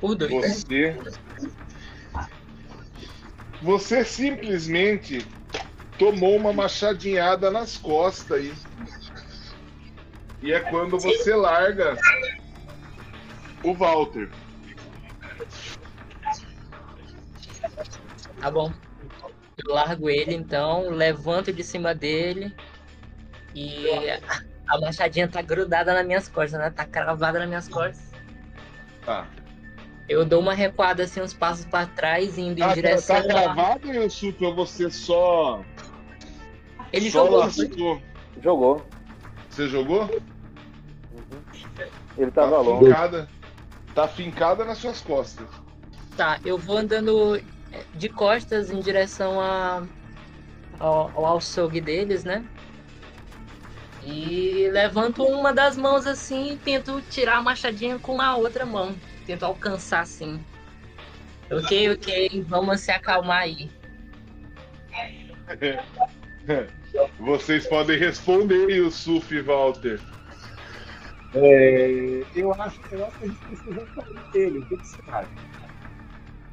Por 0.00 0.14
dois. 0.14 0.30
Você. 0.32 0.98
Você 3.62 4.04
simplesmente 4.04 5.24
tomou 5.98 6.36
uma 6.36 6.52
machadinhada 6.52 7.50
nas 7.50 7.76
costas 7.76 8.38
aí. 8.38 8.54
E 10.42 10.52
é 10.52 10.58
quando 10.58 10.98
você 10.98 11.34
larga 11.36 11.96
o 13.62 13.72
Walter. 13.72 14.28
Tá 18.40 18.50
bom. 18.50 18.72
Eu 19.64 19.72
largo 19.74 20.10
ele 20.10 20.34
então, 20.34 20.90
levanto 20.90 21.52
de 21.52 21.62
cima 21.62 21.94
dele 21.94 22.52
e 23.54 23.88
a- 24.10 24.20
a 24.66 24.80
machadinha 24.80 25.28
tá 25.28 25.40
grudada 25.40 25.94
nas 25.94 26.04
minhas 26.04 26.26
costas, 26.26 26.58
né? 26.58 26.70
Tá 26.70 26.84
cravada 26.84 27.38
nas 27.38 27.48
minhas 27.48 27.68
costas. 27.68 28.11
Tá. 29.04 29.26
Eu 30.08 30.24
dou 30.24 30.40
uma 30.40 30.52
recuada 30.54 31.04
assim, 31.04 31.20
uns 31.22 31.32
passos 31.32 31.64
pra 31.64 31.86
trás, 31.86 32.36
indo 32.38 32.58
em 32.58 32.62
Tá, 32.62 32.74
direção. 32.74 33.16
tá 33.16 33.22
gravado 33.22 33.88
ou 33.88 33.94
Yusuke, 33.94 34.44
ou 34.44 34.54
você 34.54 34.90
só. 34.90 35.62
Ele 36.92 37.10
só 37.10 37.24
jogou. 37.24 37.38
lascou? 37.38 38.02
Jogou. 38.42 38.86
Você 39.48 39.68
jogou? 39.68 40.08
Ele 42.18 42.30
tava 42.30 42.50
tá 42.52 42.58
longe. 42.60 42.86
fincada. 42.86 43.28
Tá 43.94 44.08
fincada 44.08 44.64
nas 44.64 44.78
suas 44.78 45.00
costas. 45.00 45.46
Tá, 46.16 46.38
eu 46.44 46.58
vou 46.58 46.76
andando 46.78 47.36
é, 47.36 47.42
de 47.94 48.08
costas 48.08 48.70
em 48.70 48.80
direção 48.80 49.40
a, 49.40 49.82
ao, 50.78 51.10
ao 51.14 51.36
açougue 51.38 51.80
deles, 51.80 52.24
né? 52.24 52.44
E 54.04 54.68
levanto 54.72 55.24
uma 55.24 55.52
das 55.52 55.76
mãos 55.76 56.06
assim 56.06 56.54
e 56.54 56.56
tento 56.56 57.00
tirar 57.10 57.36
a 57.36 57.42
machadinha 57.42 57.98
com 57.98 58.20
a 58.20 58.36
outra 58.36 58.66
mão. 58.66 58.94
Tento 59.26 59.44
alcançar 59.44 60.00
assim. 60.00 60.44
Ok, 61.50 61.92
ok, 61.92 62.44
vamos 62.48 62.80
se 62.80 62.90
acalmar 62.90 63.42
aí. 63.42 63.70
Vocês 67.18 67.66
podem 67.66 67.98
responder, 67.98 68.70
Yusuf 68.70 69.34
e 69.34 69.40
Walter. 69.42 70.00
É, 71.34 72.22
eu, 72.34 72.52
acho, 72.54 72.80
eu 72.90 73.06
acho 73.06 73.18
que 73.18 73.24
a 73.24 73.28
gente 73.28 73.38
precisa 73.46 73.86
sair 73.94 74.30
dele. 74.32 74.58
O 74.58 74.66
que 74.66 74.76
você 74.76 74.98
acha? 75.08 75.28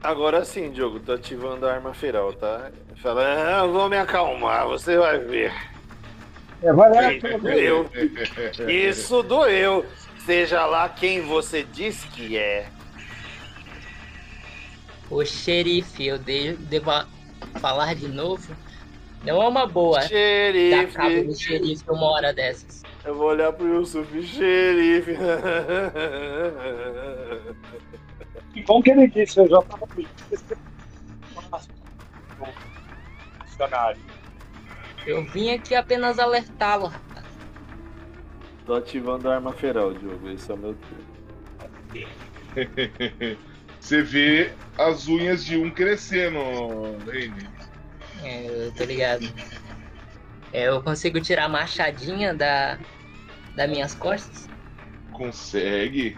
Agora 0.01 0.45
sim, 0.45 0.71
Diogo, 0.71 0.99
tô 1.01 1.11
ativando 1.11 1.67
a 1.67 1.73
arma 1.73 1.93
feral, 1.93 2.31
tá? 2.31 2.71
Fala, 3.01 3.21
ah, 3.21 3.65
eu 3.65 3.73
vou 3.73 3.89
me 3.89 3.97
acalmar, 3.97 4.65
você 4.67 4.97
vai 4.97 5.19
ver. 5.19 5.51
É, 6.61 6.73
vai 6.73 6.89
lá, 6.89 7.37
Doeu. 7.39 7.89
Isso 8.67 9.23
doeu. 9.23 9.85
Seja 10.25 10.65
lá 10.65 10.89
quem 10.89 11.21
você 11.21 11.63
diz 11.63 12.03
que 12.05 12.37
é. 12.37 12.67
O 15.09 15.23
xerife, 15.25 16.05
eu 16.05 16.17
de- 16.19 16.53
devo 16.57 16.91
a- 16.91 17.07
falar 17.59 17.95
de 17.95 18.07
novo? 18.07 18.55
Não 19.23 19.41
é 19.41 19.47
uma 19.47 19.65
boa 19.65 19.99
dar 19.99 20.07
cabo 20.07 21.09
do 21.23 21.35
Xerife. 21.35 21.43
xerife 21.43 21.83
uma 21.89 22.05
hora 22.11 22.31
dessas. 22.33 22.83
Eu 23.03 23.15
vou 23.15 23.27
olhar 23.27 23.51
pro 23.53 23.67
Yusuf, 23.67 24.07
xerife. 24.23 25.15
Que 28.53 28.61
bom 28.63 28.81
que 28.81 28.91
ele 28.91 29.07
disse, 29.07 29.39
eu 29.39 29.47
já 29.49 29.59
estava 29.59 29.87
funcionário. 33.45 34.01
Eu 35.09 35.23
vim 35.25 35.49
aqui 35.49 35.73
apenas 35.73 36.19
alertá-lo, 36.19 36.85
rapaz. 36.85 37.25
Tô 38.65 38.75
ativando 38.75 39.27
a 39.27 39.33
arma 39.35 39.51
feral, 39.51 39.91
Diogo. 39.93 40.29
Esse 40.29 40.51
é 40.51 40.53
o 40.53 40.57
meu 40.57 40.75
turno. 40.75 41.05
Você 43.79 44.03
vê 44.03 44.51
as 44.77 45.07
unhas 45.07 45.43
de 45.43 45.57
um 45.57 45.71
crescendo, 45.71 46.37
Reine. 47.09 47.49
É, 48.23 48.67
eu 48.67 48.71
tô 48.75 48.83
ligado. 48.83 49.23
É, 50.51 50.67
eu 50.67 50.81
consigo 50.83 51.21
tirar 51.21 51.45
a 51.45 51.49
machadinha 51.49 52.33
da, 52.33 52.77
das 53.55 53.69
minhas 53.69 53.95
costas? 53.95 54.49
Consegue. 55.11 56.17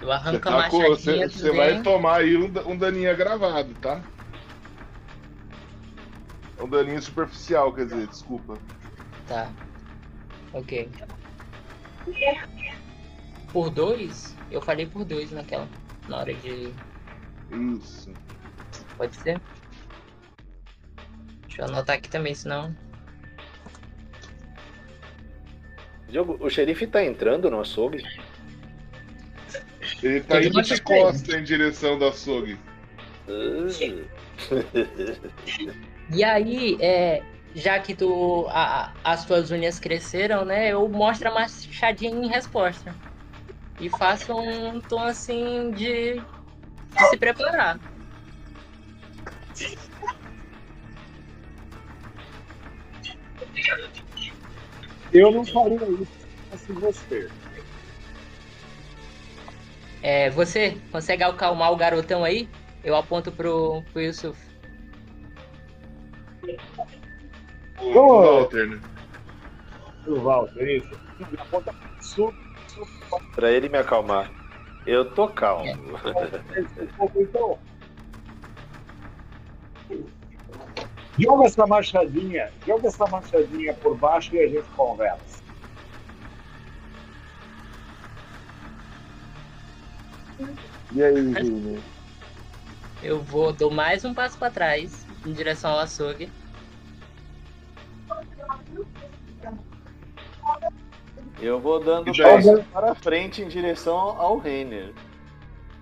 Eu 0.00 0.12
Você, 0.12 0.12
arranco 0.12 0.48
a 0.48 0.50
tá 0.50 0.58
você, 0.58 0.72
machadinha 0.78 1.28
você 1.28 1.50
vai 1.52 1.82
tomar 1.82 2.18
aí 2.18 2.36
um, 2.36 2.52
um 2.70 2.76
daninho 2.76 3.10
agravado, 3.10 3.74
tá? 3.76 4.04
Um 6.60 6.68
daninho 6.68 7.00
superficial, 7.00 7.72
quer 7.72 7.86
dizer, 7.86 8.06
desculpa. 8.08 8.58
Tá. 9.26 9.50
Ok. 10.52 10.88
Por 13.52 13.70
dois? 13.70 14.36
Eu 14.50 14.60
falei 14.60 14.86
por 14.86 15.04
dois 15.04 15.30
naquela. 15.30 15.68
Na 16.08 16.18
hora 16.18 16.34
de. 16.34 16.72
Isso. 17.78 18.12
Pode 18.96 19.14
ser? 19.16 19.40
Deixa 21.42 21.62
eu 21.62 21.66
anotar 21.66 21.96
aqui 21.96 22.08
também, 22.08 22.34
senão. 22.34 22.74
Diogo, 26.08 26.38
o 26.40 26.48
xerife 26.48 26.86
tá 26.86 27.04
entrando 27.04 27.50
no 27.50 27.60
açougue? 27.60 28.02
Ele 30.02 30.20
tá 30.22 30.42
indo 30.42 30.62
de 30.62 30.82
costa 30.82 31.38
em 31.38 31.44
direção 31.44 31.98
do 31.98 32.06
açougue. 32.06 32.58
E 36.10 36.24
aí, 36.24 36.78
é, 36.80 37.22
já 37.54 37.78
que 37.78 37.94
tu, 37.94 38.46
a- 38.50 38.92
as 39.04 39.24
tuas 39.24 39.50
unhas 39.50 39.78
cresceram, 39.78 40.44
né? 40.44 40.68
Eu 40.72 40.88
mostro 40.88 41.28
a 41.28 41.34
machadinha 41.34 42.10
em 42.10 42.28
resposta. 42.28 42.94
E 43.78 43.88
faço 43.88 44.32
um 44.36 44.80
tom 44.80 45.00
assim 45.00 45.72
de, 45.72 46.14
de 46.20 47.06
se 47.10 47.16
preparar. 47.16 47.78
Eu 55.12 55.30
não 55.30 55.44
faria 55.44 55.76
isso 55.90 56.28
se 56.56 56.72
você. 56.72 57.30
É, 60.02 60.30
você 60.30 60.80
consegue 60.90 61.22
acalmar 61.22 61.72
o 61.72 61.76
garotão 61.76 62.24
aí? 62.24 62.48
Eu 62.82 62.96
aponto 62.96 63.30
pro, 63.32 63.82
pro 63.92 64.00
Yusuf. 64.02 64.47
O. 67.80 67.92
Walter, 67.92 68.68
né? 68.68 68.80
O 70.06 70.20
Walter, 70.20 70.76
isso. 70.76 71.00
Sul, 72.00 72.34
Pra 73.34 73.50
ele 73.50 73.68
me 73.68 73.78
acalmar. 73.78 74.30
Eu 74.86 75.10
tô 75.10 75.28
calmo. 75.28 75.70
então. 77.16 77.58
Joga 81.18 81.46
essa 81.46 81.66
machadinha, 81.66 82.48
joga 82.64 82.86
essa 82.86 83.04
machadinha 83.08 83.74
por 83.74 83.96
baixo 83.96 84.36
e 84.36 84.40
a 84.40 84.46
gente 84.46 84.68
conversa. 84.76 85.42
E 90.92 91.02
aí, 91.02 91.34
Vini? 91.34 91.82
Eu 93.02 93.20
vou, 93.20 93.52
dou 93.52 93.70
mais 93.70 94.04
um 94.04 94.14
passo 94.14 94.38
pra 94.38 94.48
trás, 94.48 95.04
em 95.26 95.32
direção 95.32 95.72
ao 95.72 95.80
açougue. 95.80 96.30
Eu 101.40 101.60
vou 101.60 101.78
dando 101.78 102.04
daí? 102.12 102.16
passos 102.16 102.64
para 102.72 102.94
frente 102.94 103.42
em 103.42 103.48
direção 103.48 103.96
ao 103.96 104.38
Renner. 104.38 104.92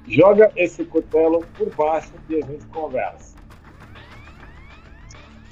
Joga 0.06 0.52
esse 0.54 0.84
cutelo 0.84 1.44
por 1.56 1.68
baixo 1.74 2.12
e 2.28 2.36
a 2.36 2.46
gente 2.46 2.64
conversa. 2.66 3.36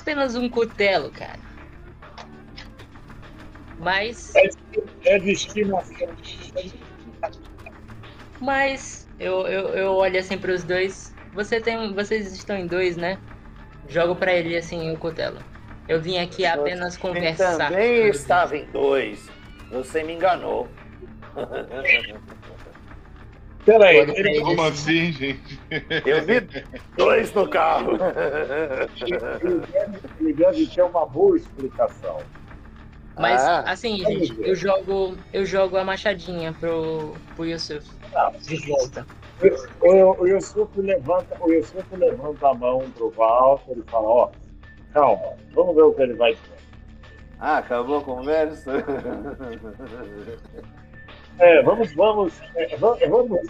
Apenas 0.01 0.37
um 0.37 0.49
cutelo, 0.49 1.11
cara. 1.11 1.39
Mas, 3.79 4.33
É 5.05 5.19
de 5.19 5.33
estimação. 5.33 6.09
mas 8.41 9.09
eu, 9.19 9.47
eu, 9.47 9.69
eu 9.71 9.93
olho 9.93 10.19
assim 10.19 10.39
pros 10.39 10.63
dois. 10.63 11.15
Você 11.33 11.61
tem, 11.61 11.93
vocês 11.93 12.33
estão 12.33 12.57
em 12.57 12.67
dois, 12.67 12.97
né? 12.97 13.19
Jogo 13.89 14.15
pra 14.15 14.33
ele 14.33 14.57
assim 14.57 14.93
o 14.93 14.97
cutelo. 14.97 15.39
Eu 15.89 16.01
vim 16.01 16.19
aqui 16.19 16.47
apenas 16.47 16.95
Eu 16.95 17.01
conversar. 17.01 17.69
também 17.69 18.09
estava 18.09 18.57
em 18.57 18.65
dois. 18.67 19.29
Você 19.71 20.03
me 20.03 20.15
enganou. 20.15 20.69
Peraí, 23.65 23.97
ele, 23.97 24.41
Como 24.43 24.63
assim. 24.63 25.11
gente? 25.13 25.59
Eu 26.05 26.23
vi 26.23 26.47
dois 26.99 27.33
no 27.33 27.49
carro. 27.49 27.93
ele 29.41 29.61
deve, 29.73 29.99
ele 30.21 30.33
deve 30.35 30.67
ter 30.67 30.83
uma 30.83 31.07
boa 31.07 31.37
explicação. 31.37 32.19
Mas 33.19 33.41
Ah, 33.43 33.61
assim, 33.67 33.99
gente, 34.05 34.37
eu 34.43 34.55
jogo, 34.55 35.17
eu 35.33 35.47
jogo 35.47 35.79
a 35.79 35.85
machadinha 35.85 36.53
pro, 36.53 37.15
pro 37.37 37.47
Yusuf. 37.47 37.89
De 38.43 38.57
volta. 38.69 39.07
O, 39.81 40.23
o 40.23 40.27
Yusuf 40.27 40.69
levanta, 40.79 41.37
o 41.41 41.51
Yusuf 41.51 41.85
levanta 41.97 42.49
a 42.49 42.55
mão 42.55 42.81
pro 42.97 43.11
Walter 43.11 43.79
e 43.79 43.91
fala, 43.91 44.07
ó, 44.09 44.31
calma, 44.93 45.33
vamos 45.55 45.75
ver 45.75 45.83
o 45.83 45.93
que 45.95 46.03
ele 46.03 46.15
vai 46.15 46.33
dizer. 46.35 46.55
Ah, 47.47 47.59
acabou 47.59 47.99
a 47.99 48.03
conversa? 48.03 48.73
É, 51.39 51.63
vamos, 51.63 51.93
vamos, 51.95 52.33
é, 52.57 52.75
va- 52.79 52.97
vamos, 53.07 53.47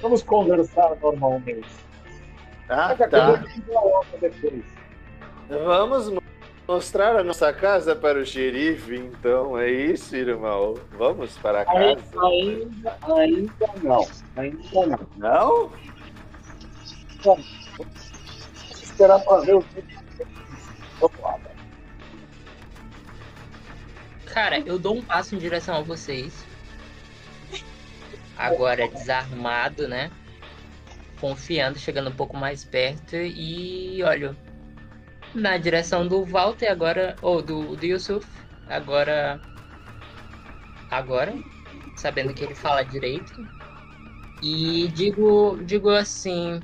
vamos 0.00 0.22
conversar 0.22 0.94
normalmente. 1.02 1.66
Ah, 2.68 2.92
a 2.92 2.94
tá. 3.08 3.34
a. 3.34 3.42
Vamos 5.50 6.10
mo- 6.10 6.22
mostrar 6.68 7.16
a 7.16 7.24
nossa 7.24 7.52
casa 7.52 7.96
para 7.96 8.20
o 8.20 8.24
xerife, 8.24 8.94
então. 8.94 9.58
É 9.58 9.68
isso, 9.68 10.14
irmão. 10.14 10.74
Vamos 10.96 11.36
para 11.38 11.64
Ai- 11.68 11.96
casa. 11.96 12.24
Ainda, 12.24 12.96
ainda 13.16 13.66
não, 13.82 14.06
ainda 14.36 14.86
não. 14.86 15.00
Não? 15.16 15.72
Vamos 17.24 17.50
esperar 18.70 19.18
para 19.24 19.40
ver 19.40 19.56
o 19.56 19.62
que 19.62 19.82
Vamos 21.00 21.20
lá. 21.20 21.36
Cara, 24.38 24.60
eu 24.60 24.78
dou 24.78 24.96
um 24.96 25.02
passo 25.02 25.34
em 25.34 25.38
direção 25.38 25.74
a 25.74 25.80
vocês. 25.80 26.46
Agora 28.36 28.86
desarmado, 28.86 29.88
né? 29.88 30.12
Confiando, 31.20 31.76
chegando 31.76 32.08
um 32.08 32.14
pouco 32.14 32.36
mais 32.36 32.64
perto 32.64 33.16
e 33.16 34.00
olho 34.04 34.36
na 35.34 35.58
direção 35.58 36.06
do 36.06 36.24
Walter 36.24 36.68
agora, 36.68 37.16
ou 37.20 37.42
do, 37.42 37.74
do 37.74 37.84
Yusuf. 37.84 38.28
Agora. 38.68 39.40
Agora, 40.88 41.34
sabendo 41.96 42.32
que 42.32 42.44
ele 42.44 42.54
fala 42.54 42.84
direito. 42.84 43.44
E 44.40 44.86
digo, 44.94 45.58
digo 45.64 45.90
assim. 45.90 46.62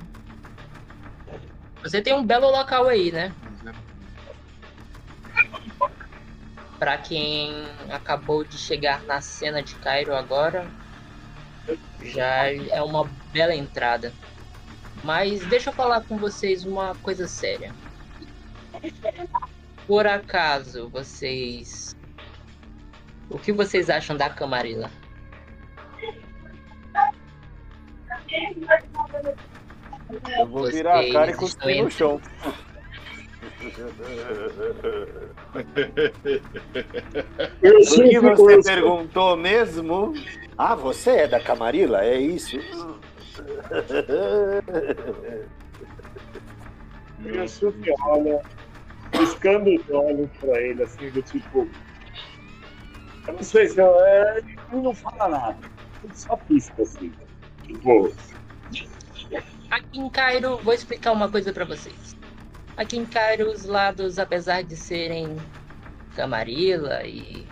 Você 1.83 2.01
tem 2.01 2.13
um 2.13 2.25
belo 2.25 2.49
local 2.49 2.87
aí, 2.87 3.11
né? 3.11 3.33
Pra 6.79 6.97
quem 6.97 7.65
acabou 7.89 8.43
de 8.43 8.57
chegar 8.57 9.01
na 9.03 9.21
cena 9.21 9.63
de 9.63 9.75
Cairo 9.75 10.13
agora, 10.15 10.67
já 12.03 12.51
é 12.51 12.81
uma 12.81 13.09
bela 13.31 13.55
entrada. 13.55 14.13
Mas 15.03 15.45
deixa 15.45 15.69
eu 15.69 15.73
falar 15.73 16.01
com 16.01 16.17
vocês 16.17 16.65
uma 16.65 16.95
coisa 16.95 17.27
séria. 17.27 17.73
Por 19.87 20.05
acaso 20.05 20.89
vocês. 20.89 21.95
O 23.29 23.39
que 23.39 23.51
vocês 23.51 23.89
acham 23.89 24.17
da 24.17 24.29
Camarilla? 24.29 24.91
Eu 30.37 30.47
vou 30.47 30.65
virar 30.71 30.99
a 30.99 31.11
cara 31.11 31.31
e 31.31 31.35
Vocês 31.35 31.35
cuspir 31.35 31.83
no 31.83 31.91
chão. 31.91 32.21
Eu 37.61 37.79
O 37.79 37.83
sei 37.83 38.09
que 38.09 38.19
você 38.19 38.61
perguntou 38.63 39.37
mesmo? 39.37 40.13
Ah, 40.57 40.75
você 40.75 41.11
é 41.11 41.27
da 41.27 41.39
Camarilla? 41.39 42.03
É 42.03 42.19
isso? 42.19 42.57
Yusuf 47.25 47.75
olha, 48.01 48.41
piscando 49.11 49.75
os 49.75 49.89
olhos 49.89 50.29
pra 50.39 50.61
ele, 50.61 50.83
assim, 50.83 51.09
do 51.09 51.21
tipo. 51.21 51.67
Eu 53.27 53.33
não 53.33 53.43
sei 53.43 53.67
se 53.67 53.79
eu. 53.79 53.99
É, 53.99 54.37
ele 54.37 54.81
não 54.81 54.93
fala 54.93 55.27
nada. 55.27 55.57
Ele 56.03 56.15
só 56.15 56.35
pisca 56.35 56.83
assim. 56.83 57.11
Tipo, 57.63 58.13
Aqui 59.71 59.99
em 59.99 60.09
Cairo, 60.09 60.57
vou 60.57 60.73
explicar 60.73 61.11
uma 61.11 61.29
coisa 61.29 61.51
pra 61.51 61.65
vocês. 61.65 62.14
Aqui 62.77 62.97
em 62.97 63.05
Cairo, 63.05 63.49
os 63.49 63.63
lados, 63.63 64.19
apesar 64.19 64.63
de 64.63 64.75
serem 64.75 65.37
Camarilla 66.15 67.05
e 67.05 67.45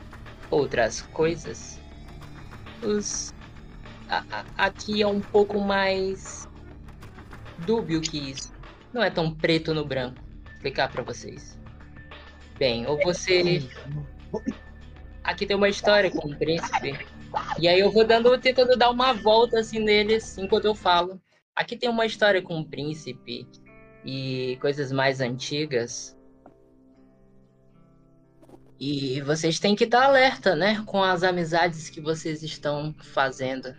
outras 0.49 1.01
coisas, 1.01 1.79
os 2.81 3.33
a- 4.09 4.23
a- 4.29 4.45
aqui 4.57 5.01
é 5.01 5.07
um 5.07 5.21
pouco 5.21 5.59
mais 5.59 6.47
dúbio 7.59 8.01
que 8.01 8.31
isso. 8.31 8.53
Não 8.91 9.01
é 9.01 9.09
tão 9.09 9.33
preto 9.33 9.73
no 9.73 9.85
branco. 9.85 10.17
Vou 10.43 10.53
explicar 10.53 10.91
pra 10.91 11.01
vocês. 11.03 11.57
Bem, 12.59 12.85
ou 12.85 12.99
você 13.01 13.61
aqui 15.23 15.45
tem 15.45 15.55
uma 15.55 15.69
história 15.69 16.11
com 16.11 16.27
o 16.27 16.37
príncipe. 16.37 16.97
E 17.57 17.67
aí 17.67 17.79
eu 17.79 17.91
vou 17.91 18.05
dando, 18.05 18.37
tentando 18.37 18.77
dar 18.77 18.91
uma 18.91 19.13
volta 19.13 19.59
assim 19.59 19.79
neles 19.79 20.37
enquanto 20.37 20.65
eu 20.65 20.75
falo. 20.75 21.19
Aqui 21.55 21.75
tem 21.75 21.89
uma 21.89 22.05
história 22.05 22.41
com 22.41 22.59
o 22.59 22.65
príncipe 22.65 23.47
e 24.05 24.57
coisas 24.61 24.91
mais 24.91 25.21
antigas. 25.21 26.17
E 28.79 29.21
vocês 29.21 29.59
têm 29.59 29.75
que 29.75 29.85
estar 29.85 30.03
alerta, 30.03 30.55
né? 30.55 30.83
Com 30.85 31.01
as 31.01 31.23
amizades 31.23 31.89
que 31.89 32.01
vocês 32.01 32.43
estão 32.43 32.93
fazendo. 32.99 33.73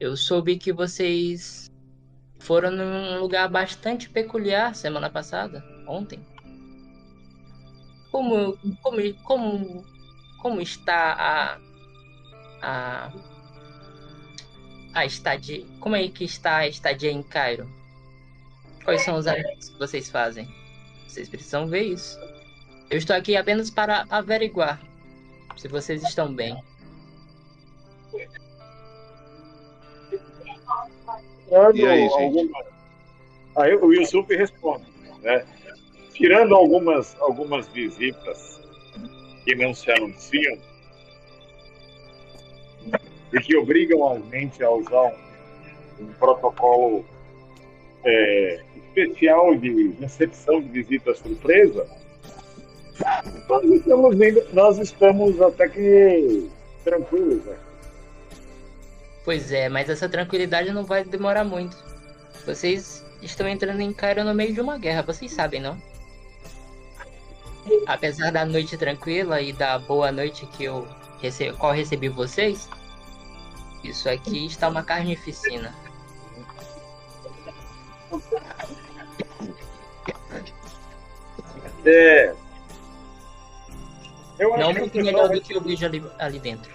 Eu 0.00 0.16
soube 0.16 0.58
que 0.58 0.72
vocês 0.72 1.70
foram 2.38 2.70
num 2.70 3.20
lugar 3.20 3.48
bastante 3.48 4.10
peculiar 4.10 4.74
semana 4.74 5.08
passada, 5.08 5.64
ontem. 5.86 6.20
Como, 8.10 8.58
como, 8.82 9.14
como, 9.22 9.84
como 10.40 10.60
está 10.60 11.12
a, 11.12 11.58
a 12.62 13.12
a 14.96 15.04
estadia. 15.04 15.66
Como 15.78 15.94
é 15.94 16.08
que 16.08 16.24
está 16.24 16.56
a 16.56 16.68
estadia 16.68 17.12
em 17.12 17.22
Cairo? 17.22 17.70
Quais 18.86 19.02
são 19.02 19.16
os 19.16 19.26
amigos 19.26 19.68
que 19.68 19.78
vocês 19.80 20.08
fazem? 20.08 20.48
Vocês 21.08 21.28
precisam 21.28 21.66
ver 21.66 21.82
isso. 21.82 22.16
Eu 22.88 22.98
estou 22.98 23.16
aqui 23.16 23.36
apenas 23.36 23.68
para 23.68 24.06
averiguar 24.08 24.80
se 25.56 25.66
vocês 25.66 26.04
estão 26.04 26.32
bem. 26.32 26.56
E 31.74 31.84
aí, 31.84 32.08
gente? 32.08 32.52
Aí 33.56 33.74
o 33.74 33.92
Yusuf 33.92 34.32
responde, 34.32 34.86
né? 35.20 35.44
Tirando 36.14 36.54
algumas, 36.54 37.20
algumas 37.20 37.66
visitas 37.66 38.60
que 39.44 39.56
não 39.56 39.74
se 39.74 39.90
anunciam 39.90 40.58
e 43.32 43.40
que 43.40 43.56
obrigam 43.56 44.12
a 44.12 44.18
gente 44.30 44.62
a 44.62 44.70
usar 44.70 45.12
um, 45.98 46.04
um 46.04 46.12
protocolo 46.12 47.04
é, 48.04 48.65
especial 48.96 49.54
de 49.56 49.94
recepção 50.00 50.60
de 50.62 50.68
visita 50.68 51.14
surpresa, 51.14 51.86
nós 53.48 53.64
estamos, 53.64 54.14
indo, 54.16 54.42
nós 54.54 54.78
estamos 54.78 55.40
até 55.42 55.68
que 55.68 56.50
tranquilos, 56.82 57.44
né? 57.44 57.56
Pois 59.24 59.52
é, 59.52 59.68
mas 59.68 59.90
essa 59.90 60.08
tranquilidade 60.08 60.72
não 60.72 60.84
vai 60.84 61.04
demorar 61.04 61.44
muito. 61.44 61.76
Vocês 62.46 63.04
estão 63.20 63.46
entrando 63.46 63.80
em 63.80 63.92
Cairo 63.92 64.24
no 64.24 64.34
meio 64.34 64.54
de 64.54 64.60
uma 64.60 64.78
guerra, 64.78 65.02
vocês 65.02 65.32
sabem, 65.32 65.60
não? 65.60 65.76
Apesar 67.86 68.30
da 68.30 68.46
noite 68.46 68.78
tranquila 68.78 69.42
e 69.42 69.52
da 69.52 69.78
boa 69.78 70.10
noite 70.12 70.46
que 70.46 70.64
eu 70.64 70.86
rece... 71.20 71.52
qual 71.54 71.72
recebi 71.72 72.08
vocês, 72.08 72.68
isso 73.82 74.08
aqui 74.08 74.46
está 74.46 74.68
uma 74.68 74.84
carnificina. 74.84 75.74
É. 81.86 82.34
Eu 84.38 84.56
Não 84.58 84.70
o 84.70 84.78
muito 84.78 84.96
melhor 84.96 85.28
do 85.28 85.40
que 85.40 85.54
eu 85.54 85.60
vejo 85.60 85.86
ali, 85.86 86.04
ali 86.18 86.38
dentro. 86.38 86.74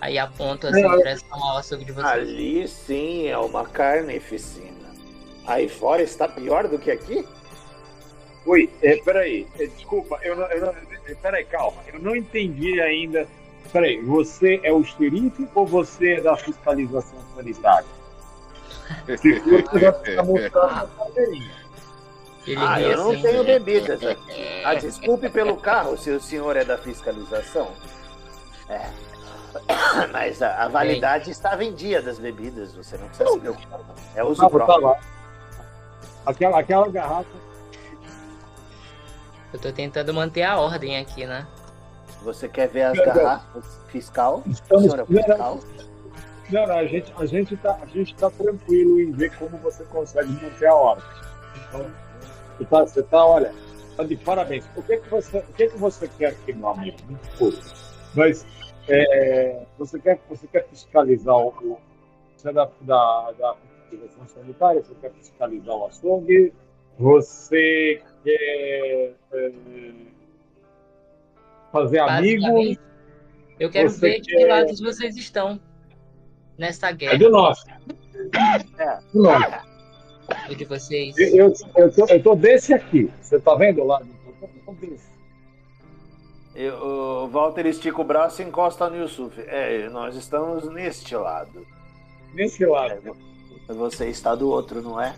Aí 0.00 0.18
aponto 0.18 0.66
assim 0.66 0.82
Não, 0.82 0.96
direção 0.98 1.42
ao 1.42 1.56
açougue 1.56 1.84
de 1.84 1.92
vocês. 1.92 2.06
Ali 2.06 2.68
sim 2.68 3.26
é 3.26 3.38
uma 3.38 3.64
carnificina. 3.64 4.92
Aí 5.46 5.68
fora 5.68 6.02
está 6.02 6.28
pior 6.28 6.68
do 6.68 6.78
que 6.78 6.90
aqui? 6.90 7.26
Oi, 8.46 8.70
é, 8.82 8.96
peraí, 8.96 9.46
é, 9.58 9.66
desculpa, 9.66 10.18
eu 10.22 10.36
não, 10.36 10.44
eu 10.48 10.60
não, 10.60 10.68
é, 10.68 11.14
peraí, 11.14 11.46
calma, 11.46 11.80
eu 11.92 11.98
não 11.98 12.14
entendi 12.14 12.78
ainda. 12.80 13.26
Peraí, 13.72 14.00
você 14.02 14.60
é 14.62 14.70
o 14.70 14.84
xerife 14.84 15.48
ou 15.54 15.66
você 15.66 16.14
é 16.14 16.20
da 16.20 16.36
fiscalização 16.36 17.18
sanitária? 17.34 17.88
Se 19.16 19.40
for, 19.40 19.62
você 19.62 19.78
vai 19.78 20.04
ficar 20.04 20.22
mostrando 20.22 20.70
a 20.70 20.86
carteirinha. 20.98 21.63
Ele 22.46 22.60
Ah, 22.60 22.80
eu 22.80 22.96
não 22.98 23.10
assim. 23.12 23.22
tenho 23.22 23.44
bebidas 23.44 24.02
aqui. 24.04 24.62
Ah, 24.64 24.74
desculpe 24.74 25.28
pelo 25.28 25.56
carro 25.58 25.96
se 25.98 26.10
o 26.10 26.18
senhor 26.20 26.56
é 26.56 26.64
da 26.64 26.78
fiscalização. 26.78 27.70
É. 28.68 28.88
Mas 30.10 30.40
a, 30.42 30.64
a 30.64 30.68
validade 30.68 31.30
estava 31.30 31.62
em 31.62 31.74
dia 31.74 32.00
das 32.00 32.18
bebidas, 32.18 32.74
você 32.74 32.96
não 32.96 33.06
precisa 33.08 33.30
se 33.30 33.40
preocupar. 33.40 33.78
não. 33.80 33.94
É 34.14 34.24
uso 34.24 34.40
tá 34.40 34.48
próprio. 34.48 34.80
lá. 34.80 34.98
Aquela, 36.26 36.58
aquela 36.60 36.88
garrafa. 36.88 37.28
Eu 39.52 39.58
tô 39.60 39.70
tentando 39.70 40.12
manter 40.14 40.42
a 40.42 40.58
ordem 40.58 40.98
aqui, 40.98 41.26
né? 41.26 41.46
Você 42.22 42.48
quer 42.48 42.68
ver 42.68 42.82
as 42.84 42.96
Não, 42.98 43.04
não. 43.06 43.14
garrafas 43.14 43.64
fiscal? 43.88 44.42
O 44.46 44.50
Estamos, 44.50 44.84
senhor 44.90 45.00
é 45.00 45.04
fiscal? 45.06 45.60
não, 46.50 46.66
não, 46.66 46.76
a 46.78 46.86
gente, 46.86 47.12
a 47.18 47.26
gente 47.26 47.56
tá, 47.58 47.78
a 47.82 47.86
gente 47.86 48.14
tá 48.16 48.30
tranquilo 48.30 48.98
em 48.98 49.12
ver 49.12 49.36
como 49.36 49.58
você 49.58 49.84
consegue 49.84 50.32
manter 50.42 50.66
a 50.66 50.74
ordem. 50.74 51.04
Então, 51.68 51.86
você 52.58 52.64
tá, 52.64 52.80
você 52.86 53.02
tá, 53.02 53.24
olha, 53.26 53.52
tá 53.96 54.04
de 54.04 54.16
parabéns. 54.16 54.64
O 54.76 54.82
que 54.82 54.96
que 54.98 55.08
você, 55.10 55.38
o 55.38 55.52
que 55.54 55.68
que 55.68 55.76
você 55.78 56.08
quer 56.08 56.26
aqui, 56.28 56.52
meu 56.52 56.68
amigo? 56.68 56.96
Mas 58.14 58.46
é, 58.88 59.64
você 59.78 59.98
quer, 59.98 60.20
você 60.28 60.46
quer 60.46 60.66
fiscalizar 60.68 61.36
o, 61.36 61.48
o- 61.48 61.78
você 62.36 62.50
é 62.50 62.52
da, 62.52 62.68
da, 62.82 63.32
da 63.32 63.56
fiscalização 63.56 64.26
sanitária, 64.28 64.82
você 64.82 64.94
quer 65.00 65.12
fiscalizar 65.12 65.74
o 65.74 65.86
açougue, 65.86 66.52
você 66.98 68.02
quer 68.22 69.14
é, 69.32 69.92
fazer 71.72 71.98
amigos. 72.00 72.76
Eu 73.58 73.70
quero 73.70 73.88
Você 73.88 74.00
ver 74.00 74.20
de 74.20 74.30
que 74.32 74.36
quer- 74.36 74.46
lados 74.48 74.80
vocês 74.80 75.16
estão 75.16 75.60
nessa 76.58 76.88
É 76.88 76.92
guerra. 76.92 77.18
do 77.18 77.30
nosso. 77.30 77.64
É. 78.78 78.98
Do 79.12 79.22
nosso. 79.22 79.73
O 80.50 80.54
de 80.54 80.64
vocês. 80.64 81.16
Eu, 81.18 81.28
eu, 81.36 81.52
eu, 81.76 81.92
tô, 81.92 82.06
eu 82.06 82.22
tô 82.22 82.34
desse 82.34 82.72
aqui. 82.74 83.10
Você 83.20 83.38
tá 83.40 83.54
vendo 83.54 83.84
lá? 83.84 84.00
Eu 84.42 84.48
tô 84.66 84.72
desse. 84.72 85.04
Eu- 86.54 86.76
o 87.24 87.28
Walter 87.28 87.66
estica 87.66 88.00
o 88.00 88.04
braço 88.04 88.40
e 88.42 88.44
encosta 88.44 88.88
no 88.88 88.96
Yusuf. 88.96 89.40
É, 89.46 89.88
nós 89.88 90.14
estamos 90.16 90.68
neste 90.72 91.14
lado. 91.16 91.66
Nesse 92.32 92.64
lado. 92.64 92.92
É, 92.92 93.00
vo- 93.00 93.16
Você 93.68 94.08
está 94.08 94.34
do 94.34 94.48
outro, 94.48 94.80
não 94.82 95.00
é? 95.00 95.14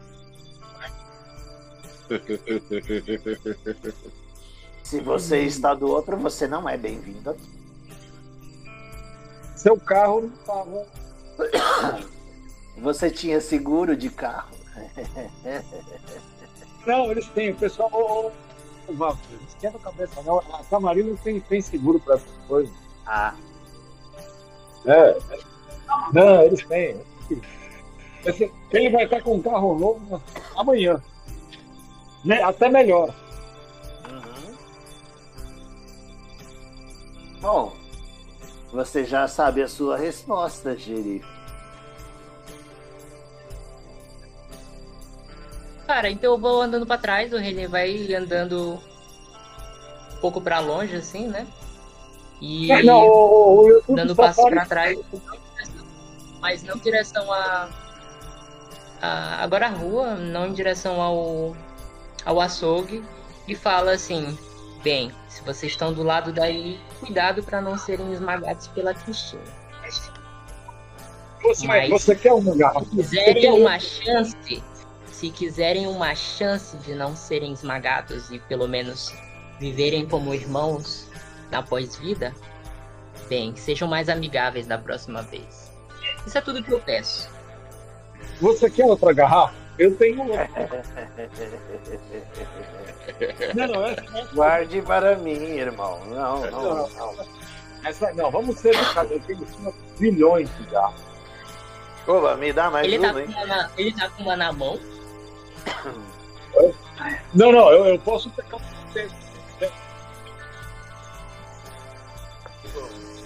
Se 4.82 5.00
você 5.00 5.40
está 5.42 5.74
do 5.74 5.88
outro, 5.88 6.16
você 6.16 6.46
não 6.46 6.68
é 6.68 6.76
bem-vindo 6.76 7.30
aqui. 7.30 7.56
Seu 9.56 9.76
carro 9.78 10.22
não 10.22 10.30
tava. 10.44 10.86
Você 12.78 13.10
tinha 13.10 13.40
seguro 13.40 13.96
de 13.96 14.08
carro. 14.10 14.55
Não, 16.86 17.10
eles 17.10 17.26
têm. 17.28 17.50
O 17.50 17.56
pessoal. 17.56 17.90
Ô, 17.92 18.26
ô, 18.88 18.92
Walter, 18.94 19.20
esquenta 19.48 19.76
a 19.76 19.80
cabeça, 19.80 20.22
não. 20.22 20.38
A 20.38 20.62
Camarino 20.70 21.16
tem, 21.18 21.40
tem 21.40 21.60
seguro 21.60 21.98
para 22.00 22.14
essas 22.16 22.30
coisas. 22.46 22.74
Ah, 23.06 23.34
É. 24.86 25.18
Não, 26.12 26.42
eles 26.42 26.64
têm. 26.66 27.00
Esse- 28.24 28.52
Ele 28.72 28.90
vai 28.90 29.04
estar 29.04 29.20
com 29.22 29.34
um 29.36 29.42
carro 29.42 29.78
novo 29.78 30.22
amanhã. 30.56 31.02
Né? 32.24 32.42
Até 32.42 32.68
melhor. 32.68 33.14
uhum. 34.08 34.56
Bom, 37.40 37.72
você 38.72 39.04
já 39.04 39.26
sabe 39.28 39.62
a 39.62 39.68
sua 39.68 39.96
resposta, 39.96 40.76
xerife. 40.78 41.35
Cara, 45.86 46.10
então 46.10 46.32
eu 46.32 46.38
vou 46.38 46.60
andando 46.62 46.84
pra 46.86 46.98
trás, 46.98 47.32
o 47.32 47.36
René 47.36 47.68
vai 47.68 48.12
andando 48.14 48.80
um 50.12 50.16
pouco 50.20 50.40
pra 50.40 50.58
longe, 50.58 50.96
assim, 50.96 51.28
né? 51.28 51.46
E 52.40 52.66
Não, 52.82 53.06
o, 53.06 53.08
o, 53.08 53.60
o 53.64 53.68
YouTube 53.68 53.96
dando 53.96 54.16
pode- 54.16 54.34
pra 54.50 54.66
trás, 54.66 54.98
mas 56.40 56.62
não 56.64 56.74
em 56.76 56.80
direção 56.80 57.32
a, 57.32 57.68
a- 59.00 59.42
agora 59.42 59.66
a 59.66 59.70
rua, 59.70 60.14
não 60.16 60.46
em 60.48 60.52
direção 60.52 61.00
ao 61.00 61.56
ao 62.24 62.40
açougue 62.40 63.02
e 63.46 63.54
fala 63.54 63.92
assim: 63.92 64.36
bem, 64.82 65.12
se 65.28 65.40
vocês 65.44 65.72
estão 65.72 65.92
do 65.92 66.02
lado 66.02 66.32
daí, 66.32 66.80
cuidado 67.00 67.42
pra 67.44 67.60
não 67.60 67.78
serem 67.78 68.12
esmagados 68.12 68.66
pela 68.68 68.92
Cristina. 68.92 69.40
Você, 71.42 71.66
Mas- 71.68 71.88
você 71.90 72.16
quer 72.16 72.32
uma 72.32 72.56
garrafa? 72.56 72.84
Se 72.86 72.90
quiserem 72.96 73.52
uma 73.52 73.78
chance, 73.78 74.62
se 75.16 75.30
quiserem 75.30 75.86
uma 75.86 76.14
chance 76.14 76.76
de 76.76 76.94
não 76.94 77.16
serem 77.16 77.50
esmagados 77.50 78.30
e 78.30 78.38
pelo 78.38 78.68
menos 78.68 79.14
viverem 79.58 80.06
como 80.06 80.34
irmãos 80.34 81.08
na 81.50 81.62
pós-vida, 81.62 82.34
bem, 83.26 83.56
sejam 83.56 83.88
mais 83.88 84.10
amigáveis 84.10 84.66
da 84.66 84.76
próxima 84.76 85.22
vez. 85.22 85.72
Isso 86.26 86.36
é 86.36 86.40
tudo 86.42 86.62
que 86.62 86.70
eu 86.70 86.80
peço. 86.80 87.30
Você 88.42 88.68
quer 88.68 88.84
outra 88.84 89.14
garrafa? 89.14 89.54
Eu 89.78 89.96
tenho 89.96 90.20
outra. 90.20 90.50
Não, 93.54 93.66
não, 93.68 93.86
essa, 93.86 94.18
essa, 94.18 94.34
Guarde 94.34 94.82
para 94.82 95.16
mim, 95.16 95.30
irmão. 95.30 95.98
Não, 96.06 96.50
não, 96.50 96.88
não. 96.88 97.14
essa- 97.84 98.12
não, 98.12 98.30
vamos 98.30 98.58
ser 98.58 98.74
educados. 98.74 99.12
Eu 99.12 99.20
tenho 99.20 99.46
5 99.46 99.74
bilhões 99.98 100.54
de 100.58 100.64
garrafas. 100.64 101.00
Oba, 102.06 102.36
me 102.36 102.52
dá 102.52 102.70
mais 102.70 102.86
Ele 102.86 102.98
tá, 102.98 103.06
uma, 103.06 103.12
com 103.14 103.18
hein? 103.20 103.28
uma 103.30 103.46
na, 103.46 103.70
ele 103.78 103.92
tá 103.94 104.10
com 104.10 104.22
uma 104.22 104.36
na 104.36 104.52
mão. 104.52 104.78
Não, 107.34 107.52
não, 107.52 107.70
eu, 107.70 107.86
eu 107.86 107.98
posso 107.98 108.30
pegar. 108.30 108.58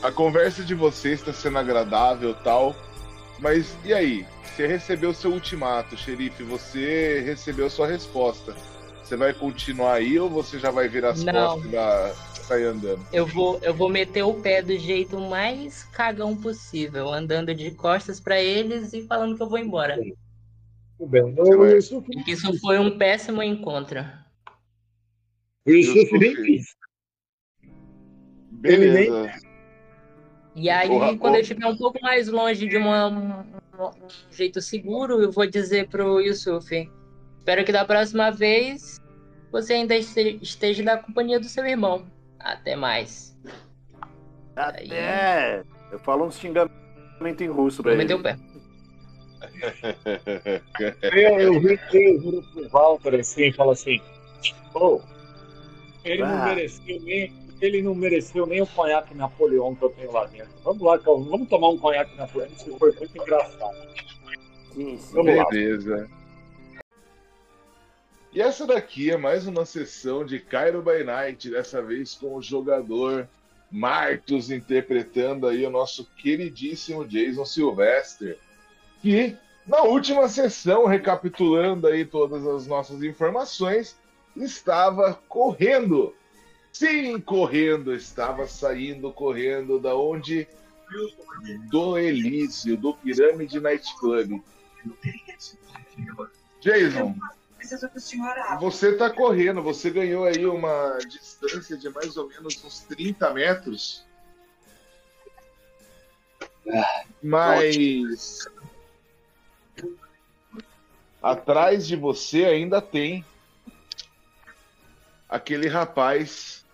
A 0.03 0.11
conversa 0.11 0.64
de 0.64 0.74
vocês 0.74 1.20
está 1.20 1.32
sendo 1.32 1.59
agradável 1.59 2.34
tal, 2.34 2.74
mas 3.38 3.76
e 3.84 3.93
aí? 3.93 4.26
Você 4.45 4.66
recebeu 4.66 5.14
seu 5.14 5.30
ultimato, 5.30 5.97
xerife, 5.97 6.43
você 6.43 7.22
recebeu 7.24 7.70
sua 7.70 7.86
resposta. 7.86 8.55
Você 9.03 9.16
vai 9.16 9.32
continuar 9.32 9.95
aí 9.95 10.18
ou 10.18 10.28
você 10.28 10.59
já 10.59 10.70
vai 10.70 10.88
virar 10.88 11.11
as 11.11 11.22
Não. 11.24 11.32
costas 11.32 11.64
e 11.64 11.68
dar- 11.68 12.14
sair 12.43 12.64
andando? 12.64 13.01
Eu 13.12 13.26
vou, 13.26 13.59
eu 13.62 13.72
vou 13.72 13.88
meter 13.88 14.22
o 14.22 14.34
pé 14.34 14.61
do 14.61 14.76
jeito 14.78 15.18
mais 15.20 15.84
cagão 15.84 16.36
possível, 16.36 17.12
andando 17.12 17.55
de 17.55 17.70
costas 17.70 18.18
pra 18.20 18.41
eles 18.41 18.93
e 18.93 19.07
falando 19.07 19.36
que 19.36 19.43
eu 19.43 19.49
vou 19.49 19.59
embora. 19.59 19.97
Tudo 19.97 20.16
bem. 21.07 21.34
O 21.38 21.64
Yusuf, 21.66 22.07
isso 22.26 22.59
foi 22.61 22.78
um 22.78 22.96
péssimo 22.98 23.42
encontro. 23.42 24.05
o 25.66 25.70
Yusuf 25.70 26.18
nem 26.18 26.34
quis. 26.36 26.74
Beleza. 28.53 29.32
E 30.55 30.68
aí, 30.68 30.88
Porra, 30.88 31.07
quando 31.09 31.18
porra. 31.20 31.36
eu 31.36 31.40
estiver 31.40 31.66
um 31.66 31.76
pouco 31.76 31.98
mais 32.03 32.28
longe 32.28 32.66
de 32.66 32.76
uma- 32.76 33.09
um, 33.09 33.40
um 33.80 33.90
jeito 34.30 34.61
seguro, 34.61 35.20
eu 35.22 35.30
vou 35.30 35.46
dizer 35.46 35.88
pro 35.88 36.20
Yusuf: 36.20 36.88
Espero 37.38 37.64
que 37.64 37.72
da 37.72 37.84
próxima 37.84 38.30
vez 38.30 39.01
você 39.53 39.74
ainda 39.74 39.94
este- 39.94 40.38
esteja 40.42 40.82
na 40.82 40.96
companhia 40.98 41.38
do 41.40 41.46
seu 41.46 41.64
irmão. 41.64 42.05
Até 42.38 42.74
mais. 42.76 43.38
Até. 44.57 45.62
Eu 45.92 45.98
falo 46.01 46.26
um 46.26 46.30
xingamento 46.30 46.70
em 47.42 47.48
russo 47.48 47.82
pra 47.82 47.92
ele. 47.92 48.03
meter 48.03 48.14
o 48.14 48.22
pé. 48.22 48.36
Eu, 51.12 51.41
eu 51.41 51.61
vi 51.61 51.78
que 51.91 51.97
eu 51.99 52.20
viro 52.20 52.43
pro 52.53 52.68
Walter 52.68 53.14
assim 53.20 53.49
e 53.49 53.53
falo 53.53 53.70
assim: 53.70 54.01
"Ô, 54.74 55.01
ele 56.05 56.22
não 56.22 56.28
Ah. 56.43 56.47
mereceu 56.47 57.01
nem. 57.03 57.32
Ele 57.61 57.82
não 57.82 57.95
mereceu 57.95 58.47
nem 58.47 58.62
o 58.62 58.66
conhaque 58.66 59.14
Napoleão 59.14 59.74
que 59.74 59.84
eu 59.84 59.91
tenho 59.91 60.11
lá 60.12 60.24
dentro. 60.26 60.49
Vamos 60.64 60.80
lá, 60.82 60.99
Calvin, 60.99 61.28
vamos 61.28 61.49
tomar 61.49 61.68
um 61.68 61.76
conhaque 61.78 62.16
Napoleão. 62.16 62.51
Isso 62.51 62.74
foi 62.78 62.91
muito 62.93 63.18
engraçado. 63.18 63.76
Sim, 64.72 64.97
sim. 64.97 65.12
Vamos 65.14 65.36
lá. 65.36 65.45
Beleza. 65.51 66.09
E 68.32 68.41
essa 68.41 68.66
daqui 68.66 69.11
é 69.11 69.16
mais 69.18 69.47
uma 69.47 69.66
sessão 69.66 70.24
de 70.24 70.38
Cairo 70.38 70.80
by 70.82 71.05
Night, 71.05 71.51
dessa 71.51 71.82
vez 71.82 72.14
com 72.14 72.34
o 72.36 72.41
jogador 72.41 73.28
Martus 73.70 74.51
interpretando 74.51 75.47
aí 75.47 75.66
o 75.66 75.70
nosso 75.70 76.07
queridíssimo 76.16 77.05
Jason 77.05 77.45
Sylvester, 77.45 78.38
que 79.01 79.36
na 79.66 79.82
última 79.82 80.28
sessão, 80.28 80.86
recapitulando 80.86 81.86
aí 81.86 82.05
todas 82.05 82.46
as 82.46 82.66
nossas 82.66 83.03
informações, 83.03 83.96
estava 84.36 85.14
correndo. 85.28 86.14
Sim, 86.72 87.20
correndo, 87.20 87.94
estava 87.94 88.46
saindo 88.46 89.12
correndo 89.12 89.78
da 89.78 89.94
onde? 89.94 90.48
Do 91.70 91.96
Elísio, 91.96 92.76
do 92.76 92.94
Pirâmide 92.94 93.61
Night 93.61 93.86
Club. 93.98 94.42
Jason, 96.61 97.14
você 98.61 98.96
tá 98.96 99.09
correndo, 99.11 99.62
você 99.62 99.90
ganhou 99.90 100.24
aí 100.24 100.44
uma 100.46 100.98
distância 101.09 101.76
de 101.76 101.88
mais 101.90 102.16
ou 102.16 102.28
menos 102.28 102.64
uns 102.64 102.80
30 102.80 103.32
metros. 103.34 104.05
Mas 107.22 108.48
atrás 111.22 111.86
de 111.86 111.96
você 111.96 112.44
ainda 112.44 112.80
tem 112.80 113.24
aquele 115.28 115.68
rapaz 115.68 116.64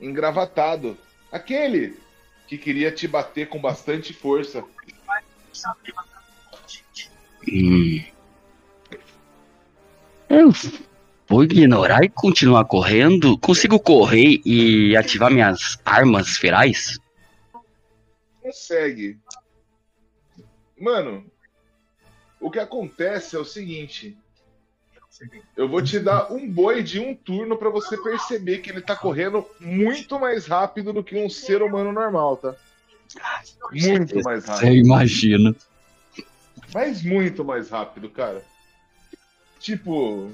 engravatado. 0.00 0.96
Aquele 1.32 1.98
que 2.46 2.58
queria 2.58 2.92
te 2.92 3.08
bater 3.08 3.48
com 3.48 3.60
bastante 3.60 4.12
força. 4.12 4.64
Hum. 7.50 8.04
Eu 10.28 10.50
vou 11.28 11.44
ignorar 11.44 12.04
e 12.04 12.08
continuar 12.08 12.64
correndo? 12.64 13.38
Consigo 13.38 13.78
correr 13.78 14.40
e 14.44 14.96
ativar 14.96 15.30
minhas 15.30 15.78
armas 15.84 16.36
ferais? 16.36 16.98
consegue. 18.44 19.18
Mano, 20.78 21.24
o 22.44 22.50
que 22.50 22.58
acontece 22.58 23.34
é 23.34 23.38
o 23.38 23.44
seguinte. 23.44 24.14
Eu 25.56 25.66
vou 25.66 25.82
te 25.82 25.98
dar 25.98 26.30
um 26.30 26.46
boi 26.46 26.82
de 26.82 27.00
um 27.00 27.14
turno 27.14 27.56
pra 27.56 27.70
você 27.70 27.96
perceber 27.96 28.58
que 28.58 28.68
ele 28.68 28.82
tá 28.82 28.94
correndo 28.94 29.46
muito 29.58 30.20
mais 30.20 30.46
rápido 30.46 30.92
do 30.92 31.02
que 31.02 31.16
um 31.16 31.30
ser 31.30 31.62
humano 31.62 31.90
normal, 31.90 32.36
tá? 32.36 32.54
Muito 33.72 34.22
mais 34.22 34.46
Eu 34.46 34.52
rápido. 34.52 34.74
imagino. 34.74 35.56
Mas 36.74 37.02
muito 37.02 37.42
mais 37.42 37.70
rápido, 37.70 38.10
cara. 38.10 38.44
Tipo. 39.58 40.30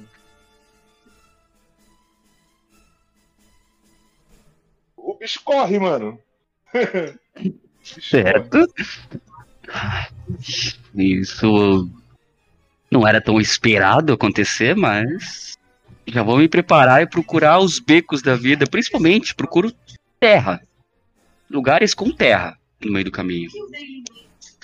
O 4.96 5.14
bicho 5.14 5.40
corre, 5.44 5.78
mano. 5.78 6.18
Bicho 7.36 8.00
corre. 8.00 8.00
Certo? 8.02 8.74
Isso 10.94 11.88
não 12.90 13.06
era 13.06 13.20
tão 13.20 13.40
esperado 13.40 14.12
acontecer, 14.12 14.74
mas 14.74 15.56
já 16.06 16.22
vou 16.22 16.38
me 16.38 16.48
preparar 16.48 17.02
e 17.02 17.06
procurar 17.06 17.60
os 17.60 17.78
becos 17.78 18.20
da 18.20 18.34
vida. 18.34 18.66
Principalmente 18.66 19.34
procuro 19.34 19.72
terra. 20.18 20.60
Lugares 21.48 21.94
com 21.94 22.10
terra 22.10 22.58
no 22.80 22.92
meio 22.92 23.04
do 23.04 23.12
caminho. 23.12 23.50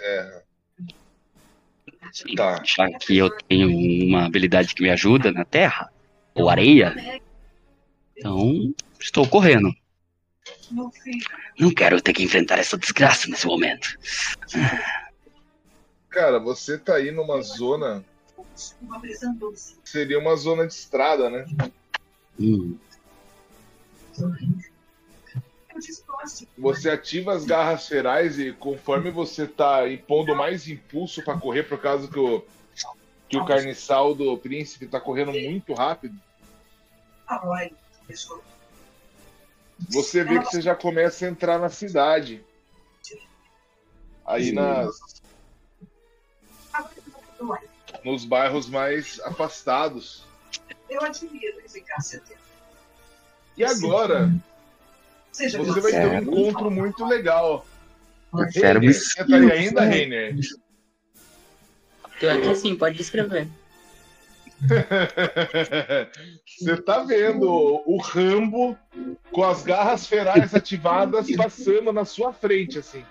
É. 0.00 0.42
Sim, 2.12 2.34
Tá. 2.34 2.62
Já 2.64 2.88
que 2.98 3.16
eu 3.16 3.30
tenho 3.30 3.68
uma 4.06 4.26
habilidade 4.26 4.74
que 4.74 4.82
me 4.82 4.90
ajuda 4.90 5.30
na 5.30 5.44
terra, 5.44 5.90
ou 6.34 6.48
areia, 6.48 7.20
então 8.16 8.74
estou 8.98 9.26
correndo. 9.28 9.74
Não 11.58 11.70
quero 11.70 12.00
ter 12.00 12.12
que 12.12 12.22
enfrentar 12.22 12.58
essa 12.58 12.76
desgraça 12.76 13.28
nesse 13.28 13.46
momento. 13.46 13.98
Cara, 16.08 16.38
você 16.38 16.78
tá 16.78 16.94
aí 16.94 17.10
numa 17.10 17.40
zona. 17.42 18.04
Seria 19.84 20.18
uma 20.18 20.36
zona 20.36 20.66
de 20.66 20.72
estrada, 20.72 21.30
né? 21.30 21.44
Hum, 22.38 22.78
Você 26.58 26.90
ativa 26.90 27.34
as 27.34 27.44
garras 27.44 27.86
ferais 27.86 28.38
e 28.38 28.52
conforme 28.52 29.10
você 29.10 29.46
tá 29.46 29.88
impondo 29.88 30.34
mais 30.34 30.68
impulso 30.68 31.22
pra 31.22 31.38
correr, 31.38 31.64
por 31.64 31.80
causa 31.80 32.08
que 32.08 32.18
o, 32.18 32.42
que 33.28 33.36
o 33.36 33.44
carniçal 33.44 34.14
do 34.14 34.36
príncipe 34.38 34.86
tá 34.86 35.00
correndo 35.00 35.32
muito 35.32 35.74
rápido, 35.74 36.18
você 39.90 40.24
vê 40.24 40.38
que 40.38 40.46
você 40.46 40.62
já 40.62 40.74
começa 40.74 41.26
a 41.26 41.28
entrar 41.28 41.58
na 41.58 41.68
cidade. 41.68 42.42
Aí 44.24 44.50
nas, 44.52 44.98
nos 48.06 48.24
bairros 48.24 48.68
mais 48.68 49.20
afastados. 49.24 50.24
Eu 50.88 51.02
admiro 51.02 51.58
eficácia 51.64 52.20
dele. 52.20 52.38
E 53.56 53.64
agora, 53.64 54.32
Seja 55.32 55.58
você 55.58 55.80
vai 55.80 55.90
ter 55.90 56.06
um 56.06 56.18
encontro 56.20 56.70
muito 56.70 57.04
legal. 57.04 57.66
quero 58.52 58.78
me 58.80 58.86
Reiner, 58.86 58.94
você 58.94 59.24
tá 59.26 59.36
aí 59.36 59.52
ainda, 59.52 59.80
Reiner? 59.82 60.36
Tô 62.20 62.28
aqui 62.28 62.54
sim, 62.54 62.76
pode 62.76 62.96
descrever. 62.96 63.48
Você 66.46 66.76
tá 66.78 67.00
vendo 67.00 67.46
o 67.46 67.98
Rambo 68.00 68.74
com 69.30 69.44
as 69.44 69.62
garras 69.62 70.06
ferais 70.06 70.54
ativadas 70.54 71.26
passando 71.36 71.92
na 71.92 72.06
sua 72.06 72.32
frente, 72.32 72.78
assim. 72.78 73.04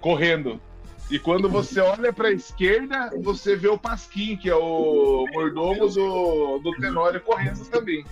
Correndo. 0.00 0.62
E 1.10 1.18
quando 1.18 1.48
você 1.48 1.80
olha 1.80 2.12
pra 2.12 2.30
esquerda, 2.30 3.10
você 3.20 3.56
vê 3.56 3.68
o 3.68 3.76
Pasquim, 3.76 4.36
que 4.36 4.48
é 4.48 4.54
o 4.54 5.26
mordomo 5.32 5.88
do, 5.88 6.58
do 6.58 6.70
Tenório, 6.76 7.20
correndo 7.20 7.64
também. 7.66 8.04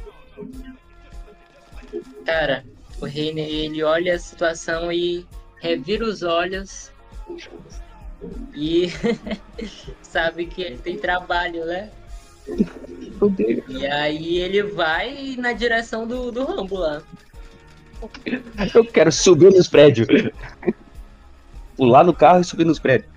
Cara, 2.24 2.64
o 3.00 3.04
Reiner, 3.06 3.48
ele 3.48 3.84
olha 3.84 4.16
a 4.16 4.18
situação 4.18 4.90
e 4.90 5.24
revira 5.60 6.04
os 6.04 6.22
olhos 6.22 6.90
e 8.52 8.88
sabe 10.02 10.46
que 10.46 10.62
ele 10.62 10.78
tem 10.78 10.98
trabalho, 10.98 11.64
né? 11.64 11.90
E 13.68 13.86
aí 13.86 14.38
ele 14.38 14.62
vai 14.64 15.36
na 15.38 15.52
direção 15.52 16.06
do, 16.06 16.32
do 16.32 16.44
Rambo 16.44 16.76
lá. 16.76 17.02
Eu 18.74 18.84
quero 18.84 19.12
subir 19.12 19.52
nos 19.52 19.68
prédios. 19.68 20.08
Pular 21.78 22.02
no 22.04 22.12
carro 22.12 22.40
e 22.40 22.44
subir 22.44 22.66
nos 22.66 22.78
prédios. 22.80 23.08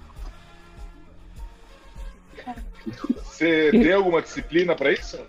Você 3.23 3.71
tem 3.71 3.91
alguma 3.91 4.21
disciplina 4.21 4.75
pra 4.75 4.91
isso? 4.91 5.19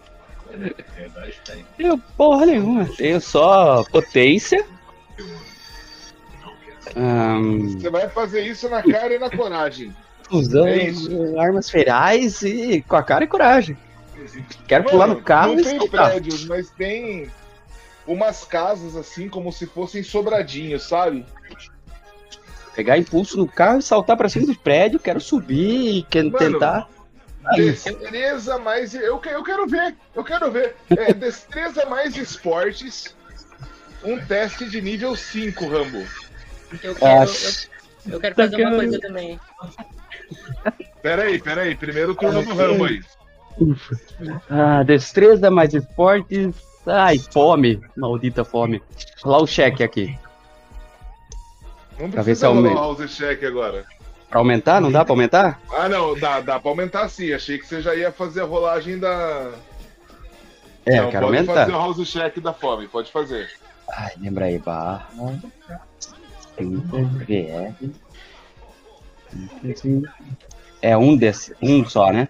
Eu, 1.78 1.98
porra 2.16 2.44
nenhuma. 2.44 2.84
Tenho 2.94 3.18
só 3.22 3.82
potência. 3.84 4.64
Ahn, 6.94 7.70
Você 7.78 7.88
vai 7.88 8.06
fazer 8.10 8.42
isso 8.42 8.68
na 8.68 8.82
cara 8.82 9.14
e 9.14 9.18
na 9.18 9.30
coragem. 9.30 9.96
fusão 10.28 10.66
É 10.66 10.90
armas 11.38 11.70
ferais 11.70 12.42
e 12.42 12.82
com 12.82 12.96
a 12.96 13.02
cara 13.02 13.24
e 13.24 13.28
coragem. 13.28 13.78
Quero 14.68 14.84
pular 14.84 15.06
Mano, 15.06 15.20
no 15.20 15.24
carro 15.24 15.54
Não 15.54 15.60
e 15.60 15.64
tem 15.64 15.78
saltar. 15.78 16.10
prédios, 16.10 16.44
mas 16.44 16.70
tem 16.70 17.30
umas 18.06 18.44
casas 18.44 18.94
assim, 18.94 19.26
como 19.28 19.50
se 19.50 19.66
fossem 19.66 20.02
sobradinhos, 20.02 20.82
sabe? 20.82 21.24
Pegar 22.74 22.96
impulso 22.98 23.36
no 23.36 23.46
carro 23.46 23.78
e 23.78 23.82
saltar 23.82 24.16
pra 24.16 24.28
cima 24.28 24.46
do 24.46 24.54
prédio. 24.58 24.98
Quero 24.98 25.20
subir 25.20 25.98
e 25.98 26.02
quero 26.04 26.30
Mano, 26.30 26.52
tentar. 26.52 26.88
Destreza 27.56 28.58
mais. 28.58 28.94
Eu, 28.94 29.18
que- 29.18 29.28
eu 29.28 29.42
quero 29.42 29.66
ver, 29.66 29.94
eu 30.14 30.24
quero 30.24 30.50
ver. 30.50 30.76
É, 30.96 31.12
destreza 31.12 31.84
mais 31.86 32.16
esportes. 32.16 33.14
Um 34.04 34.18
teste 34.26 34.68
de 34.68 34.80
nível 34.80 35.14
5, 35.14 35.66
Rambo. 35.68 36.04
Eu 36.82 36.94
quero, 36.94 36.96
Ah, 37.04 37.24
eu, 38.06 38.12
eu 38.14 38.20
quero 38.20 38.34
fazer 38.34 38.64
uma 38.66 38.76
coisa 38.76 38.98
também. 39.00 39.38
Pera 41.02 41.22
aí, 41.24 41.38
pera 41.40 41.62
aí. 41.62 41.74
Primeiro 41.76 42.14
turno 42.14 42.42
do 42.42 42.54
Rambo 42.54 42.84
aí. 42.86 43.00
Ah, 44.48 44.82
destreza 44.82 45.50
mais 45.50 45.74
esportes. 45.74 46.54
Ai, 46.86 47.18
fome. 47.32 47.80
Maldita 47.96 48.44
fome. 48.44 48.82
Lá 49.24 49.38
o 49.40 49.46
cheque 49.46 49.82
aqui. 49.84 50.18
Não 51.98 52.10
Pra 52.10 52.22
ver 52.22 52.34
se 52.34 52.44
aumenta. 52.44 52.74
o 52.74 52.78
house 52.78 53.14
check 53.14 53.42
agora. 53.44 53.84
Pra 54.28 54.38
aumentar? 54.40 54.80
Não 54.80 54.90
dá 54.90 55.04
pra 55.04 55.12
aumentar? 55.12 55.60
Ah, 55.70 55.88
não, 55.88 56.18
dá, 56.18 56.40
dá 56.40 56.58
pra 56.58 56.70
aumentar 56.70 57.08
sim. 57.08 57.32
Achei 57.32 57.58
que 57.58 57.66
você 57.66 57.80
já 57.82 57.94
ia 57.94 58.10
fazer 58.10 58.40
a 58.40 58.44
rolagem 58.44 58.98
da. 58.98 59.52
É, 60.86 60.96
não, 60.96 61.04
eu 61.04 61.10
quero 61.10 61.26
pode 61.26 61.36
aumentar. 61.36 61.54
fazer 61.54 61.72
o 61.72 61.76
house 61.78 62.08
check 62.10 62.40
da 62.40 62.52
fome, 62.52 62.88
pode 62.88 63.12
fazer. 63.12 63.50
Ai, 63.90 64.12
lembra 64.18 64.46
aí, 64.46 64.58
barra. 64.58 65.08
É 70.80 70.96
um 70.96 71.16
desse, 71.16 71.54
um 71.62 71.84
só, 71.88 72.10
né? 72.12 72.28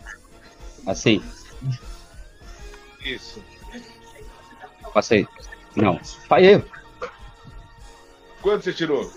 Assim, 0.87 1.23
Isso. 3.05 3.43
passei. 4.93 5.27
Não, 5.75 5.99
falhei. 6.29 6.63
Quanto 8.43 8.65
você 8.65 8.73
tirou? 8.73 9.11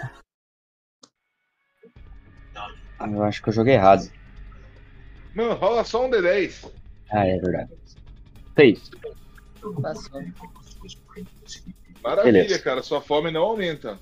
Ah, 3.06 3.12
eu 3.12 3.24
acho 3.24 3.42
que 3.42 3.50
eu 3.50 3.54
joguei 3.54 3.76
errado. 3.76 4.10
Não, 5.36 5.54
rola 5.54 5.84
só 5.84 6.06
um 6.06 6.10
D10. 6.10 6.72
Ah, 7.12 7.28
é 7.28 7.38
verdade. 7.38 7.70
Seis. 8.58 8.90
Passou. 9.82 10.22
Maravilha, 12.04 12.34
Beleza. 12.44 12.60
cara. 12.60 12.82
Sua 12.82 13.02
fome 13.02 13.30
não 13.32 13.42
aumenta. 13.42 14.00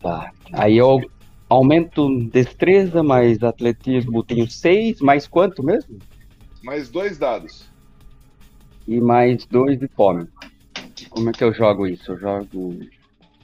Tá. 0.00 0.32
Aí 0.52 0.76
eu 0.76 1.00
aumento 1.48 2.08
destreza, 2.28 3.02
mais 3.02 3.42
atletismo 3.42 4.22
tenho 4.22 4.48
seis, 4.48 5.00
mais 5.00 5.26
quanto 5.26 5.62
mesmo? 5.62 5.98
Mais 6.62 6.88
dois 6.88 7.18
dados. 7.18 7.68
E 8.86 9.00
mais 9.00 9.44
dois 9.46 9.78
de 9.78 9.88
fome. 9.88 10.28
Como 11.08 11.30
é 11.30 11.32
que 11.32 11.42
eu 11.42 11.52
jogo 11.52 11.86
isso? 11.86 12.12
Eu 12.12 12.18
jogo. 12.18 12.78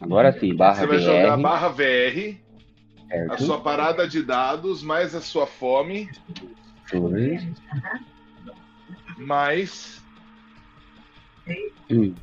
Agora 0.01 0.33
sim, 0.39 0.55
barra 0.55 0.81
Você 0.81 0.87
vai 0.87 0.99
jogar 0.99 1.37
barra 1.39 1.69
VR, 1.69 2.37
a 3.07 3.13
certo? 3.15 3.45
sua 3.45 3.61
parada 3.61 4.07
de 4.09 4.23
dados, 4.23 4.83
mais 4.83 5.15
a 5.15 5.21
sua 5.21 5.47
fome, 5.47 6.11
Dois. 6.93 7.43
mais 9.19 10.03
Hum. 11.91 12.15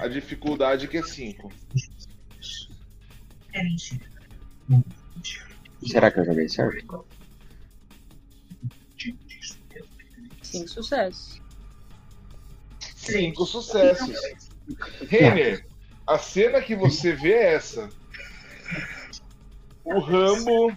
a 0.00 0.08
dificuldade 0.08 0.88
que 0.88 0.96
é 0.96 1.02
5. 1.02 1.52
Será 5.86 6.10
que 6.10 6.20
eu 6.20 6.24
joguei 6.24 6.48
certo? 6.48 7.04
Cinco 10.42 10.68
sucessos. 10.68 11.40
Cinco 12.80 13.46
sucessos. 13.46 14.48
Renner, 15.08 15.66
a 16.06 16.18
cena 16.18 16.60
que 16.60 16.74
você 16.74 17.12
vê 17.12 17.32
é 17.32 17.54
essa. 17.54 17.88
O 19.84 19.98
Rambo 19.98 20.76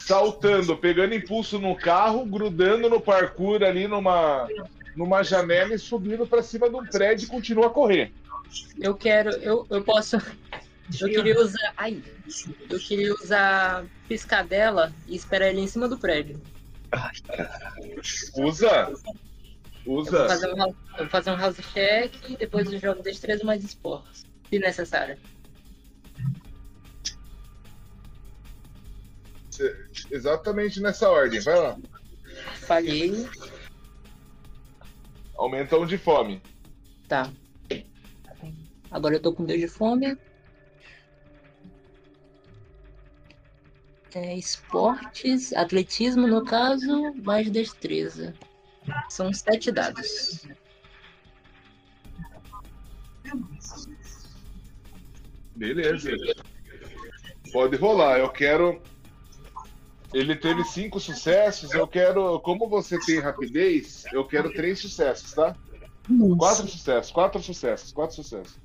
saltando, 0.00 0.76
pegando 0.76 1.14
impulso 1.14 1.58
no 1.58 1.74
carro, 1.74 2.24
grudando 2.24 2.90
no 2.90 3.00
parkour 3.00 3.62
ali 3.62 3.88
numa, 3.88 4.46
numa 4.94 5.22
janela 5.22 5.74
e 5.74 5.78
subindo 5.78 6.26
pra 6.26 6.42
cima 6.42 6.68
de 6.68 6.76
um 6.76 6.84
prédio 6.84 7.26
e 7.26 7.28
continua 7.28 7.66
a 7.66 7.70
correr. 7.70 8.12
Eu 8.78 8.94
quero. 8.94 9.30
Eu, 9.30 9.66
eu 9.70 9.82
posso. 9.82 10.16
Eu 11.00 11.08
queria 11.08 11.40
usar. 11.40 11.72
Ai. 11.76 12.02
Eu 12.68 12.78
queria 12.78 13.14
usar 13.14 13.84
piscadela 14.06 14.92
e 15.06 15.16
esperar 15.16 15.48
ele 15.48 15.60
em 15.60 15.66
cima 15.66 15.88
do 15.88 15.98
prédio. 15.98 16.40
Usa. 18.36 18.90
Eu 18.90 18.98
vou 19.84 19.98
Usa. 20.00 20.28
fazer 20.28 20.52
um, 20.52 20.62
eu 20.62 20.74
vou 20.98 21.08
fazer 21.08 21.30
um 21.30 21.36
house 21.36 21.56
check 21.72 22.12
e 22.28 22.36
depois 22.36 22.72
eu 22.72 22.78
jogo 22.78 23.02
destreza 23.02 23.44
mais 23.44 23.64
esportes. 23.64 24.24
Se 24.48 24.58
necessário. 24.58 25.18
Exatamente 30.10 30.80
nessa 30.80 31.08
ordem. 31.08 31.40
Vai 31.40 31.58
lá. 31.58 31.78
Falhei. 32.66 33.28
Aumenta 35.36 35.76
um 35.78 35.86
de 35.86 35.98
fome. 35.98 36.42
Tá. 37.08 37.30
Agora 38.90 39.16
eu 39.16 39.20
tô 39.22 39.32
com 39.32 39.44
Deus 39.44 39.60
de 39.60 39.68
fome. 39.68 40.16
É, 44.14 44.36
esportes, 44.36 45.52
atletismo 45.52 46.28
no 46.28 46.44
caso, 46.44 47.12
mais 47.24 47.50
destreza. 47.50 48.32
São 49.08 49.32
sete 49.32 49.72
dados. 49.72 50.46
Beleza. 55.56 56.10
Pode 57.52 57.76
rolar. 57.76 58.18
Eu 58.18 58.28
quero. 58.28 58.80
Ele 60.14 60.36
teve 60.36 60.62
cinco 60.62 61.00
sucessos. 61.00 61.72
Eu 61.72 61.88
quero. 61.88 62.38
Como 62.40 62.68
você 62.68 62.98
tem 63.00 63.18
rapidez, 63.18 64.04
eu 64.12 64.24
quero 64.24 64.52
três 64.52 64.78
sucessos, 64.78 65.32
tá? 65.32 65.56
Quatro 66.38 66.68
sucessos, 66.68 67.10
quatro 67.10 67.42
sucessos, 67.42 67.92
quatro 67.92 68.14
sucessos. 68.14 68.58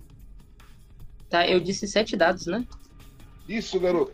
Tá, 1.27 1.47
eu 1.47 1.59
disse 1.59 1.87
sete 1.87 2.15
dados, 2.15 2.45
né? 2.45 2.65
Isso, 3.47 3.79
garoto. 3.79 4.13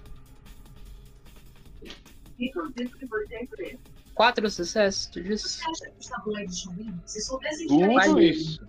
Quatro 4.13 4.49
sucessos, 4.49 5.07
tu 5.07 5.21
disse? 5.21 5.59
Tudo 7.67 8.21
isso. 8.21 8.65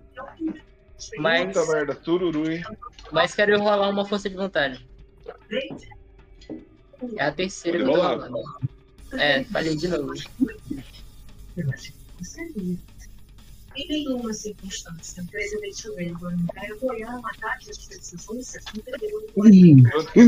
Mas, 1.19 1.45
Puta 1.45 1.65
merda, 1.71 1.95
tururu, 1.95 2.51
hein? 2.51 2.63
mas 3.11 3.33
quero 3.33 3.57
rolar 3.59 3.89
uma 3.89 4.05
força 4.05 4.29
de 4.29 4.35
vontade. 4.35 4.85
É 7.17 7.23
a 7.25 7.31
terceira 7.31 7.77
que 7.77 7.83
eu 7.83 7.87
tô 7.87 7.95
Rolar. 7.95 8.15
rolando. 8.15 8.43
É, 9.13 9.43
falei 9.45 9.75
de 9.75 9.87
novo. 9.87 10.13
Em 13.75 13.87
nenhuma 13.87 14.33
circunstância, 14.33 15.23
o 15.23 15.27
presidente 15.27 15.87
Reagan 15.95 16.35
apoiar 16.73 17.15
um 17.15 17.27
ataque 17.27 17.69
às 17.69 17.85
pessoas 17.85 18.25
russas 18.25 18.63
no 18.75 18.81
período 18.81 19.27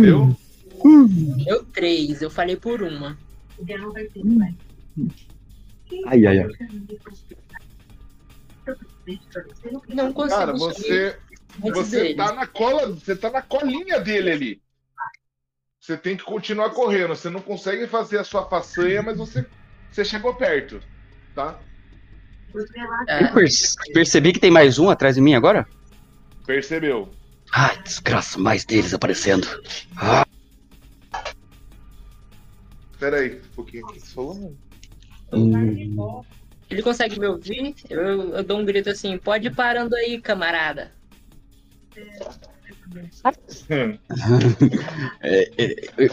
deu? 0.01 0.37
Eu 1.47 1.65
três, 1.65 2.21
eu 2.21 2.29
falei 2.29 2.55
por 2.55 2.83
uma. 2.83 3.17
O 3.57 3.65
Guerra 3.65 3.89
vai 3.89 4.05
ter 4.05 4.21
vai. 4.23 4.55
Ai, 6.05 6.25
ai, 6.27 6.39
ai. 6.39 6.47
Não 9.89 10.13
consigo 10.13 10.37
Cara, 10.37 10.53
você, 10.53 11.17
você 11.59 12.13
tá 12.13 12.33
na 12.33 12.45
cola, 12.45 12.87
você 12.89 13.15
tá 13.15 13.31
na 13.31 13.41
colinha 13.41 13.99
dele 13.99 14.31
ali. 14.31 14.61
Você 15.89 15.97
tem 15.97 16.15
que 16.15 16.23
continuar 16.23 16.69
correndo. 16.69 17.15
Você 17.15 17.31
não 17.31 17.41
consegue 17.41 17.87
fazer 17.87 18.19
a 18.19 18.23
sua 18.23 18.45
façanha, 18.45 19.01
mas 19.01 19.17
você, 19.17 19.43
você 19.89 20.05
chegou 20.05 20.35
perto, 20.35 20.79
tá? 21.33 21.59
É, 23.07 23.23
Eu 23.23 23.33
perce- 23.33 23.73
percebi 23.91 24.31
que 24.31 24.39
tem 24.39 24.51
mais 24.51 24.77
um 24.77 24.87
atrás 24.87 25.15
de 25.15 25.21
mim 25.21 25.33
agora? 25.33 25.65
Percebeu? 26.45 27.09
Ai, 27.51 27.81
desgraça, 27.81 28.37
mais 28.37 28.63
deles 28.65 28.93
aparecendo. 28.93 29.47
Pera 32.99 33.21
aí, 33.21 33.37
um 33.39 33.55
pouquinho. 33.55 33.87
Você 33.87 34.13
falou? 34.13 34.55
Hum, 35.33 36.23
ele 36.69 36.83
consegue 36.83 37.19
me 37.19 37.25
ouvir? 37.25 37.73
Eu, 37.89 38.35
eu 38.35 38.43
dou 38.43 38.59
um 38.59 38.65
grito 38.65 38.91
assim, 38.91 39.17
pode 39.17 39.47
ir 39.47 39.55
parando 39.55 39.95
aí, 39.95 40.21
camarada. 40.21 40.93
é, 41.95 42.58
é, 45.21 45.51
é, 45.57 45.71
é, 45.97 46.09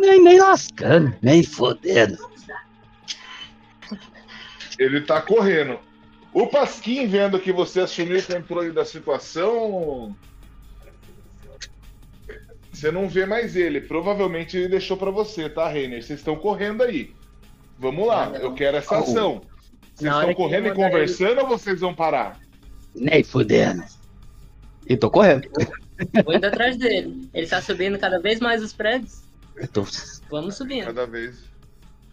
nem, 0.00 0.22
nem 0.22 0.40
lascando, 0.40 1.14
nem 1.22 1.42
fodendo. 1.42 2.18
Ele 4.78 5.00
tá 5.02 5.20
correndo. 5.20 5.78
O 6.32 6.46
Pasquim, 6.46 7.06
vendo 7.06 7.38
que 7.38 7.52
você 7.52 7.80
assumiu 7.80 8.18
o 8.18 8.22
controle 8.22 8.72
da 8.72 8.84
situação. 8.84 10.16
Você 12.72 12.90
não 12.90 13.08
vê 13.08 13.26
mais 13.26 13.56
ele. 13.56 13.80
Provavelmente 13.80 14.56
ele 14.56 14.68
deixou 14.68 14.96
pra 14.96 15.10
você, 15.10 15.50
tá, 15.50 15.68
Reiner? 15.68 16.02
Vocês 16.02 16.20
estão 16.20 16.36
correndo 16.36 16.82
aí. 16.82 17.14
Vamos 17.78 18.06
lá, 18.06 18.30
eu 18.40 18.54
quero 18.54 18.76
essa 18.76 18.98
ação. 18.98 19.42
Vocês 19.94 20.12
estão 20.12 20.34
correndo 20.34 20.68
e 20.68 20.74
conversando 20.74 21.40
ou 21.40 21.48
vocês 21.48 21.80
vão 21.80 21.94
parar? 21.94 22.38
Nem 22.94 23.22
fudendo. 23.22 23.82
E 24.90 24.96
tô 24.96 25.08
correndo. 25.10 25.48
Vou 26.24 26.34
indo 26.34 26.46
atrás 26.46 26.76
dele. 26.76 27.30
Ele 27.32 27.46
tá 27.46 27.62
subindo 27.62 27.96
cada 27.98 28.18
vez 28.20 28.40
mais 28.40 28.60
os 28.62 28.72
prédios. 28.72 29.22
Eu 29.54 29.68
tô 29.68 29.86
Vamos 30.28 30.56
subindo. 30.56 30.86
Cada 30.86 31.06
vez. 31.06 31.44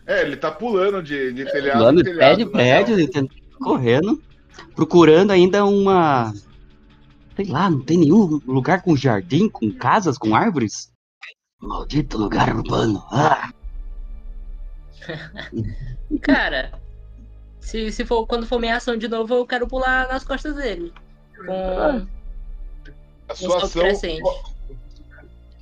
É, 0.05 0.21
ele 0.21 0.37
tá 0.37 0.51
pulando 0.51 1.01
de, 1.01 1.33
de 1.33 1.45
telhado 1.51 1.79
pulando 1.79 1.97
de 1.97 2.03
telhado. 2.03 2.17
prédio 2.19 2.41
em 2.43 2.45
na 2.45 2.51
prédio, 2.51 2.99
e 2.99 3.07
tentando- 3.07 3.29
correndo, 3.59 4.21
procurando 4.75 5.31
ainda 5.31 5.65
uma. 5.65 6.33
Sei 7.35 7.45
lá, 7.45 7.67
não 7.69 7.81
tem 7.81 7.97
nenhum 7.97 8.39
lugar 8.45 8.81
com 8.83 8.95
jardim, 8.95 9.49
com 9.49 9.71
casas, 9.71 10.17
com 10.17 10.35
árvores? 10.35 10.91
Maldito 11.59 12.17
lugar 12.17 12.55
urbano. 12.55 13.03
Ah, 13.11 13.51
Cara, 16.21 16.71
se, 17.59 17.91
se 17.91 18.05
for 18.05 18.25
quando 18.27 18.45
for 18.45 18.59
minha 18.59 18.75
ação 18.77 18.97
de 18.97 19.07
novo, 19.07 19.33
eu 19.33 19.45
quero 19.45 19.67
pular 19.67 20.07
nas 20.07 20.23
costas 20.23 20.55
dele. 20.55 20.93
Com 21.45 22.07
A 23.29 23.35
sua 23.35 23.57
ação. 23.63 23.83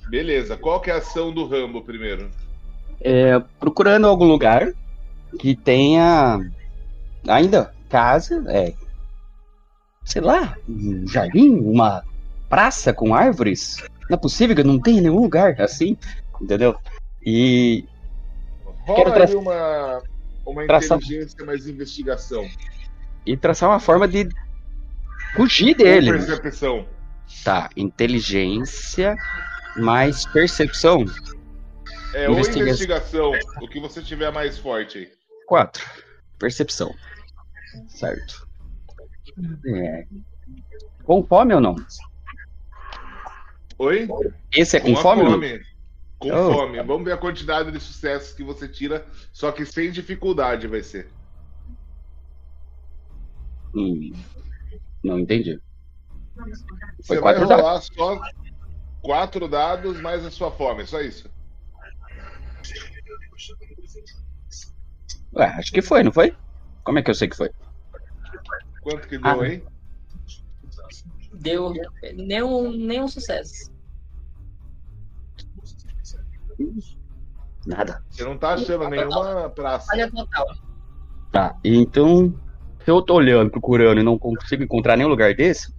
Beleza, 0.08 0.56
qual 0.56 0.80
que 0.80 0.90
é 0.90 0.94
a 0.94 0.98
ação 0.98 1.32
do 1.32 1.46
Rambo 1.46 1.82
primeiro? 1.82 2.30
é, 3.00 3.38
procurando 3.60 4.06
algum 4.06 4.24
lugar 4.24 4.72
que 5.38 5.54
tenha 5.54 6.40
ainda 7.28 7.74
casa, 7.90 8.42
é, 8.48 8.72
sei 10.02 10.22
lá, 10.22 10.56
um 10.68 11.06
jardim, 11.06 11.50
uma 11.50 12.02
praça 12.48 12.92
com 12.94 13.14
árvores. 13.14 13.76
Não 14.08 14.16
é 14.16 14.20
possível 14.20 14.56
que 14.56 14.62
não 14.64 14.80
tenha 14.80 15.02
nenhum 15.02 15.20
lugar 15.20 15.60
assim, 15.60 15.96
entendeu? 16.40 16.74
E 17.24 17.84
Rola 18.86 19.12
traçar- 19.12 19.36
uma, 19.36 20.02
uma 20.46 20.66
traçar- 20.66 20.98
inteligência 20.98 21.44
mais 21.44 21.66
investigação. 21.66 22.48
e 23.26 23.36
traçar 23.36 23.68
uma 23.68 23.80
forma 23.80 24.08
de 24.08 24.26
fugir 25.34 25.74
dele. 25.76 26.12
percepção. 26.12 26.86
Tá, 27.44 27.70
inteligência 27.76 29.16
mais 29.76 30.24
percepção. 30.26 31.04
É, 32.14 32.28
ou 32.28 32.34
Investiga- 32.34 32.64
investigação, 32.64 33.32
o 33.60 33.68
que 33.68 33.78
você 33.80 34.02
tiver 34.02 34.32
mais 34.32 34.58
forte 34.58 34.98
aí. 34.98 35.12
4. 35.46 35.84
Percepção. 36.38 36.94
Certo. 37.88 38.46
É. 39.66 40.06
Com 41.04 41.22
fome 41.24 41.54
ou 41.54 41.60
não? 41.60 41.76
Oi? 43.78 44.08
Esse 44.52 44.78
é 44.78 44.80
com, 44.80 44.92
a 44.94 45.02
fome, 45.02 45.22
ou 45.22 45.30
fome. 45.32 45.60
Com 46.18 46.30
Oh. 46.32 46.52
fome. 46.54 46.82
Vamos 46.82 47.04
ver 47.04 47.12
a 47.12 47.18
quantidade 47.18 47.70
de 47.70 47.78
sucessos 47.78 48.32
que 48.32 48.42
você 48.42 48.66
tira, 48.66 49.06
só 49.32 49.52
que 49.52 49.66
sem 49.66 49.90
dificuldade 49.90 50.66
vai 50.66 50.82
ser. 50.82 51.10
Hum, 53.74 54.12
não 55.04 55.18
entendi. 55.18 55.60
Foi 56.36 57.16
Você 57.16 57.20
quatro 57.20 57.46
vai 57.46 57.56
dados. 57.56 57.64
rolar 57.64 57.80
só 57.80 58.20
quatro 59.02 59.48
dados 59.48 60.00
mais 60.00 60.24
a 60.24 60.30
sua 60.30 60.50
fome, 60.50 60.86
só 60.86 61.00
isso. 61.00 61.30
Ué, 65.34 65.46
acho 65.58 65.72
que 65.72 65.82
foi, 65.82 66.02
não 66.02 66.12
foi? 66.12 66.36
Como 66.84 66.98
é 66.98 67.02
que 67.02 67.10
eu 67.10 67.14
sei 67.14 67.28
que 67.28 67.36
foi? 67.36 67.50
Quanto 68.82 69.08
que 69.08 69.18
deu 69.18 69.40
Ah. 69.40 69.42
aí? 69.42 69.62
Deu 71.34 71.72
nenhum, 72.14 72.70
nenhum 72.72 73.08
sucesso. 73.08 73.70
Nada. 77.66 78.02
Você 78.10 78.24
não 78.24 78.38
tá 78.38 78.54
achando 78.54 78.88
nenhuma 78.88 79.50
praça. 79.50 79.88
Olha 79.92 80.10
total. 80.10 80.46
Tá, 81.32 81.58
então, 81.64 82.32
se 82.84 82.90
eu 82.90 83.02
tô 83.02 83.14
olhando, 83.14 83.50
procurando 83.50 84.00
e 84.00 84.04
não 84.04 84.18
consigo 84.18 84.62
encontrar 84.62 84.96
nenhum 84.96 85.10
lugar 85.10 85.34
desse, 85.34 85.74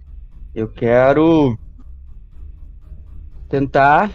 eu 0.54 0.68
quero 0.68 1.58
tentar 3.48 4.10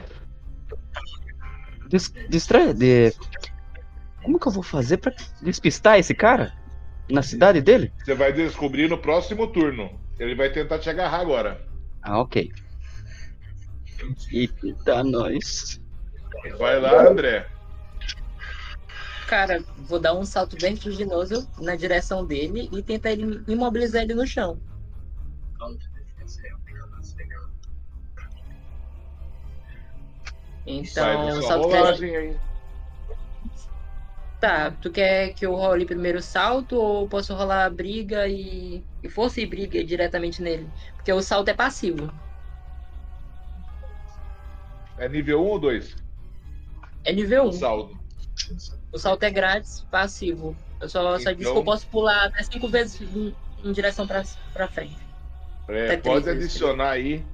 dis 1.88 2.14
distrair. 2.30 2.74
De... 2.74 3.14
Como 4.24 4.40
que 4.40 4.48
eu 4.48 4.52
vou 4.52 4.64
fazer 4.64 4.98
pra 4.98 5.14
despistar 5.42 6.00
esse 6.00 6.14
cara 6.14 6.54
na 7.10 7.22
cidade 7.22 7.62
dele? 7.62 7.92
Você 8.04 8.16
vai 8.16 8.34
descobrir 8.34 8.90
no 8.90 8.98
próximo 8.98 9.48
turno. 9.48 10.00
Ele 10.20 10.36
vai 10.36 10.52
tentar 10.52 10.80
te 10.80 10.90
agarrar 10.90 11.20
agora. 11.20 11.66
Ah, 12.02 12.20
ok. 12.20 12.52
Eita, 14.32 15.04
nós. 15.04 15.82
Vai 16.58 16.80
lá, 16.80 17.08
André. 17.08 17.48
Cara, 19.28 19.64
vou 19.78 20.00
dar 20.00 20.14
um 20.14 20.26
salto 20.26 20.58
vertiginoso 20.60 21.50
na 21.60 21.76
direção 21.76 22.26
dele 22.26 22.70
e 22.72 22.84
tentar 22.84 23.14
imobilizar 23.14 24.04
ele 24.04 24.14
no 24.14 24.28
chão. 24.28 24.60
Então, 30.66 31.42
salto 31.42 31.68
rolagem. 31.68 32.40
Tá, 34.40 34.72
tu 34.72 34.92
quer 34.92 35.34
que 35.34 35.46
eu 35.46 35.56
role 35.56 35.86
primeiro 35.86 36.20
o 36.20 36.22
salto 36.22 36.76
ou 36.76 37.08
posso 37.08 37.34
rolar 37.34 37.70
briga 37.70 38.28
e, 38.28 38.84
e 39.02 39.10
força 39.10 39.40
e 39.40 39.46
briga 39.46 39.82
diretamente 39.84 40.42
nele? 40.42 40.70
Porque 40.96 41.12
o 41.14 41.22
salto 41.22 41.48
é 41.50 41.54
passivo. 41.54 42.12
É 44.98 45.08
nível 45.08 45.42
1 45.42 45.48
ou 45.48 45.60
2? 45.60 45.96
É 47.06 47.14
nível 47.14 47.46
1. 47.46 47.48
O 47.48 47.54
saldo. 47.54 48.00
O 48.92 49.00
salto 49.00 49.24
é 49.24 49.32
grátis, 49.32 49.86
passivo. 49.90 50.56
Eu 50.80 50.90
só, 50.90 51.02
só 51.02 51.18
disse 51.18 51.36
que 51.36 51.42
Então- 51.44 51.56
eu 51.56 51.64
posso 51.64 51.88
pular 51.88 52.26
até 52.26 52.44
cinco 52.44 52.68
vezes 52.68 53.02
em, 53.02 53.34
em 53.64 53.72
direção 53.72 54.06
pra, 54.06 54.24
pra 54.52 54.68
frente. 54.68 54.98
É, 55.68 55.86
Até 55.86 55.98
pode 55.98 56.30
adicionar 56.30 56.92
aí 56.92 57.26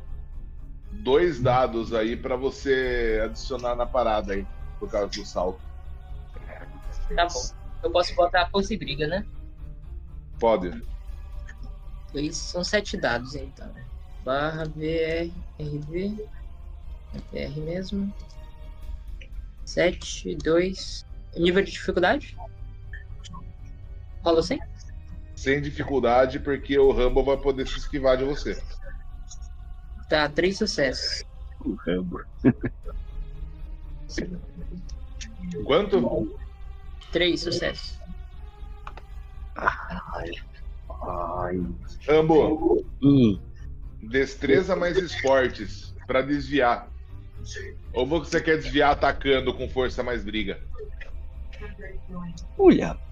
dois 0.91 1.39
dados 1.41 1.93
aí 1.93 2.15
pra 2.15 2.35
você 2.35 3.21
adicionar 3.23 3.75
na 3.75 3.85
parada 3.85 4.33
aí, 4.33 4.45
por 4.79 4.89
causa 4.89 5.07
do 5.07 5.25
salto. 5.25 5.59
Tá 7.15 7.25
bom. 7.25 7.59
Eu 7.81 7.91
posso 7.91 8.13
botar 8.15 8.49
força 8.49 8.73
e 8.73 8.77
briga, 8.77 9.07
né? 9.07 9.25
Pode. 10.39 10.83
Dois, 12.13 12.37
são 12.37 12.63
sete 12.63 12.97
dados, 12.97 13.35
então. 13.35 13.71
Barra 14.23 14.65
VR, 14.65 15.31
RV. 15.59 16.27
VR 17.31 17.59
mesmo. 17.61 18.13
Sete, 19.65 20.35
dois. 20.35 21.05
Nível 21.35 21.63
de 21.63 21.71
dificuldade? 21.71 22.37
Rolou 24.23 24.43
sem? 24.43 24.59
Sem 25.39 25.61
dificuldade, 25.61 26.37
porque 26.37 26.77
o 26.77 26.91
Rumble 26.91 27.23
vai 27.23 27.37
poder 27.37 27.65
se 27.65 27.77
esquivar 27.77 28.17
de 28.17 28.25
você. 28.25 28.61
Tá, 30.09 30.27
três 30.27 30.57
sucessos. 30.57 31.23
Quanto? 35.63 36.27
Três 37.13 37.39
sucessos. 37.39 38.01
Ai. 39.55 40.31
Rambo, 42.05 42.85
Hum, 43.01 43.41
destreza 44.01 44.75
mais 44.75 44.97
esportes 44.97 45.95
pra 46.05 46.21
desviar. 46.21 46.91
Ou 47.93 48.05
você 48.05 48.41
quer 48.41 48.57
desviar 48.57 48.91
atacando 48.91 49.53
com 49.53 49.69
força 49.69 50.03
mais 50.03 50.21
briga? 50.21 50.61
olha. 52.57 53.08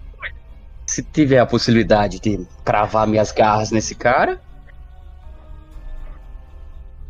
Se 0.88 1.02
tiver 1.02 1.38
a 1.38 1.44
possibilidade 1.44 2.18
de 2.18 2.46
cravar 2.64 3.06
minhas 3.06 3.30
garras 3.30 3.70
nesse 3.70 3.94
cara, 3.94 4.40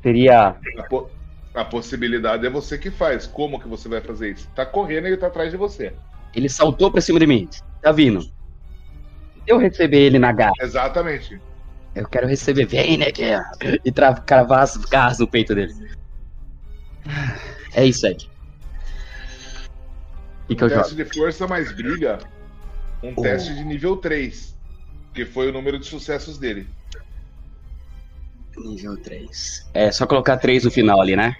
seria. 0.02 0.56
A, 0.78 0.82
po- 0.88 1.08
a 1.54 1.64
possibilidade 1.64 2.44
é 2.44 2.50
você 2.50 2.76
que 2.76 2.90
faz. 2.90 3.28
Como 3.28 3.60
que 3.60 3.68
você 3.68 3.88
vai 3.88 4.00
fazer 4.00 4.32
isso? 4.32 4.48
Tá 4.52 4.66
correndo 4.66 5.04
e 5.06 5.10
ele 5.10 5.16
tá 5.16 5.28
atrás 5.28 5.52
de 5.52 5.56
você. 5.56 5.92
Ele 6.34 6.48
saltou 6.48 6.90
pra 6.90 7.00
cima 7.00 7.20
de 7.20 7.26
mim. 7.28 7.48
Tá 7.80 7.92
vindo. 7.92 8.28
Eu 9.46 9.58
receber 9.58 10.00
ele 10.00 10.18
na 10.18 10.32
garra, 10.32 10.52
Exatamente. 10.60 11.40
eu 11.94 12.06
quero 12.08 12.26
receber. 12.26 12.66
Vem, 12.66 12.98
né, 12.98 13.12
que 13.12 13.22
é- 13.22 13.40
E 13.84 13.92
cravar 14.26 14.64
as 14.64 14.76
garras 14.76 15.20
no 15.20 15.28
peito 15.28 15.54
dele. 15.54 15.72
É 17.72 17.84
isso 17.86 18.04
aí. 18.08 18.16
O 20.44 20.48
que, 20.48 20.56
que 20.56 20.64
eu 20.64 20.68
jogo? 20.68 20.94
de 20.96 21.04
força 21.04 21.46
mais 21.46 21.70
briga. 21.72 22.18
Um 23.02 23.12
Oh. 23.16 23.22
teste 23.22 23.54
de 23.54 23.64
nível 23.64 23.96
3. 23.96 24.56
Que 25.14 25.24
foi 25.24 25.48
o 25.48 25.52
número 25.52 25.78
de 25.78 25.86
sucessos 25.86 26.38
dele. 26.38 26.68
Nível 28.56 28.96
3. 29.00 29.68
É 29.74 29.90
só 29.92 30.06
colocar 30.06 30.36
3 30.36 30.64
no 30.64 30.70
final 30.70 31.00
ali, 31.00 31.14
né? 31.16 31.36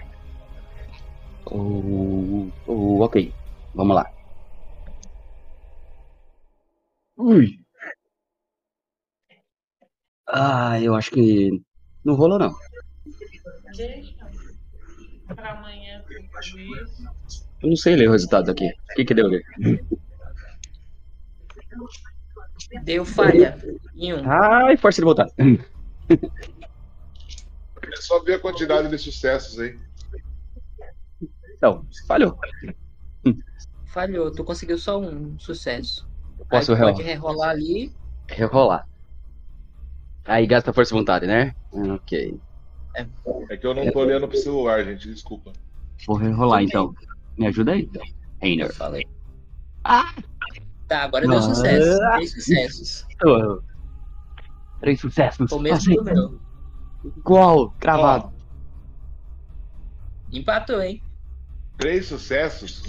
O, 1.46 2.50
o, 2.66 3.00
ok. 3.00 3.32
Vamos 3.74 3.96
lá. 3.96 4.10
Ui. 7.16 7.58
Ah, 10.26 10.80
eu 10.80 10.94
acho 10.94 11.10
que 11.10 11.50
não 12.04 12.14
rolou 12.14 12.38
não. 12.38 12.54
Pra 15.34 15.52
amanhã. 15.52 16.04
Eu 17.62 17.68
não 17.70 17.76
sei 17.76 17.96
ler 17.96 18.08
o 18.08 18.12
resultado 18.12 18.50
aqui. 18.50 18.66
O 18.68 18.94
que 18.94 19.04
que 19.04 19.14
deu 19.14 19.26
ali? 19.26 19.42
Deu 22.84 23.04
falha. 23.04 23.58
Em 23.94 24.14
um. 24.14 24.30
Ai, 24.30 24.76
força 24.76 25.00
de 25.00 25.04
voltar. 25.04 25.28
É 27.90 27.96
só 27.96 28.22
ver 28.22 28.34
a 28.34 28.38
quantidade 28.38 28.88
de 28.88 28.98
sucessos 28.98 29.58
aí. 29.58 29.78
Então, 31.56 31.86
falhou. 32.06 32.38
Falhou. 33.86 34.30
Tu 34.30 34.44
conseguiu 34.44 34.78
só 34.78 35.00
um 35.00 35.38
sucesso. 35.38 36.08
Posso 36.48 36.72
Aí 36.72 36.78
pode 36.78 37.02
rerolar? 37.02 37.50
ali. 37.50 37.92
Rerolar. 38.28 38.86
Aí 40.24 40.46
gasta 40.46 40.72
força 40.72 40.94
de 40.94 40.98
vontade, 40.98 41.26
né? 41.26 41.54
Ok. 41.72 42.38
É 43.48 43.56
que 43.56 43.66
eu 43.66 43.74
não 43.74 43.90
tô 43.90 44.00
olhando 44.00 44.28
pro 44.28 44.36
celular, 44.36 44.84
gente, 44.84 45.08
desculpa. 45.08 45.52
Vou 46.06 46.16
rerolar 46.16 46.62
então. 46.62 46.94
Me 47.36 47.46
ajuda 47.46 47.72
aí, 47.72 47.82
então. 47.82 48.02
Reiner. 48.40 48.72
Falei. 48.74 49.06
Tá, 50.88 51.04
agora 51.04 51.26
deu 51.26 51.42
sucesso. 51.42 51.98
Três 51.98 52.32
sucessos. 52.32 53.06
Oh. 53.24 53.60
Três 54.80 55.00
sucessos. 55.00 55.52
O 55.52 55.58
mesmo 55.58 55.96
do 55.96 56.04
meu. 56.04 56.40
Igual, 57.04 57.70
cravado. 57.78 58.32
Empatou, 60.32 60.82
hein? 60.82 61.02
Três 61.76 62.06
sucessos 62.06 62.82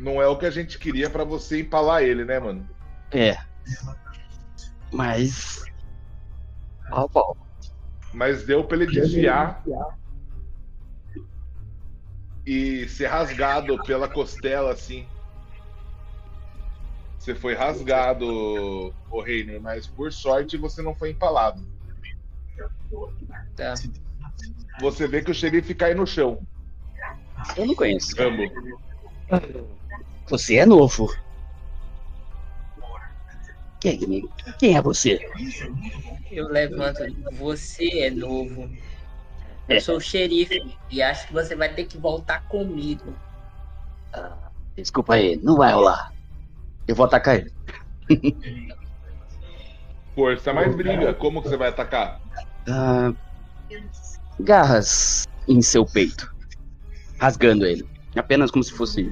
não 0.00 0.20
é 0.20 0.26
o 0.26 0.36
que 0.36 0.46
a 0.46 0.50
gente 0.50 0.78
queria 0.78 1.08
pra 1.08 1.24
você 1.24 1.60
empalar 1.60 2.02
ele, 2.02 2.24
né, 2.24 2.38
mano? 2.38 2.68
É. 3.12 3.36
Mas. 4.92 5.64
Pau, 6.90 7.08
pau. 7.08 7.36
Mas 8.12 8.44
deu 8.44 8.64
pra 8.64 8.76
ele 8.76 8.86
desviar 8.86 9.62
e 12.46 12.88
ser 12.88 13.06
rasgado 13.06 13.82
pela 13.84 14.08
costela, 14.08 14.72
assim. 14.72 15.06
Você 17.18 17.34
foi 17.34 17.54
rasgado, 17.54 18.94
o 19.10 19.20
Reiner, 19.22 19.60
mas 19.60 19.86
por 19.86 20.12
sorte 20.12 20.58
você 20.58 20.82
não 20.82 20.94
foi 20.94 21.10
empalado. 21.10 21.66
Tá. 23.56 23.74
Você 24.80 25.08
vê 25.08 25.22
que 25.22 25.30
o 25.30 25.34
xerife 25.34 25.74
cai 25.74 25.94
no 25.94 26.06
chão. 26.06 26.46
Eu 27.56 27.66
não 27.66 27.74
conheço. 27.74 28.14
Rambo. 28.16 28.42
Você 30.28 30.56
é 30.56 30.66
novo. 30.66 31.14
Quem, 33.80 34.28
quem 34.58 34.76
é 34.76 34.82
você? 34.82 35.18
Eu 36.30 36.48
levanto. 36.48 37.00
Você 37.32 38.00
é 38.00 38.10
novo. 38.10 38.70
Eu 39.68 39.80
sou 39.80 39.96
o 39.96 40.00
xerife 40.00 40.76
e 40.90 41.02
acho 41.02 41.26
que 41.26 41.32
você 41.32 41.54
vai 41.56 41.72
ter 41.72 41.84
que 41.84 41.96
voltar 41.98 42.42
comigo. 42.48 43.14
Desculpa 44.76 45.14
aí, 45.14 45.36
não 45.42 45.56
vai 45.56 45.72
rolar. 45.72 46.12
Eu 46.86 46.94
vou 46.94 47.06
atacar 47.06 47.36
ele. 47.36 47.52
Força 50.14 50.52
mais 50.52 50.74
briga. 50.74 51.14
Como 51.14 51.42
que 51.42 51.48
você 51.48 51.56
vai 51.56 51.68
atacar? 51.68 52.20
Ah, 52.68 53.12
garras 54.38 55.26
em 55.48 55.60
seu 55.62 55.84
peito. 55.84 56.32
Rasgando 57.18 57.66
ele. 57.66 57.88
Apenas 58.16 58.50
como 58.50 58.62
se 58.62 58.72
fosse 58.72 59.10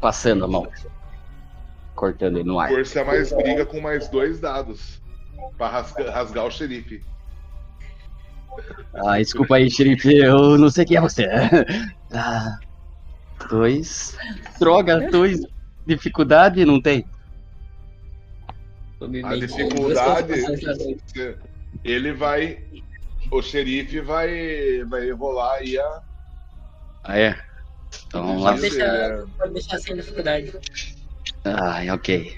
passando 0.00 0.44
a 0.44 0.48
mão. 0.48 0.68
Cortando 1.94 2.36
ele 2.38 2.48
no 2.48 2.58
ar. 2.58 2.68
Força 2.68 3.04
mais 3.04 3.32
briga 3.32 3.64
com 3.64 3.80
mais 3.80 4.08
dois 4.08 4.40
dados. 4.40 5.00
Pra 5.56 5.68
rasga- 5.68 6.10
rasgar 6.10 6.44
o 6.44 6.50
xerife. 6.50 7.02
Ah, 8.94 9.18
desculpa 9.18 9.56
aí, 9.56 9.70
xerife. 9.70 10.14
Eu 10.16 10.56
não 10.58 10.70
sei 10.70 10.84
quem 10.84 10.96
é 10.96 11.00
você. 11.00 11.26
Ah, 12.12 12.58
dois. 13.50 14.16
Droga, 14.60 15.10
dois. 15.10 15.40
Dificuldade 15.84 16.64
não 16.64 16.80
tem. 16.80 17.04
A 19.24 19.36
dificuldade. 19.36 20.40
você- 20.40 21.36
Ele 21.84 22.12
vai. 22.12 22.62
O 23.30 23.42
xerife 23.42 24.00
vai. 24.00 24.84
Vai 24.84 25.10
rolar 25.10 25.54
aí 25.56 25.76
a. 25.78 26.00
Ah, 27.04 27.18
é? 27.18 27.38
Então 28.06 28.24
vamos 28.26 28.42
lá. 28.44 28.50
Pode 28.52 28.62
deixar, 28.62 29.24
pode 29.38 29.52
deixar 29.52 29.78
sem 29.78 29.96
dificuldade. 29.96 30.52
Ai, 31.44 31.90
ok. 31.90 32.36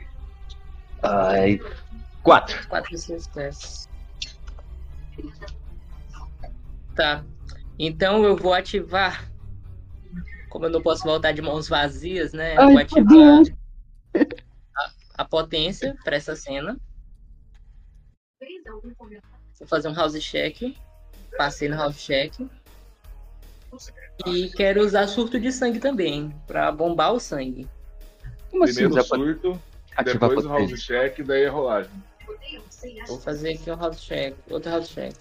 Ai. 1.02 1.60
Quatro. 2.22 2.66
Quatro 2.68 2.98
sucessos. 2.98 3.88
Tá. 6.98 7.24
Então 7.78 8.24
eu 8.24 8.36
vou 8.36 8.52
ativar. 8.52 9.30
Como 10.48 10.66
eu 10.66 10.70
não 10.70 10.82
posso 10.82 11.04
voltar 11.04 11.30
de 11.30 11.40
mãos 11.40 11.68
vazias, 11.68 12.32
né? 12.32 12.56
Eu 12.56 12.62
Ai, 12.62 12.72
vou 12.72 12.78
ativar 12.78 13.42
a, 14.76 14.90
a 15.18 15.24
potência 15.24 15.96
para 16.02 16.16
essa 16.16 16.34
cena. 16.34 16.76
Vou 19.60 19.68
fazer 19.68 19.86
um 19.86 19.94
house 19.94 20.20
check. 20.20 20.76
Passei 21.36 21.68
no 21.68 21.76
house 21.76 22.02
check. 22.02 22.34
E 24.26 24.50
quero 24.50 24.84
usar 24.84 25.06
surto 25.06 25.38
de 25.38 25.52
sangue 25.52 25.78
também, 25.78 26.34
pra 26.48 26.72
bombar 26.72 27.12
o 27.12 27.20
sangue. 27.20 27.68
Como 28.50 28.64
assim? 28.64 28.74
Primeiro 28.74 29.06
pode 29.06 29.22
surto, 29.22 29.62
ativar 29.94 30.30
depois 30.30 30.46
o 30.46 30.48
house 30.48 30.82
check, 30.82 31.22
daí 31.22 31.46
a 31.46 31.50
rolagem. 31.52 31.92
Vou 33.06 33.20
fazer 33.20 33.52
aqui 33.52 33.70
um 33.70 33.76
house 33.76 34.00
check, 34.00 34.34
outro 34.50 34.72
house 34.72 34.88
check. 34.88 35.14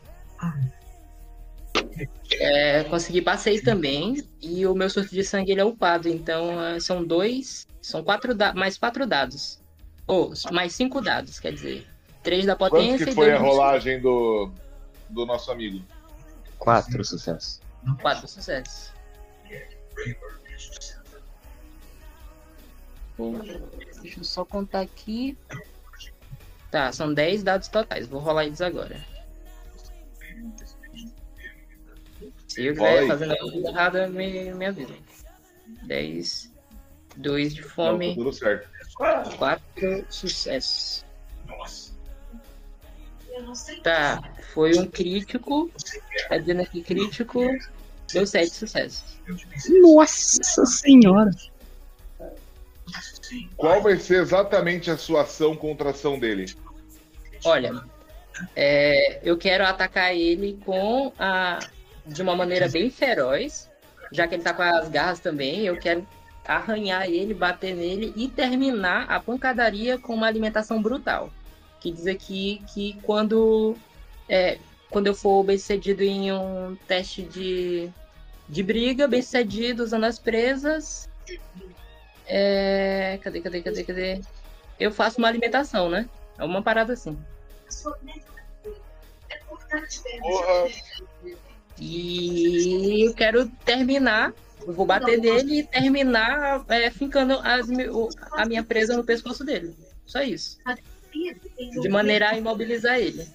É, 2.40 2.84
consegui 2.86 3.22
passei 3.22 3.60
também 3.62 4.24
e 4.42 4.66
o 4.68 4.76
meu 4.76 4.90
surto 4.90 5.10
de 5.10 5.24
sangue 5.24 5.52
ele 5.52 5.62
é 5.62 5.66
upado, 5.66 6.08
então 6.08 6.62
é, 6.64 6.80
são 6.80 7.04
dois, 7.04 7.66
são 7.82 8.04
quatro 8.04 8.36
mais 8.56 8.78
quatro 8.78 9.08
dados, 9.08 9.60
ou 10.06 10.34
mais 10.52 10.74
cinco 10.74 11.02
dados, 11.02 11.40
quer 11.40 11.54
dizer, 11.54 11.88
três 12.22 12.46
da 12.46 12.56
Quanto 12.56 12.72
potência 12.74 13.06
que 13.06 13.12
e 13.12 13.16
foi 13.16 13.28
dois 13.30 13.36
a 13.38 13.40
do- 13.40 13.46
rolagem 13.46 14.00
do, 14.02 14.52
do 15.10 15.26
nosso 15.26 15.52
amigo? 15.52 15.84
Quatro 16.60 17.04
sucessos. 17.04 17.62
quatro 18.02 18.28
sucessos. 18.28 18.92
Deixa 24.02 24.20
eu 24.20 24.24
só 24.24 24.46
contar 24.46 24.82
aqui. 24.82 25.38
Tá, 26.70 26.92
são 26.92 27.14
10 27.14 27.44
dados 27.44 27.68
totais. 27.68 28.08
Vou 28.08 28.20
rolar 28.20 28.46
eles 28.46 28.62
agora. 28.62 29.04
Se 32.58 32.66
eu 32.66 32.74
estiver 32.74 33.08
fazendo 33.08 33.34
a 33.34 33.38
coisa 33.38 33.68
errada, 33.68 34.08
me, 34.08 34.52
me 34.52 34.66
avisa. 34.66 34.96
10, 35.84 36.52
2 37.18 37.54
de 37.54 37.62
Não, 37.62 37.68
tá 37.68 37.74
fome, 37.76 38.16
tudo 38.16 38.34
certo. 38.34 38.68
4 38.96 40.06
sucessos. 40.10 41.06
Tá, 43.84 44.34
foi 44.56 44.76
um 44.76 44.88
crítico. 44.88 45.70
Tá 46.28 46.40
dizendo 46.40 46.64
aqui 46.64 46.82
crítico. 46.82 47.42
Deu 48.12 48.26
7 48.26 48.50
sucessos. 48.50 49.20
Nossa 49.84 50.66
senhora. 50.66 51.30
Qual 53.56 53.84
vai 53.84 53.98
ser 53.98 54.24
exatamente 54.24 54.90
a 54.90 54.98
sua 54.98 55.22
ação 55.22 55.56
contra 55.56 55.90
a 55.90 55.92
ação 55.92 56.18
dele? 56.18 56.52
Olha, 57.46 57.84
é, 58.56 59.20
eu 59.22 59.38
quero 59.38 59.64
atacar 59.64 60.16
ele 60.16 60.58
com 60.66 61.14
a 61.20 61.60
de 62.08 62.22
uma 62.22 62.36
maneira 62.36 62.70
bem 62.70 62.90
feroz, 62.90 63.70
já 64.12 64.28
que 64.28 64.36
ele 64.36 64.44
tá 64.44 64.54
com 64.54 64.62
as 64.62 64.90
garras 64.90 65.20
também. 65.20 65.66
Eu 65.66 65.78
quero 65.78 66.08
arranhar 66.46 67.08
ele, 67.10 67.34
bater 67.34 67.76
nele 67.76 68.14
e 68.16 68.28
terminar 68.28 69.10
a 69.10 69.20
pancadaria 69.20 69.98
com 69.98 70.14
uma 70.14 70.28
alimentação 70.28 70.82
brutal. 70.82 71.30
Que 71.80 71.92
diz 71.92 72.08
aqui 72.08 72.62
que 72.74 72.98
quando 73.04 73.76
é, 74.30 74.58
quando 74.90 75.08
eu 75.08 75.16
for 75.16 75.44
bem 75.44 75.58
sucedido 75.58 76.02
em 76.02 76.32
um 76.32 76.76
teste 76.88 77.22
de, 77.22 77.90
de 78.48 78.64
briga, 78.64 79.08
bem 79.08 79.22
sucedido 79.22 79.84
usando 79.84 80.06
as 80.06 80.18
presas. 80.18 81.10
É, 82.26 83.20
cadê, 83.22 83.42
cadê, 83.42 83.62
cadê, 83.62 83.84
cadê? 83.84 84.22
Eu 84.80 84.92
faço 84.92 85.18
uma 85.18 85.28
alimentação, 85.28 85.90
né? 85.90 86.10
É 86.38 86.44
uma 86.44 86.62
parada 86.62 86.94
assim. 86.94 87.18
Porra, 90.22 90.70
E 91.80 93.08
eu 93.08 93.14
quero 93.14 93.48
terminar. 93.66 94.34
Eu 94.66 94.74
vou 94.74 94.86
bater 94.86 95.18
nele 95.20 95.60
e 95.60 95.64
terminar 95.64 96.66
é, 96.68 96.90
fincando 96.92 97.40
as 97.40 97.68
a 98.34 98.46
minha 98.46 98.64
presa 98.64 98.98
no 98.98 99.04
pescoço 99.04 99.44
dele. 99.46 99.74
Só 100.06 100.22
isso. 100.22 100.58
De 101.82 101.90
maneira 101.90 102.32
a 102.32 102.38
imobilizar 102.38 103.00
ele. 103.00 103.26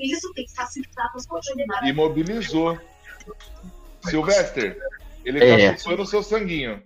Isso 0.00 0.32
tem 0.34 0.44
que 0.44 1.26
continuarem. 1.28 1.90
imobilizou. 1.90 2.78
Sylvester, 4.02 4.76
ele 5.24 5.42
É. 5.42 5.70
tá 5.72 5.78
chupando 5.78 6.02
o 6.02 6.06
seu 6.06 6.22
sanguinho. 6.22 6.82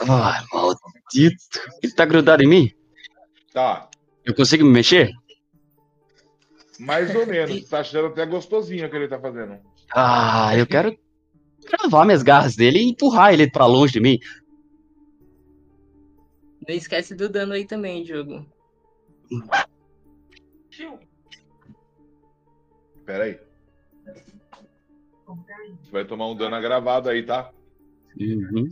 Ai, 0.00 0.42
maldito. 0.52 1.60
Ele 1.82 1.92
tá 1.92 2.04
grudado 2.04 2.42
em 2.42 2.48
mim? 2.48 2.72
Tá, 3.52 3.88
Eu 4.24 4.34
consigo 4.34 4.64
me 4.64 4.70
mexer? 4.70 5.12
Mais 6.78 7.14
ou 7.14 7.26
menos. 7.26 7.68
Tá 7.68 7.80
achando 7.80 8.08
até 8.08 8.26
gostosinho 8.26 8.86
o 8.86 8.90
que 8.90 8.96
ele 8.96 9.08
tá 9.08 9.18
fazendo. 9.18 9.58
Ah, 9.92 10.56
eu 10.56 10.66
quero 10.66 10.96
travar 11.64 12.04
minhas 12.04 12.22
garras 12.22 12.56
dele 12.56 12.78
e 12.78 12.90
empurrar 12.90 13.32
ele 13.32 13.50
pra 13.50 13.66
longe 13.66 13.94
de 13.94 14.00
mim. 14.00 14.18
Não 16.66 16.74
esquece 16.74 17.14
do 17.14 17.28
dano 17.28 17.52
aí 17.52 17.66
também, 17.66 18.02
Diogo. 18.02 18.46
Pera 23.04 23.24
aí. 23.24 23.38
Você 25.82 25.90
vai 25.90 26.04
tomar 26.04 26.28
um 26.28 26.36
dano 26.36 26.56
agravado 26.56 27.08
aí, 27.08 27.22
tá? 27.24 27.50
Uhum. 28.18 28.70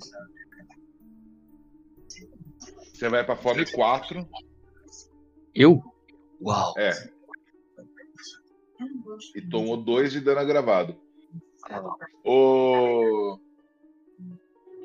Você 2.92 3.08
vai 3.08 3.24
pra 3.24 3.36
fome 3.36 3.70
4. 3.70 4.26
Eu? 5.54 5.82
Uau. 6.40 6.74
É. 6.78 6.92
E 9.34 9.40
tomou 9.42 9.76
2 9.76 10.12
de 10.12 10.20
dano 10.20 10.40
agravado. 10.40 10.96
Ô. 12.24 13.38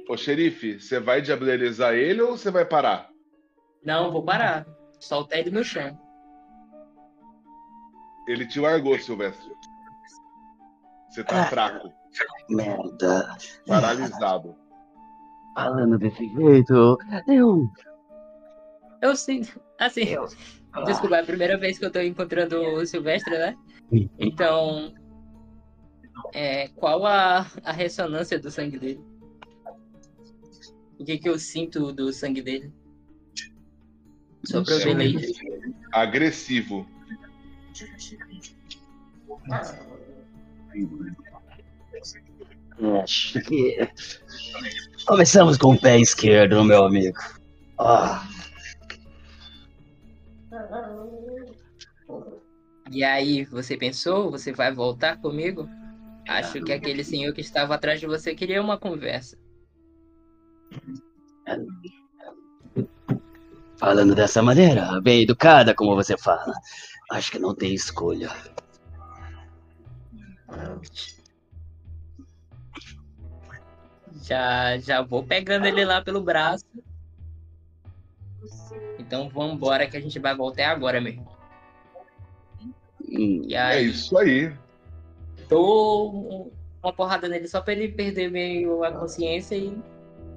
Ô 0.09 0.15
xerife, 0.15 0.79
você 0.79 0.99
vai 0.99 1.21
diablerizar 1.21 1.93
ele 1.93 2.21
ou 2.21 2.37
você 2.37 2.49
vai 2.49 2.65
parar? 2.65 3.09
Não, 3.83 4.11
vou 4.11 4.23
parar. 4.23 4.65
Solta 4.99 5.37
ele 5.37 5.51
no 5.51 5.63
chão. 5.63 5.99
Ele 8.27 8.45
te 8.45 8.59
largou, 8.59 8.97
Silvestre. 8.99 9.51
Você 11.09 11.23
tá 11.23 11.45
fraco, 11.45 11.91
Merda. 12.49 13.35
paralisado. 13.65 14.55
Falando 15.55 15.97
desse 15.97 16.27
jeito, 16.29 16.97
eu. 17.27 17.69
Eu 19.01 19.15
sinto. 19.15 19.59
Assim, 19.79 20.05
desculpa, 20.85 21.17
é 21.17 21.21
a 21.21 21.25
primeira 21.25 21.57
vez 21.57 21.79
que 21.79 21.85
eu 21.85 21.91
tô 21.91 21.99
encontrando 21.99 22.59
o 22.61 22.85
Silvestre, 22.85 23.37
né? 23.37 23.57
Então. 23.91 24.93
É, 26.33 26.67
qual 26.69 27.05
a, 27.05 27.49
a 27.63 27.71
ressonância 27.71 28.39
do 28.39 28.51
sangue 28.51 28.77
dele? 28.77 29.01
O 30.99 31.05
que, 31.05 31.17
que 31.17 31.29
eu 31.29 31.37
sinto 31.37 31.91
do 31.91 32.11
sangue 32.11 32.41
dele? 32.41 32.73
Só 34.43 34.63
pra 34.63 34.73
eu 34.73 34.95
ver. 34.95 35.35
Agressivo. 35.93 36.87
Acho 43.03 43.41
que. 43.41 43.89
Começamos 45.05 45.57
com 45.57 45.73
o 45.73 45.79
pé 45.79 45.99
esquerdo, 45.99 46.63
meu 46.63 46.85
amigo. 46.85 47.17
Ah, 47.79 48.27
E 52.91 53.03
aí, 53.03 53.43
você 53.45 53.77
pensou? 53.77 54.31
Você 54.31 54.51
vai 54.51 54.73
voltar 54.73 55.17
comigo? 55.17 55.69
Acho 56.27 56.61
que 56.61 56.73
aquele 56.73 57.03
senhor 57.03 57.33
que 57.33 57.41
estava 57.41 57.75
atrás 57.75 57.99
de 57.99 58.07
você 58.07 58.35
queria 58.35 58.61
uma 58.61 58.77
conversa. 58.77 59.37
falando 63.77 64.15
dessa 64.15 64.41
maneira, 64.41 64.99
bem 65.01 65.21
educada 65.21 65.73
como 65.73 65.95
você 65.95 66.17
fala, 66.17 66.53
acho 67.11 67.31
que 67.31 67.39
não 67.39 67.55
tem 67.55 67.73
escolha. 67.73 68.29
Já, 74.23 74.77
já 74.79 75.01
vou 75.01 75.23
pegando 75.23 75.65
ele 75.67 75.85
lá 75.85 76.01
pelo 76.01 76.21
braço. 76.21 76.65
Então 78.99 79.29
vambora 79.29 79.87
que 79.87 79.95
a 79.95 80.01
gente 80.01 80.19
vai 80.19 80.35
voltar 80.35 80.69
agora 80.69 80.99
mesmo. 80.99 81.36
E 83.07 83.53
É 83.53 83.59
aí, 83.59 83.87
isso 83.89 84.17
aí. 84.17 84.51
dou 85.49 86.51
uma 86.83 86.93
porrada 86.93 87.27
nele 87.27 87.47
só 87.47 87.61
pra 87.61 87.73
ele 87.73 87.89
perder 87.89 88.29
meio 88.31 88.83
a 88.83 88.91
consciência 88.91 89.55
e. 89.55 89.77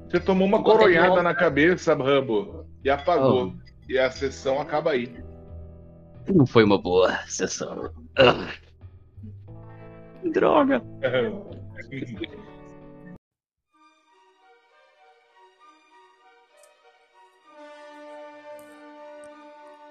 Você 0.08 0.20
tomou 0.20 0.46
uma 0.46 0.62
coronhada 0.62 1.22
na 1.22 1.34
cabeça, 1.34 1.94
Rambo, 1.94 2.64
e 2.84 2.90
apagou. 2.90 3.54
E 3.88 3.98
a 3.98 4.10
sessão 4.10 4.60
acaba 4.60 4.92
aí. 4.92 5.12
Não 6.28 6.46
foi 6.46 6.64
uma 6.64 6.78
boa 6.80 7.16
sessão. 7.26 7.90
Ah. 8.16 8.48
Droga. 10.32 10.82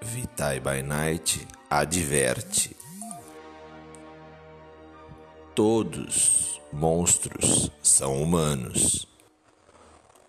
Vitae 0.02 0.60
by 0.60 0.82
Night 0.82 1.46
adverte: 1.68 2.74
Todos 5.54 6.60
monstros 6.72 7.70
são 7.82 8.22
humanos. 8.22 9.06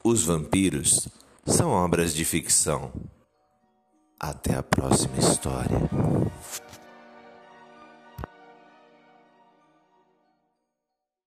Os 0.03 0.23
vampiros 0.25 1.07
são 1.45 1.71
obras 1.71 2.13
de 2.13 2.25
ficção. 2.25 2.91
Até 4.19 4.55
a 4.55 4.63
próxima 4.63 5.17
história. 5.17 5.79